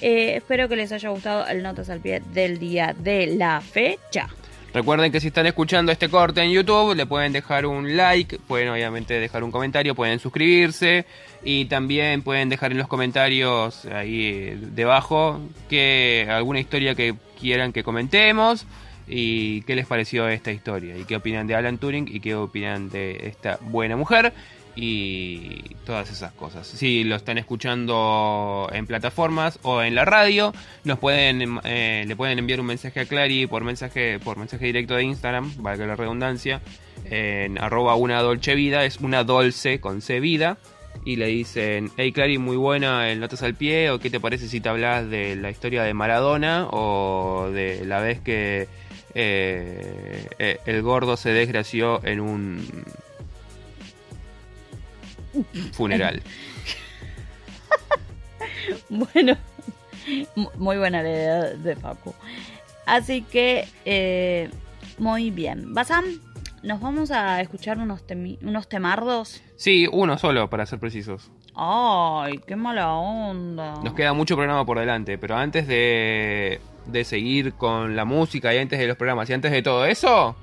[0.00, 4.28] Eh, espero que les haya gustado el Notas al Pie del día de la fecha.
[4.72, 8.68] Recuerden que si están escuchando este corte en YouTube, le pueden dejar un like, pueden
[8.68, 11.06] obviamente dejar un comentario, pueden suscribirse
[11.42, 15.40] y también pueden dejar en los comentarios ahí debajo
[15.70, 18.66] que alguna historia que quieran que comentemos
[19.08, 22.90] y qué les pareció esta historia y qué opinan de Alan Turing y qué opinan
[22.90, 24.34] de esta buena mujer
[24.76, 26.66] y todas esas cosas.
[26.66, 30.52] Si lo están escuchando en plataformas o en la radio,
[30.84, 34.94] nos pueden eh, le pueden enviar un mensaje a Clary por mensaje por mensaje directo
[34.94, 36.60] de Instagram, valga la redundancia,
[37.06, 40.58] en arroba una dolce vida, es una dolce con C vida.
[41.04, 44.48] Y le dicen, hey Clary, muy buena el Notas al Pie, o qué te parece
[44.48, 48.66] si te hablas de la historia de Maradona, o de la vez que
[49.14, 52.66] eh, eh, el gordo se desgració en un
[55.72, 56.22] funeral.
[58.88, 59.36] Bueno,
[60.34, 62.14] mu- muy buena la idea de Facu.
[62.84, 64.50] Así que, eh,
[64.98, 65.72] muy bien.
[65.74, 66.04] Basam,
[66.62, 69.42] nos vamos a escuchar unos, temi- unos temardos.
[69.56, 71.30] Sí, uno solo, para ser precisos.
[71.54, 73.74] Ay, qué mala onda.
[73.82, 78.58] Nos queda mucho programa por delante, pero antes de, de seguir con la música y
[78.58, 80.36] antes de los programas y antes de todo eso,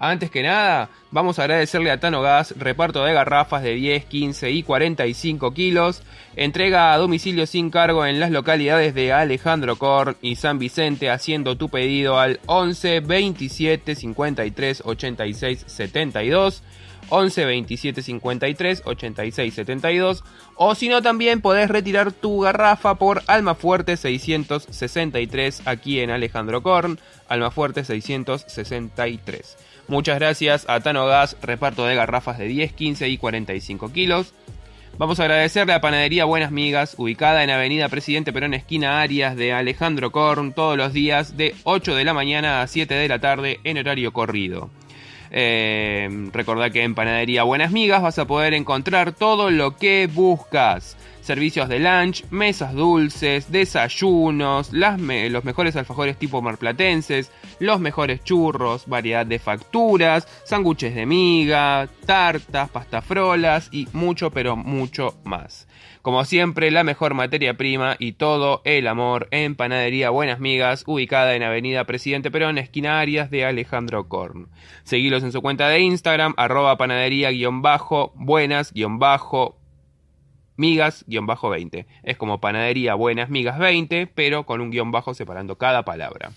[0.00, 4.50] antes que nada, vamos a agradecerle a Tano Gas, reparto de garrafas de 10, 15
[4.50, 6.02] y 45 kilos,
[6.36, 11.58] entrega a domicilio sin cargo en las localidades de Alejandro Korn y San Vicente, haciendo
[11.58, 16.62] tu pedido al 11 27 53 86 72.
[17.10, 20.24] 11 27 53 86 72
[20.54, 27.00] o si no también podés retirar tu garrafa por Almafuerte 663 aquí en Alejandro Korn,
[27.28, 29.56] Almafuerte 663.
[29.90, 34.32] Muchas gracias a Tano Gas, reparto de garrafas de 10, 15 y 45 kilos.
[34.98, 39.52] Vamos a agradecerle a Panadería Buenas Migas, ubicada en Avenida Presidente Perón, esquina Arias de
[39.52, 43.58] Alejandro Korn, todos los días de 8 de la mañana a 7 de la tarde
[43.64, 44.70] en horario corrido.
[45.32, 50.96] Eh, recordá que en Panadería Buenas Migas vas a poder encontrar todo lo que buscas.
[51.20, 58.86] Servicios de lunch, mesas dulces, desayunos, las los mejores alfajores tipo marplatenses, los mejores churros,
[58.86, 65.68] variedad de facturas, sándwiches de miga, tartas, pastafrolas y mucho pero mucho más.
[66.02, 71.34] Como siempre, la mejor materia prima y todo el amor en Panadería Buenas Migas, ubicada
[71.34, 74.48] en Avenida Presidente Perón, esquina Arias de Alejandro Korn.
[74.82, 76.78] Seguilos en su cuenta de Instagram, arroba
[80.60, 81.86] panadería-buenas-migas-20.
[82.02, 86.30] Es como Panadería Buenas Migas 20, pero con un guion bajo separando cada palabra.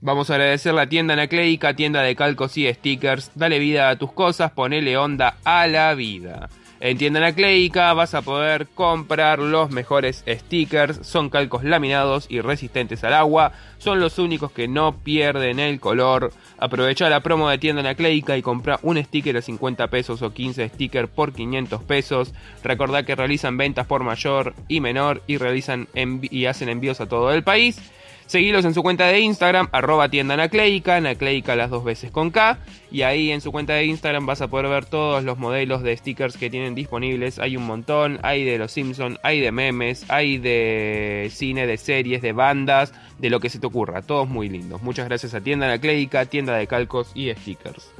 [0.00, 3.32] Vamos a agradecer la tienda Anacleica, tienda de calcos y stickers.
[3.34, 6.48] Dale vida a tus cosas, ponele onda a la vida.
[6.80, 13.02] En Tienda Anacleica vas a poder comprar los mejores stickers, son calcos laminados y resistentes
[13.02, 16.32] al agua, son los únicos que no pierden el color.
[16.56, 20.68] Aprovecha la promo de Tienda Anacleica y compra un sticker a 50 pesos o 15
[20.68, 22.32] stickers por 500 pesos.
[22.62, 27.32] Recordá que realizan ventas por mayor y menor y realizan y hacen envíos a todo
[27.32, 27.80] el país.
[28.28, 32.58] Seguilos en su cuenta de Instagram, arroba tienda Anacleica, Anacleica las dos veces con K.
[32.90, 35.96] Y ahí en su cuenta de Instagram vas a poder ver todos los modelos de
[35.96, 37.38] stickers que tienen disponibles.
[37.38, 42.20] Hay un montón, hay de los Simpsons, hay de memes, hay de cine, de series,
[42.20, 44.02] de bandas, de lo que se te ocurra.
[44.02, 44.82] Todos muy lindos.
[44.82, 47.90] Muchas gracias a Tienda Anacleica, tienda de calcos y stickers.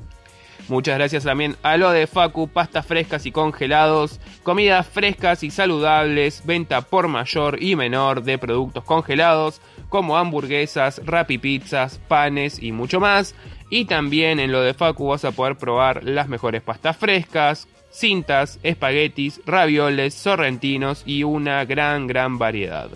[0.69, 6.45] Muchas gracias también a lo de Facu, pastas frescas y congelados, comidas frescas y saludables,
[6.45, 11.01] venta por mayor y menor de productos congelados como hamburguesas,
[11.41, 13.35] pizzas, panes y mucho más.
[13.71, 18.61] Y también en lo de Facu vas a poder probar las mejores pastas frescas, cintas,
[18.63, 22.91] espaguetis, ravioles, sorrentinos y una gran gran variedad.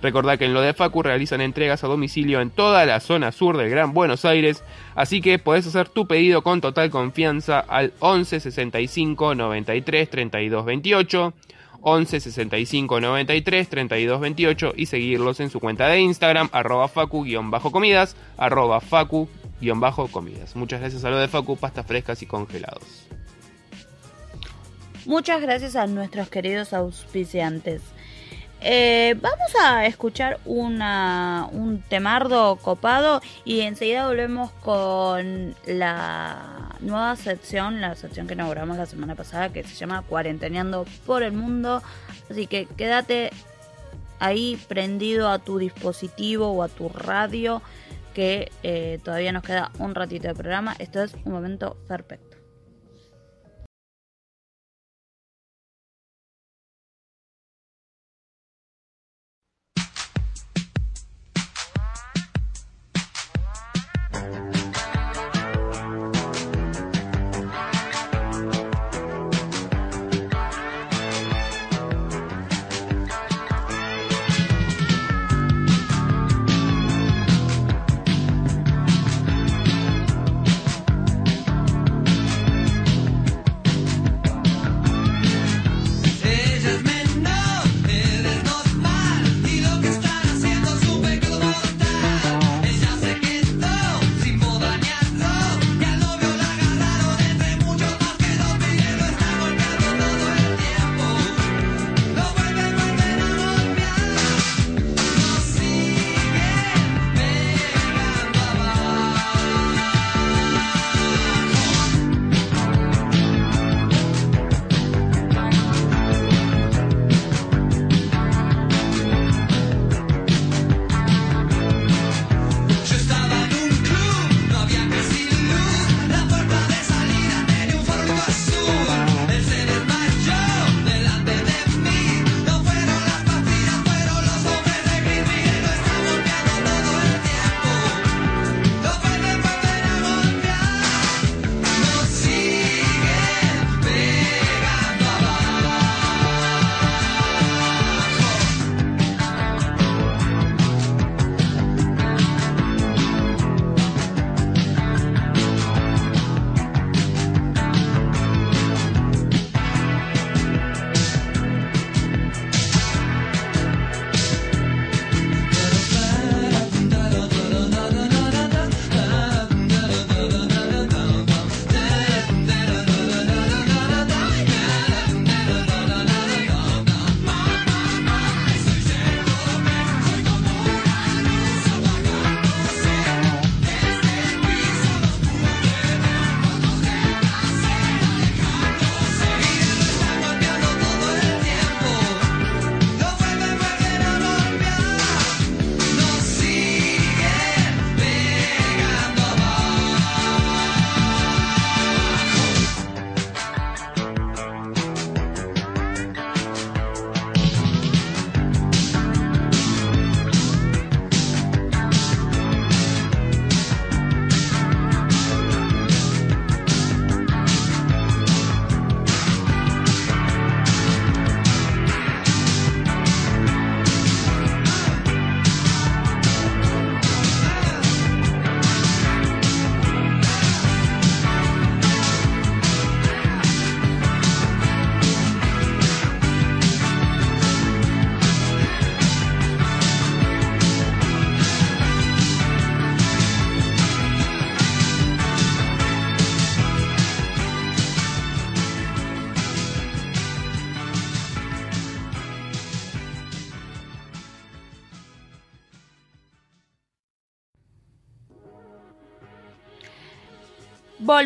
[0.00, 3.56] Recordá que en lo de Facu realizan entregas a domicilio en toda la zona sur
[3.56, 4.62] del Gran Buenos Aires,
[4.94, 11.34] así que podés hacer tu pedido con total confianza al 11 65 93 32 28,
[11.80, 18.80] 11 65 93 32 28 y seguirlos en su cuenta de Instagram arroba facu-comidas, arroba
[18.80, 20.54] facu-comidas.
[20.54, 23.08] Muchas gracias a lo de Facu, pastas frescas y congelados.
[25.06, 27.82] Muchas gracias a nuestros queridos auspiciantes.
[28.60, 37.80] Eh, vamos a escuchar una, un temardo copado y enseguida volvemos con la nueva sección,
[37.80, 41.82] la sección que inauguramos la semana pasada que se llama Cuarenteneando por el Mundo.
[42.30, 43.30] Así que quédate
[44.18, 47.62] ahí prendido a tu dispositivo o a tu radio
[48.12, 50.74] que eh, todavía nos queda un ratito de programa.
[50.80, 52.27] Esto es un momento perfecto.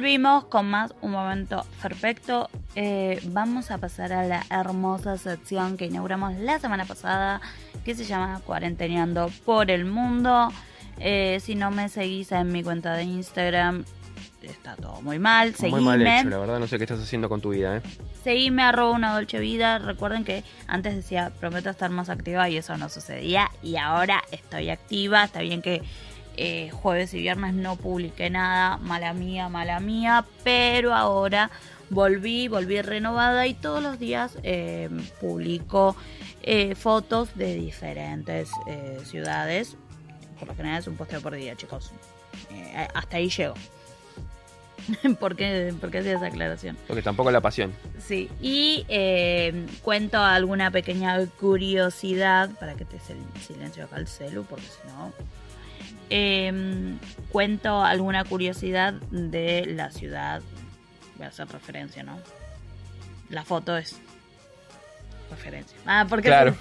[0.02, 2.50] Volvimos con más un momento perfecto.
[2.74, 7.40] Eh, vamos a pasar a la hermosa sección que inauguramos la semana pasada,
[7.84, 10.48] que se llama Cuarenteneando por el Mundo.
[10.98, 13.84] Eh, si no me seguís en mi cuenta de Instagram,
[14.42, 15.54] está todo muy mal.
[15.54, 15.80] Seguime.
[15.80, 17.82] Muy mal hecho, la verdad, no sé qué estás haciendo con tu vida, ¿eh?
[18.24, 19.78] Seguime arroba una dolce vida.
[19.78, 23.52] Recuerden que antes decía prometo estar más activa y eso no sucedía.
[23.62, 25.22] Y ahora estoy activa.
[25.22, 25.80] Está bien que
[26.36, 28.76] eh, jueves y viernes no publiqué nada.
[28.78, 30.24] Mala mía, mala mía.
[30.44, 31.50] Pero ahora
[31.90, 34.88] volví, volví renovada y todos los días eh,
[35.20, 35.94] publico
[36.42, 38.50] eh, fotos de diferentes
[39.04, 39.76] ciudades.
[40.38, 41.92] Por lo general es un posteo por día, chicos.
[42.94, 43.54] Hasta ahí llego.
[45.20, 46.76] ¿Por qué, ¿Por qué hacía esa aclaración?
[46.88, 47.72] Porque tampoco la pasión.
[48.04, 54.42] Sí, y eh, cuento alguna pequeña curiosidad para que te sil- silencio acá el celu,
[54.44, 55.12] porque si no.
[56.14, 56.98] Em,
[57.30, 60.42] cuento alguna curiosidad de la ciudad.
[61.16, 62.18] Voy a hacer referencia, ¿no?
[63.30, 63.96] La foto es
[65.30, 65.74] referencia.
[65.86, 66.54] Ah, porque Claro.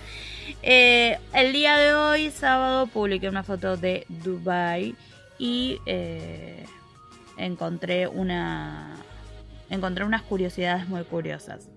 [0.63, 4.95] eh, el día de hoy, sábado, publiqué una foto de Dubai
[5.37, 6.65] y eh,
[7.35, 8.95] encontré una
[9.69, 11.67] encontré unas curiosidades muy curiosas.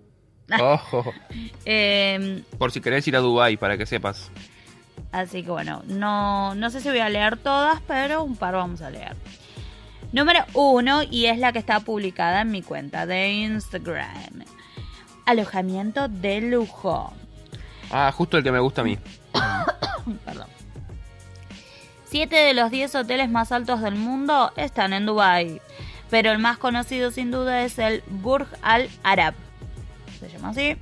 [0.61, 1.13] Ojo.
[1.65, 4.31] Eh, Por si querés ir a Dubai para que sepas.
[5.15, 8.83] Así que bueno, no, no sé si voy a leer todas, pero un par vamos
[8.83, 9.17] a leer.
[10.13, 14.45] Número uno, y es la que está publicada en mi cuenta de Instagram.
[15.27, 17.13] Alojamiento de lujo.
[17.91, 18.99] Ah, justo el que me gusta a mí.
[20.25, 20.49] Perdón.
[22.05, 25.61] Siete de los 10 hoteles más altos del mundo están en Dubai,
[26.11, 29.35] pero el más conocido sin duda es el Burj Al Arab.
[30.21, 30.77] Se llama así.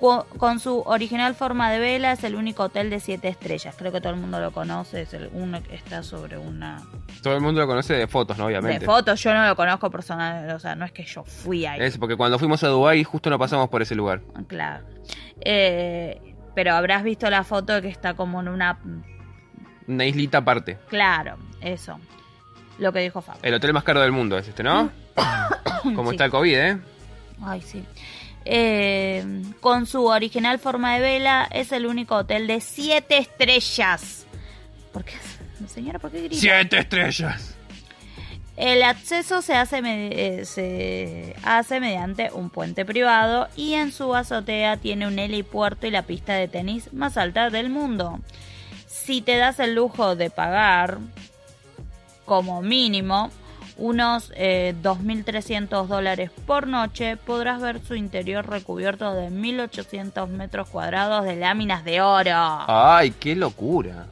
[0.00, 3.74] Con su original forma de vela es el único hotel de 7 estrellas.
[3.76, 5.02] Creo que todo el mundo lo conoce.
[5.02, 6.80] Es el uno que está sobre una
[7.20, 8.46] Todo el mundo lo conoce de fotos, ¿no?
[8.46, 8.78] Obviamente.
[8.80, 9.20] de fotos.
[9.20, 11.80] Yo no lo conozco personal, o sea, no es que yo fui ahí.
[11.80, 14.20] Es porque cuando fuimos a Dubai justo no pasamos por ese lugar.
[14.46, 14.84] Claro.
[15.40, 18.78] Eh, pero habrás visto la foto que está como en una
[19.88, 20.78] Una islita aparte.
[20.88, 21.98] Claro, eso.
[22.78, 23.36] Lo que dijo Fab.
[23.42, 24.90] El hotel más caro del mundo es este, ¿no?
[25.82, 26.14] Como Sí.
[26.14, 26.78] está el COVID, ¿eh?
[27.42, 27.84] Ay, sí.
[28.50, 29.22] Eh,
[29.60, 34.24] con su original forma de vela, es el único hotel de siete estrellas.
[34.90, 35.12] ¿Por qué?
[35.66, 36.40] Señora, ¿por qué grita?
[36.40, 37.54] ¡Siete estrellas!
[38.56, 44.78] El acceso se hace, eh, se hace mediante un puente privado y en su azotea
[44.78, 48.18] tiene un helipuerto y la pista de tenis más alta del mundo.
[48.86, 50.98] Si te das el lujo de pagar,
[52.24, 53.30] como mínimo,
[53.78, 61.24] unos eh, 2.300 dólares por noche, podrás ver su interior recubierto de 1.800 metros cuadrados
[61.24, 62.30] de láminas de oro.
[62.66, 64.06] ¡Ay, qué locura!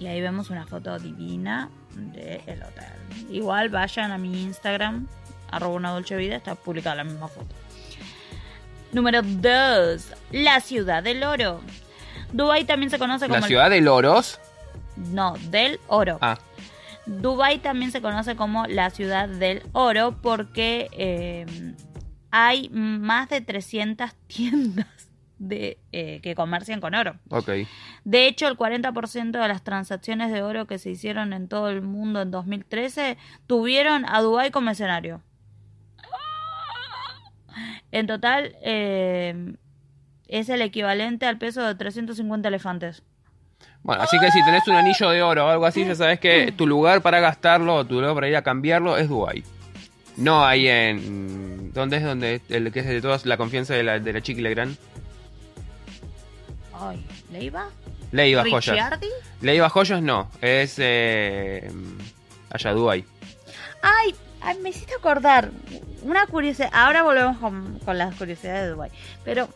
[0.00, 2.84] Y ahí vemos una foto divina del hotel.
[3.30, 5.06] Igual vayan a mi Instagram,
[5.50, 7.54] arroba una dulce vida, está publicada la misma foto.
[8.92, 10.06] Número 2.
[10.32, 11.60] La ciudad del oro.
[12.32, 13.34] Dubai también se conoce como...
[13.34, 14.38] La el- ciudad de Loros.
[14.96, 16.18] No, del oro.
[16.20, 16.38] Ah,
[17.08, 21.46] Dubai también se conoce como la ciudad del oro porque eh,
[22.30, 24.86] hay más de 300 tiendas
[25.38, 27.16] de, eh, que comercian con oro.
[27.30, 27.50] ok.
[28.04, 31.82] De hecho, el 40% de las transacciones de oro que se hicieron en todo el
[31.82, 33.16] mundo en 2013
[33.46, 35.22] tuvieron a Dubái como escenario.
[37.90, 39.54] En total, eh,
[40.26, 43.02] es el equivalente al peso de 350 elefantes.
[43.82, 46.52] Bueno, así que si tenés un anillo de oro o algo así, ya sabes que
[46.52, 49.42] tu lugar para gastarlo o tu lugar para ir a cambiarlo es Dubai.
[50.16, 51.72] No ahí en...
[51.72, 54.42] ¿Dónde es donde el que es de todas la confianza de la, de la Chiqui
[54.42, 54.76] Legrand?
[56.74, 57.68] Ay, ¿Leiva?
[58.12, 58.98] Leiva Joyas.
[59.40, 61.70] Leiva Joyas no, es eh,
[62.50, 63.04] allá Dubai.
[63.82, 65.50] Ay, ay, me hiciste acordar.
[66.02, 66.70] Una curiosidad.
[66.72, 68.90] Ahora volvemos con, con las curiosidades de Dubai.
[69.24, 69.48] Pero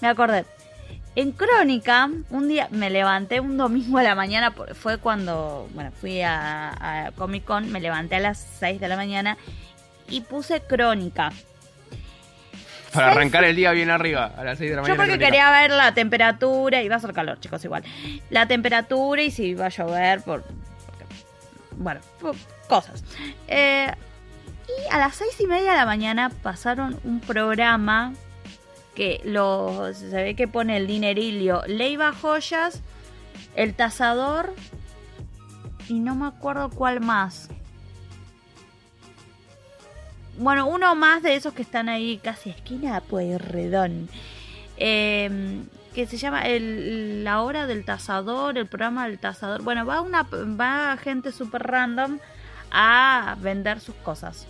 [0.00, 0.44] me acordé.
[1.16, 4.52] En Crónica, un día me levanté un domingo a la mañana.
[4.74, 7.70] Fue cuando, bueno, fui a, a Comic Con.
[7.72, 9.36] Me levanté a las 6 de la mañana
[10.08, 11.32] y puse Crónica.
[12.92, 14.96] Para arrancar el día bien arriba, a las 6 de la Yo mañana.
[14.96, 15.26] porque crónica.
[15.26, 17.84] quería ver la temperatura, iba a hacer calor, chicos, igual.
[18.30, 20.42] La temperatura y si iba a llover, por.
[20.42, 21.04] porque-
[21.76, 22.34] bueno, por
[22.68, 23.04] cosas.
[23.48, 23.92] Eh,
[24.68, 28.12] y a las seis y media de la mañana pasaron un programa
[28.94, 32.82] que lo, se ve que pone el dinerilio Leiva Joyas,
[33.56, 34.54] el tasador
[35.88, 37.48] y no me acuerdo cuál más.
[40.38, 44.08] Bueno, uno más de esos que están ahí casi esquina de Pueyrredón.
[44.76, 45.60] Eh,
[45.94, 49.62] que se llama el, La Hora del Tasador, el programa del Tasador.
[49.62, 52.18] Bueno, va una va gente súper random
[52.70, 54.46] a vender sus cosas.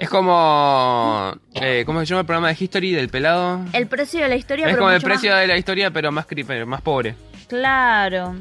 [0.00, 1.34] Es como.
[1.54, 3.64] Eh, ¿Cómo se llama el programa de History del pelado?
[3.72, 5.90] El precio de la historia, Es pero como el mucho más- precio de la historia,
[5.90, 7.14] pero más, pero más pobre.
[7.48, 8.34] Claro.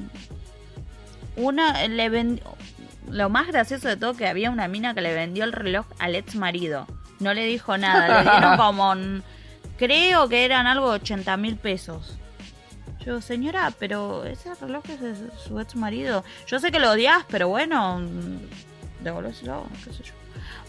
[1.35, 2.43] Una le vendió.
[3.09, 6.15] Lo más gracioso de todo que había una mina que le vendió el reloj al
[6.15, 6.85] ex marido.
[7.19, 8.23] No le dijo nada.
[8.23, 8.91] Le dieron como.
[8.91, 9.23] un-
[9.77, 12.17] creo que eran algo de 80 mil pesos.
[13.05, 15.15] Yo, señora, pero ese reloj es de
[15.45, 16.23] su ex marido.
[16.47, 17.99] Yo sé que lo odias, pero bueno.
[17.99, 20.13] mm, Devolvéselo, qué sé yo.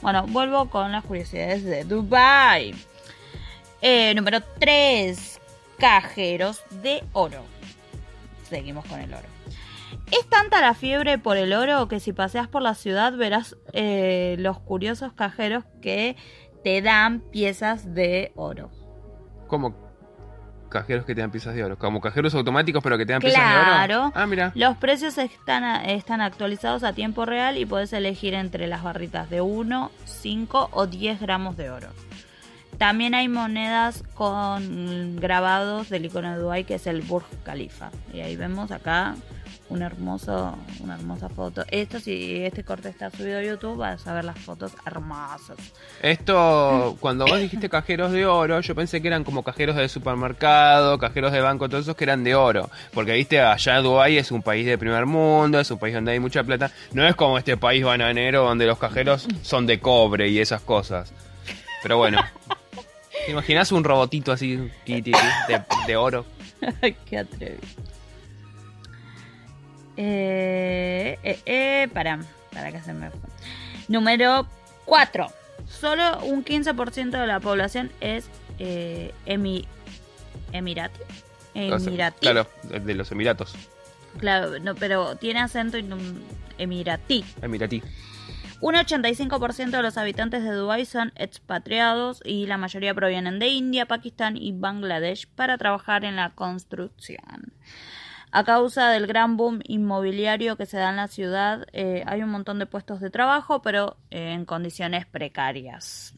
[0.03, 2.75] Bueno, vuelvo con las curiosidades de Dubai.
[3.83, 5.41] Eh, número 3.
[5.79, 7.43] Cajeros de oro.
[8.49, 9.29] Seguimos con el oro.
[10.11, 14.37] Es tanta la fiebre por el oro que si paseas por la ciudad verás eh,
[14.39, 16.17] los curiosos cajeros que
[16.65, 18.71] te dan piezas de oro.
[19.49, 19.90] Como
[20.71, 21.77] cajeros que te dan piezas de oro.
[21.79, 24.05] Como cajeros automáticos, pero que te dan piezas de Claro.
[24.07, 24.13] oro.
[24.15, 24.53] Ah, mira.
[24.55, 29.41] Los precios están, están actualizados a tiempo real y puedes elegir entre las barritas de
[29.43, 31.89] 1, 5 o 10 gramos de oro.
[32.79, 37.91] También hay monedas con grabados del icono de Dubai que es el Burj Khalifa.
[38.15, 39.17] Y ahí vemos acá
[39.71, 41.65] un hermoso, una hermosa foto.
[41.71, 45.57] Esto si este corte está subido a YouTube vas a ver las fotos hermosas.
[46.03, 50.99] Esto, cuando vos dijiste cajeros de oro, yo pensé que eran como cajeros de supermercado,
[50.99, 52.69] cajeros de banco, todos esos que eran de oro.
[52.93, 56.21] Porque viste, allá Dubái es un país de primer mundo, es un país donde hay
[56.21, 56.71] mucha plata.
[56.93, 61.13] No es como este país bananero donde los cajeros son de cobre y esas cosas.
[61.83, 62.21] Pero bueno.
[63.27, 64.59] ¿Te imaginas un robotito así
[65.87, 66.25] de oro?
[67.07, 67.61] Qué atrevido.
[69.97, 72.21] Eh, eh, eh, para,
[72.53, 73.11] para que se me.
[73.89, 74.47] Número
[74.87, 75.27] 4.
[75.69, 79.67] Solo un 15% de la población es eh, emi-
[80.53, 81.01] emirati.
[81.53, 82.21] Sea, Emirati.
[82.21, 83.55] Claro, de los Emiratos.
[84.19, 85.79] Claro, no, pero tiene acento
[86.59, 87.25] emiratí.
[87.43, 87.83] Emiratí.
[88.61, 93.87] Un 85% de los habitantes de Dubái son expatriados y la mayoría provienen de India,
[93.87, 97.53] Pakistán y Bangladesh para trabajar en la construcción.
[98.33, 102.31] A causa del gran boom inmobiliario que se da en la ciudad, eh, hay un
[102.31, 106.15] montón de puestos de trabajo, pero eh, en condiciones precarias.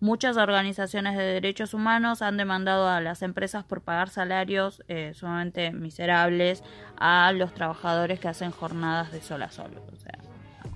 [0.00, 5.70] Muchas organizaciones de derechos humanos han demandado a las empresas por pagar salarios eh, sumamente
[5.70, 6.64] miserables
[6.96, 9.70] a los trabajadores que hacen jornadas de sol a sol.
[9.92, 10.18] O sea,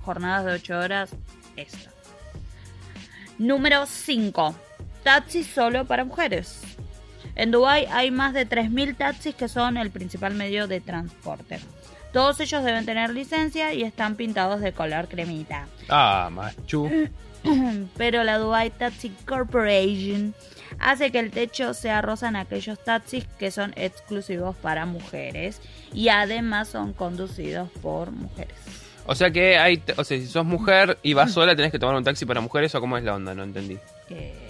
[0.05, 1.15] jornadas de 8 horas,
[1.57, 1.89] esto.
[3.37, 4.55] Número 5.
[5.03, 6.77] Taxis solo para mujeres.
[7.37, 11.59] En Dubái hay más de 3.000 taxis que son el principal medio de transporte.
[12.11, 15.67] Todos ellos deben tener licencia y están pintados de color cremita.
[15.87, 16.89] Ah, machu.
[17.97, 20.33] Pero la Dubai Taxi Corporation
[20.79, 25.61] hace que el techo sea rosa en aquellos taxis que son exclusivos para mujeres
[25.93, 28.55] y además son conducidos por mujeres.
[29.05, 31.95] O sea que hay, o sea, si sos mujer y vas sola, tenés que tomar
[31.95, 33.77] un taxi para mujeres o cómo es la onda, no entendí.
[34.09, 34.46] Eh,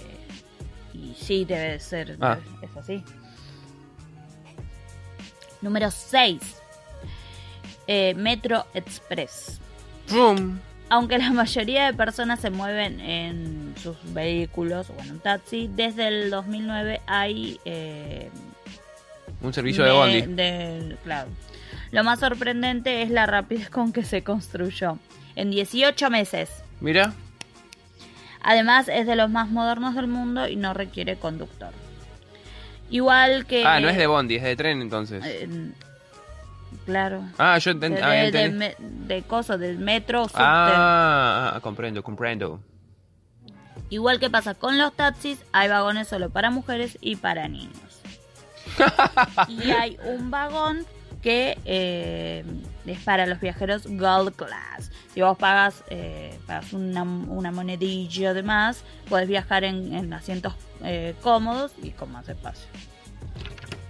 [0.97, 2.17] y sí, debe ser.
[2.21, 2.37] Ah.
[2.61, 3.03] Es así.
[5.61, 6.39] Número 6.
[8.15, 9.59] Metro Express.
[10.09, 10.59] ¡Pum!
[10.89, 16.07] Aunque la mayoría de personas se mueven en sus vehículos o en un taxi, desde
[16.07, 17.59] el 2009 hay.
[17.65, 18.29] eh,
[19.41, 20.21] Un servicio de me- bondi.
[20.35, 21.29] de- claro.
[21.91, 24.97] Lo más sorprendente es la rapidez con que se construyó.
[25.35, 26.49] En 18 meses.
[26.81, 27.13] Mira,
[28.49, 31.71] Además es de los más modernos del mundo y no requiere conductor.
[32.89, 33.65] Igual que...
[33.65, 35.21] ah, no es de bondi, es de tren entonces.
[35.25, 35.49] eh,
[36.85, 37.23] claro.
[37.37, 38.57] Ah, yo De, ah, de, de entendí.
[38.57, 40.37] me- de cosas, del metro, subte.
[40.39, 42.61] Ah, ah, comprendo, comprendo.
[43.89, 48.01] Igual que pasa con los taxis, hay vagones solo para mujeres y para niños.
[49.49, 50.85] y hay un vagón
[51.21, 52.45] que eh,
[52.89, 54.91] es para los viajeros Gold Class.
[55.14, 60.53] Si vos pagas, eh, pagas una, una monedilla de más, podés viajar en, en asientos
[60.84, 62.68] eh, cómodos y con más espacio.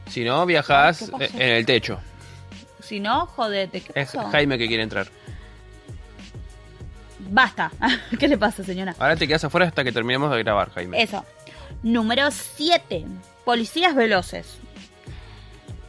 [0.09, 1.99] Si no, viajás eh, en el techo.
[2.79, 3.81] Si no, jodete.
[3.81, 4.11] ¿Qué Es?
[4.31, 5.07] Jaime que quiere entrar.
[7.29, 7.71] Basta.
[8.19, 8.95] ¿Qué le pasa, señora?
[8.99, 11.01] Ahora te quedas afuera hasta que terminemos de grabar, Jaime.
[11.01, 11.25] Eso.
[11.83, 13.05] Número 7.
[13.43, 14.57] Policías veloces.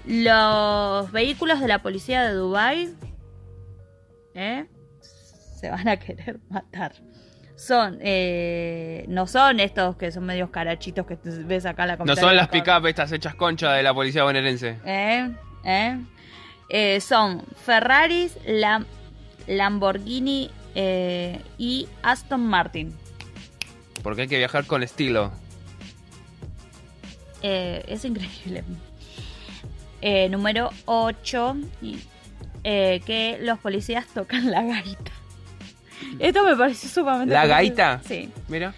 [0.08, 2.94] Los vehículos de la policía de Dubai
[4.34, 4.66] ¿eh?
[5.00, 6.92] se van a querer matar.
[7.56, 12.16] Son, eh, no son estos que son medios carachitos que ves acá en la No
[12.16, 14.78] son las pick-up estas hechas concha de la policía bonaerense.
[14.86, 15.28] ¿Eh?
[15.64, 15.98] ¿Eh?
[16.70, 18.86] Eh, son Ferraris, Lam-
[19.46, 22.94] Lamborghini eh, y Aston Martin.
[24.04, 25.32] Porque hay que viajar con estilo.
[27.42, 28.62] Eh, es increíble.
[30.00, 31.56] Eh, número 8.
[32.62, 35.12] Que los policías tocan la gaita.
[36.18, 37.32] Esto me pareció sumamente.
[37.32, 37.56] ¿La curioso.
[37.56, 38.00] gaita?
[38.04, 38.30] Sí.
[38.48, 38.74] Mira.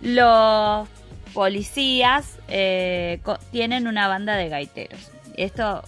[0.00, 0.88] Los
[1.34, 3.20] policías eh,
[3.50, 5.10] tienen una banda de gaiteros.
[5.36, 5.82] Esto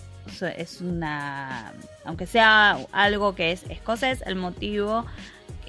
[0.57, 1.73] es una.
[2.05, 5.07] Aunque sea algo que es escocés, el motivo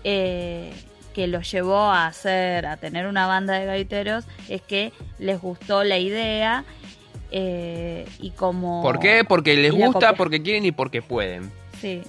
[0.03, 0.71] eh,
[1.13, 5.83] que los llevó a hacer, a tener una banda de gaiteros, es que les gustó
[5.83, 6.63] la idea
[7.31, 8.81] eh, y como.
[8.81, 9.23] ¿Por qué?
[9.27, 11.51] Porque les gusta, porque quieren y porque pueden.
[11.79, 12.01] Sí,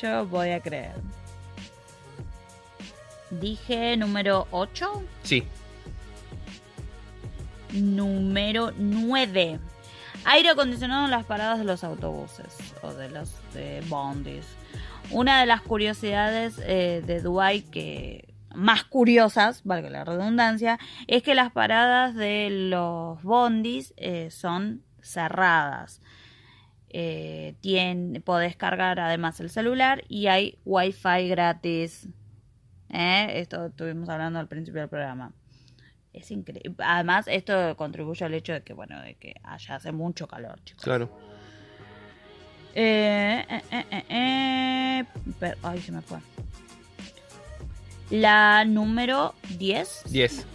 [0.00, 0.94] yo voy a creer.
[3.30, 5.02] Dije número 8.
[5.22, 5.44] Sí.
[7.72, 9.58] Número 9.
[10.24, 12.46] Aire acondicionado en las paradas de los autobuses
[12.82, 14.46] o de los de bondis.
[15.10, 18.25] Una de las curiosidades eh, de Dubai que
[18.56, 26.00] más curiosas, valga la redundancia, es que las paradas de los bondis eh, son cerradas.
[26.88, 32.08] Eh, tien- podés cargar además el celular y hay wifi gratis.
[32.88, 33.40] ¿Eh?
[33.40, 35.32] Esto estuvimos hablando al principio del programa.
[36.12, 36.74] Es increíble.
[36.78, 40.82] Además, esto contribuye al hecho de que, bueno, de que allá hace mucho calor, chicos.
[40.84, 41.10] Claro.
[42.74, 45.04] Eh, eh, eh, eh, eh,
[45.38, 46.18] pero- ay, se me fue.
[48.10, 50.04] La número 10.
[50.10, 50.46] 10.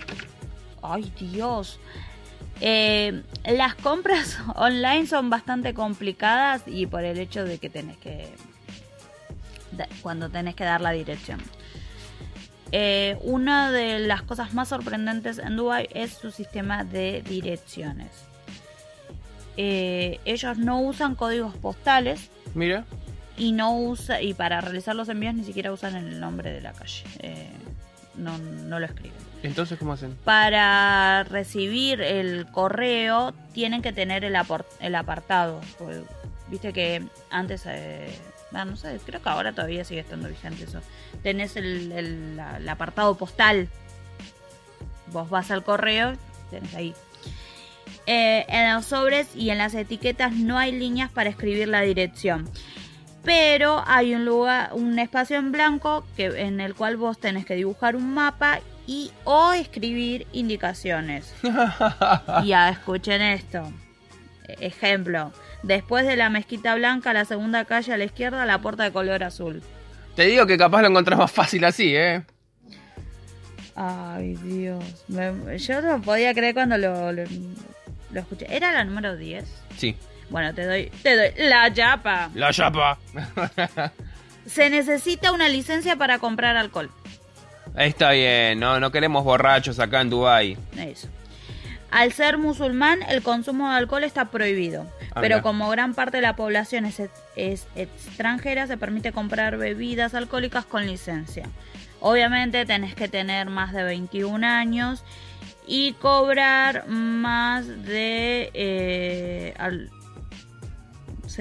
[0.82, 1.80] Ay, Dios.
[2.60, 8.28] Eh, las compras online son bastante complicadas y por el hecho de que tenés que...
[10.02, 11.42] cuando tenés que dar la dirección.
[12.72, 18.10] Eh, una de las cosas más sorprendentes en Dubai es su sistema de direcciones.
[19.58, 22.86] Eh, ellos no usan códigos postales Mira.
[23.42, 26.74] Y no usa y para realizar los envíos ni siquiera usan el nombre de la
[26.74, 27.04] calle.
[27.20, 27.50] Eh,
[28.16, 29.18] no, no lo escriben.
[29.42, 30.16] Entonces, ¿cómo hacen?
[30.24, 34.36] Para recibir el correo tienen que tener el,
[34.80, 35.60] el apartado.
[36.50, 38.14] Viste que antes, eh,
[38.54, 40.80] ah, no sé, creo que ahora todavía sigue estando vigente eso.
[41.24, 43.70] Tenés el, el- la- el apartado postal.
[45.08, 46.14] Vos vas al correo,
[46.52, 46.94] tenés ahí.
[48.06, 52.50] Eh, en los sobres y en las etiquetas no hay líneas para escribir la dirección.
[53.24, 57.56] Pero hay un lugar, un espacio en blanco que, en el cual vos tenés que
[57.56, 61.34] dibujar un mapa y o escribir indicaciones.
[62.46, 63.72] ya escuchen esto.
[64.48, 65.32] Ejemplo.
[65.64, 69.24] Después de la mezquita blanca, la segunda calle a la izquierda, la puerta de color
[69.24, 69.62] azul.
[70.16, 72.24] Te digo que capaz lo encontrás más fácil así, ¿eh?
[73.76, 74.84] Ay, Dios.
[75.08, 77.24] Me- yo no podía creer cuando lo, lo,
[78.12, 78.48] lo escuché.
[78.50, 79.46] ¿Era la número 10?
[79.78, 79.96] Sí.
[80.32, 82.30] Bueno, te doy, te doy la chapa.
[82.34, 82.98] La chapa.
[84.48, 86.90] Se necesita una licencia para comprar alcohol.
[87.78, 90.58] Está bien, no, no queremos borrachos acá en Dubai.
[90.78, 91.08] Eso.
[91.92, 94.88] Al ser musulmán, el consumo de alcohol está prohibido.
[95.14, 95.42] Ah, pero mira.
[95.42, 97.02] como gran parte de la población es,
[97.36, 101.48] es extranjera, se permite comprar bebidas alcohólicas con licencia.
[102.00, 105.04] Obviamente tenés que tener más de 21 años
[105.68, 109.92] y cobrar más de, eh, al-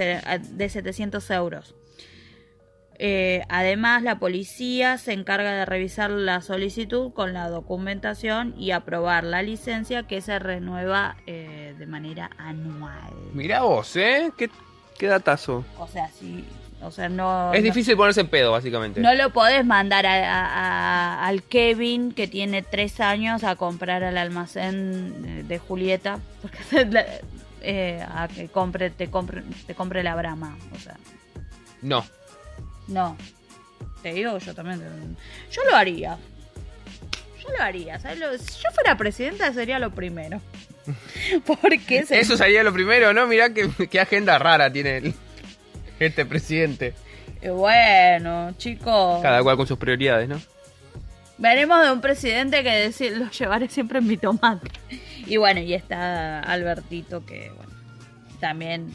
[0.04, 1.74] de 700 euros.
[3.02, 9.24] Eh, además, la policía se encarga de revisar la solicitud con la documentación y aprobar
[9.24, 13.10] la licencia que se renueva eh, de manera anual.
[13.32, 14.30] Mirá vos, ¿eh?
[14.36, 14.50] ¿Qué,
[14.98, 15.64] qué datazo?
[15.78, 16.44] O sea, sí,
[16.82, 17.54] o sea, no.
[17.54, 19.00] Es no- difícil ponerse en pedo, básicamente.
[19.00, 20.46] No lo podés mandar a- a-
[21.22, 26.58] a- al Kevin que tiene tres años a comprar al almacén de- de Julieta porque
[27.62, 30.96] eh, a que compre te compre te compre la Brahma, o sea,
[31.82, 32.04] No.
[32.88, 33.16] no.
[34.02, 34.80] Te digo, yo también.
[35.50, 36.16] Yo lo haría.
[37.42, 37.98] Yo lo haría.
[37.98, 38.18] ¿sabes?
[38.40, 40.40] Si yo fuera presidenta sería lo primero.
[41.60, 43.26] Porque se- Eso sería lo primero, ¿no?
[43.26, 45.14] Mirá qué, qué agenda rara tiene el-
[45.98, 46.94] este presidente.
[47.42, 49.20] Eh, Bueno, chicos.
[49.22, 50.40] Cada cual con sus prioridades, ¿no?
[51.40, 54.70] Veremos de un presidente que decir, lo llevaré siempre en mi tomate.
[55.26, 57.72] Y bueno, y está Albertito que, bueno,
[58.40, 58.94] también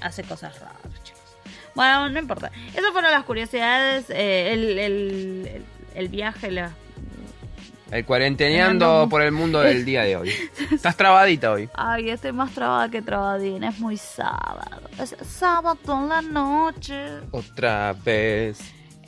[0.00, 1.20] hace cosas raras, chicos.
[1.74, 2.50] Bueno, no importa.
[2.72, 5.62] Esas fueron las curiosidades, eh, el, el,
[5.94, 6.70] el- viaje, la...
[7.90, 10.30] El cuarenteneando por el mundo del día de hoy.
[10.70, 11.68] Estás trabadita hoy.
[11.74, 14.88] Ay, estoy más trabada que trabadina, es muy sábado.
[15.00, 16.94] Es sábado en la noche.
[17.32, 18.60] Otra vez.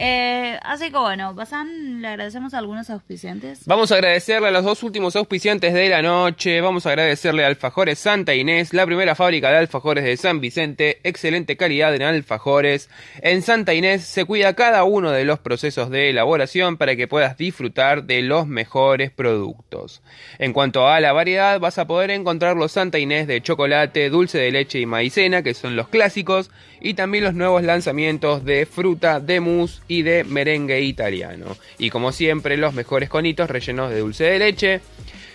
[0.04, 3.64] Eh, así que bueno, pasan, le agradecemos a algunos auspiciantes.
[3.66, 6.60] Vamos a agradecerle a los dos últimos auspiciantes de la noche.
[6.60, 10.98] Vamos a agradecerle a Alfajores Santa Inés, la primera fábrica de alfajores de San Vicente.
[11.04, 12.90] Excelente calidad en alfajores.
[13.20, 17.36] En Santa Inés se cuida cada uno de los procesos de elaboración para que puedas
[17.36, 20.02] disfrutar de los mejores productos.
[20.40, 24.38] En cuanto a la variedad, vas a poder encontrar los Santa Inés de chocolate, dulce
[24.38, 26.50] de leche y maicena, que son los clásicos,
[26.82, 31.56] y también los nuevos lanzamientos de fruta, de mousse y de merengue italiano.
[31.78, 34.80] Y como siempre, los mejores conitos rellenos de dulce de leche.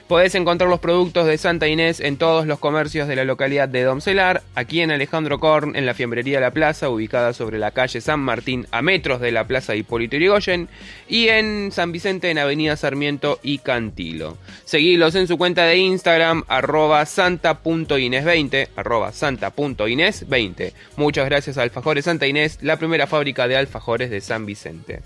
[0.07, 3.83] Podés encontrar los productos de Santa Inés en todos los comercios de la localidad de
[3.83, 8.21] Domcelar, aquí en Alejandro Korn, en la Fiambrería La Plaza, ubicada sobre la calle San
[8.21, 10.69] Martín, a metros de la Plaza Hipólito Yrigoyen,
[11.09, 14.37] y en San Vicente, en Avenida Sarmiento y Cantilo.
[14.63, 20.71] Seguilos en su cuenta de Instagram, arroba santa.inés20, arroba santa.inés20.
[20.95, 25.01] Muchas gracias a Alfajores Santa Inés, la primera fábrica de alfajores de San Vicente.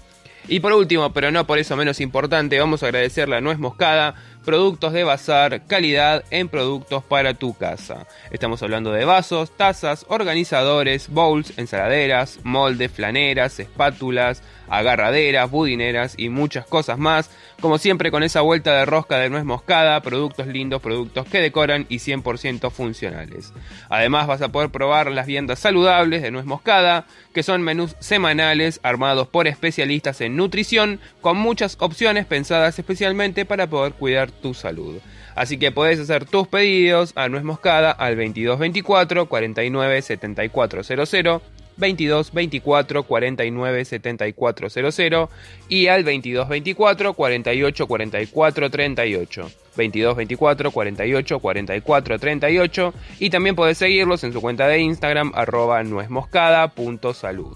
[0.47, 4.15] Y por último, pero no por eso menos importante, vamos a agradecerle a Nuez Moscada,
[4.43, 8.07] productos de bazar, calidad en productos para tu casa.
[8.31, 16.65] Estamos hablando de vasos, tazas, organizadores, bowls, ensaladeras, moldes, flaneras, espátulas, agarraderas, budineras y muchas
[16.65, 17.29] cosas más.
[17.59, 21.85] Como siempre con esa vuelta de rosca de nuez moscada, productos lindos, productos que decoran
[21.89, 23.53] y 100% funcionales.
[23.89, 28.79] Además vas a poder probar las viandas saludables de nuez moscada, que son menús semanales
[28.81, 34.99] armados por especialistas en nutrición, con muchas opciones pensadas especialmente para poder cuidar tu salud.
[35.35, 41.41] Así que podés hacer tus pedidos a Nuez Moscada al 2224 49 7400
[41.77, 45.29] 22 24 49 74 00
[45.69, 49.51] y al 22 24 48 44 38.
[49.75, 55.83] 22 24 48 44 38 y también podés seguirlos en su cuenta de Instagram arroba
[55.83, 57.55] nuezmoscada.salud.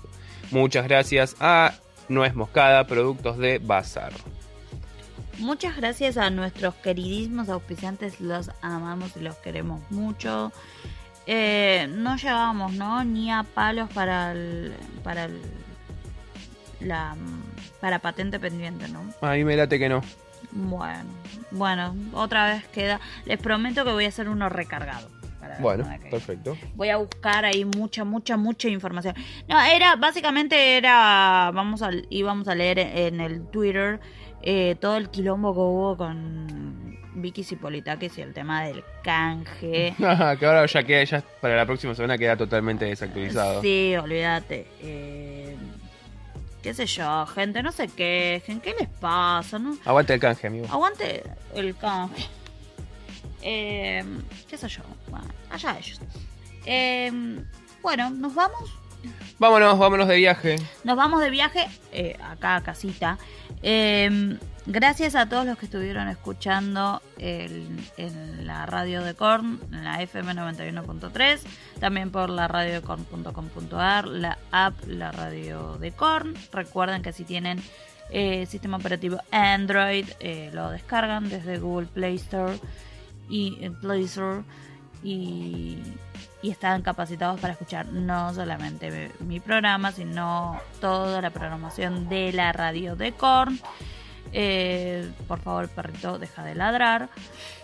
[0.52, 1.74] Muchas gracias a
[2.08, 4.14] Nuez Moscada, productos de Bazar.
[5.40, 10.54] Muchas gracias a nuestros queridísimos auspiciantes, los amamos y los queremos mucho.
[11.28, 13.04] Eh, no llevamos, ¿no?
[13.04, 14.74] Ni a palos para el,
[15.04, 15.42] para el,
[16.80, 17.16] la
[17.82, 19.02] para patente pendiente, ¿no?
[19.22, 20.02] A mí me late que no.
[20.52, 21.04] Bueno,
[21.52, 23.00] bueno, otra vez queda.
[23.26, 25.10] Les prometo que voy a hacer uno recargado.
[25.40, 26.58] para Bueno, perfecto.
[26.76, 29.16] Voy a buscar ahí mucha, mucha, mucha información.
[29.48, 34.00] No, era, básicamente era, vamos a, íbamos a leer en el Twitter
[34.42, 36.85] eh, todo el quilombo que hubo con
[37.16, 39.96] Vicky Cipolitakis y el tema del canje.
[39.98, 43.62] que ahora ya queda, ya para la próxima semana queda totalmente desactualizado.
[43.62, 44.68] Sí, olvídate.
[44.82, 45.56] Eh,
[46.62, 48.60] qué sé yo, gente, no se quejen.
[48.60, 49.58] ¿Qué les pasa?
[49.58, 49.78] No?
[49.86, 50.68] Aguante el canje, amigo.
[50.70, 51.24] Aguante
[51.56, 52.28] el canje.
[53.42, 54.04] Eh,
[54.48, 54.82] qué sé yo.
[55.10, 56.00] Bueno, allá ellos.
[56.66, 57.12] Eh,
[57.82, 58.72] bueno, nos vamos.
[59.38, 60.56] Vámonos, vámonos de viaje.
[60.84, 63.18] Nos vamos de viaje eh, acá a casita.
[63.62, 67.86] Eh, gracias a todos los que estuvieron escuchando en
[68.46, 71.40] la radio de Korn, en la FM 91.3,
[71.80, 76.34] también por la radio de Korn.com.ar, la app, la radio de Korn.
[76.52, 77.62] Recuerden que si tienen
[78.10, 82.60] eh, sistema operativo Android, eh, lo descargan desde Google Play Store
[83.30, 84.44] y eh, Play Store
[85.04, 85.80] y,
[86.42, 92.52] y están capacitados para escuchar no solamente mi programa, sino toda la programación de la
[92.52, 93.60] radio de Korn.
[94.38, 97.08] Eh, por favor, perrito, deja de ladrar.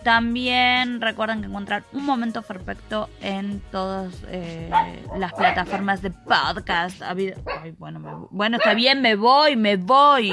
[0.04, 4.70] También recuerden que encuentran un momento perfecto en todas eh,
[5.18, 7.02] las plataformas de podcast.
[7.02, 7.34] Ay,
[7.78, 10.32] bueno, está bien, me voy, me voy.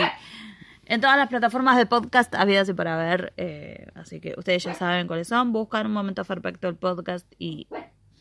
[0.85, 3.33] En todas las plataformas de podcast habidas y para ver.
[3.35, 5.51] eh, así que ustedes ya saben cuáles son.
[5.51, 7.67] Buscan un momento perfecto el podcast y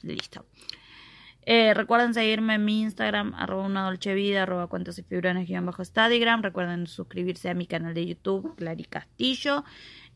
[0.02, 0.44] listo.
[1.50, 5.80] Eh, recuerden seguirme en mi Instagram, arroba una dolce vida, arroba cuentos y guion bajo
[5.80, 6.42] Stadigram.
[6.42, 9.64] Recuerden suscribirse a mi canal de YouTube, Clary Castillo.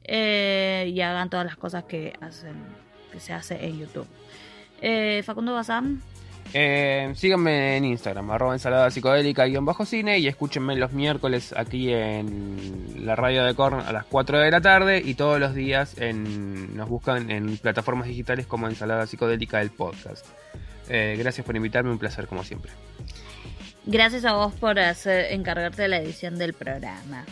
[0.04, 2.56] eh, y hagan todas las cosas que hacen,
[3.10, 4.06] que se hace en YouTube.
[4.82, 6.02] Eh, Facundo Bazán,
[7.14, 13.06] síganme en Instagram, arroba ensalada psicodélica guion bajo cine y escúchenme los miércoles aquí en
[13.06, 16.76] la radio de Korn a las 4 de la tarde y todos los días en,
[16.76, 20.26] nos buscan en plataformas digitales como ensalada psicodélica del podcast.
[20.88, 22.72] Eh, gracias por invitarme, un placer como siempre.
[23.86, 27.24] gracias a vos por hacer, encargarte de la edición del programa.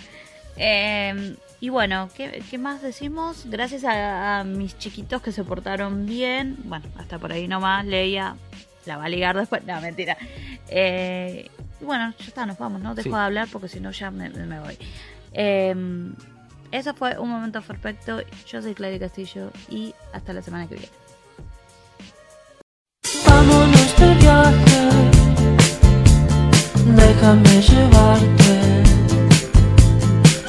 [0.56, 3.44] Eh, y bueno, ¿qué, qué más decimos?
[3.46, 6.56] Gracias a, a mis chiquitos que se portaron bien.
[6.64, 7.84] Bueno, hasta por ahí nomás.
[7.84, 8.34] Leia
[8.86, 9.62] la va a ligar después.
[9.64, 10.16] No, mentira.
[10.68, 11.50] Eh,
[11.80, 12.94] y bueno, ya está, nos vamos, ¿no?
[12.94, 13.14] Dejo Sí.
[13.14, 14.76] de hablar porque si no ya me, me voy.
[15.32, 15.74] Eh,
[16.72, 18.20] eso fue un momento perfecto.
[18.48, 20.90] Yo soy Claudia Castillo y hasta la semana que viene.
[24.30, 24.82] Viaje,
[26.96, 28.52] déjame llevarte.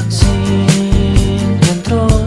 [0.08, 2.21] Sin control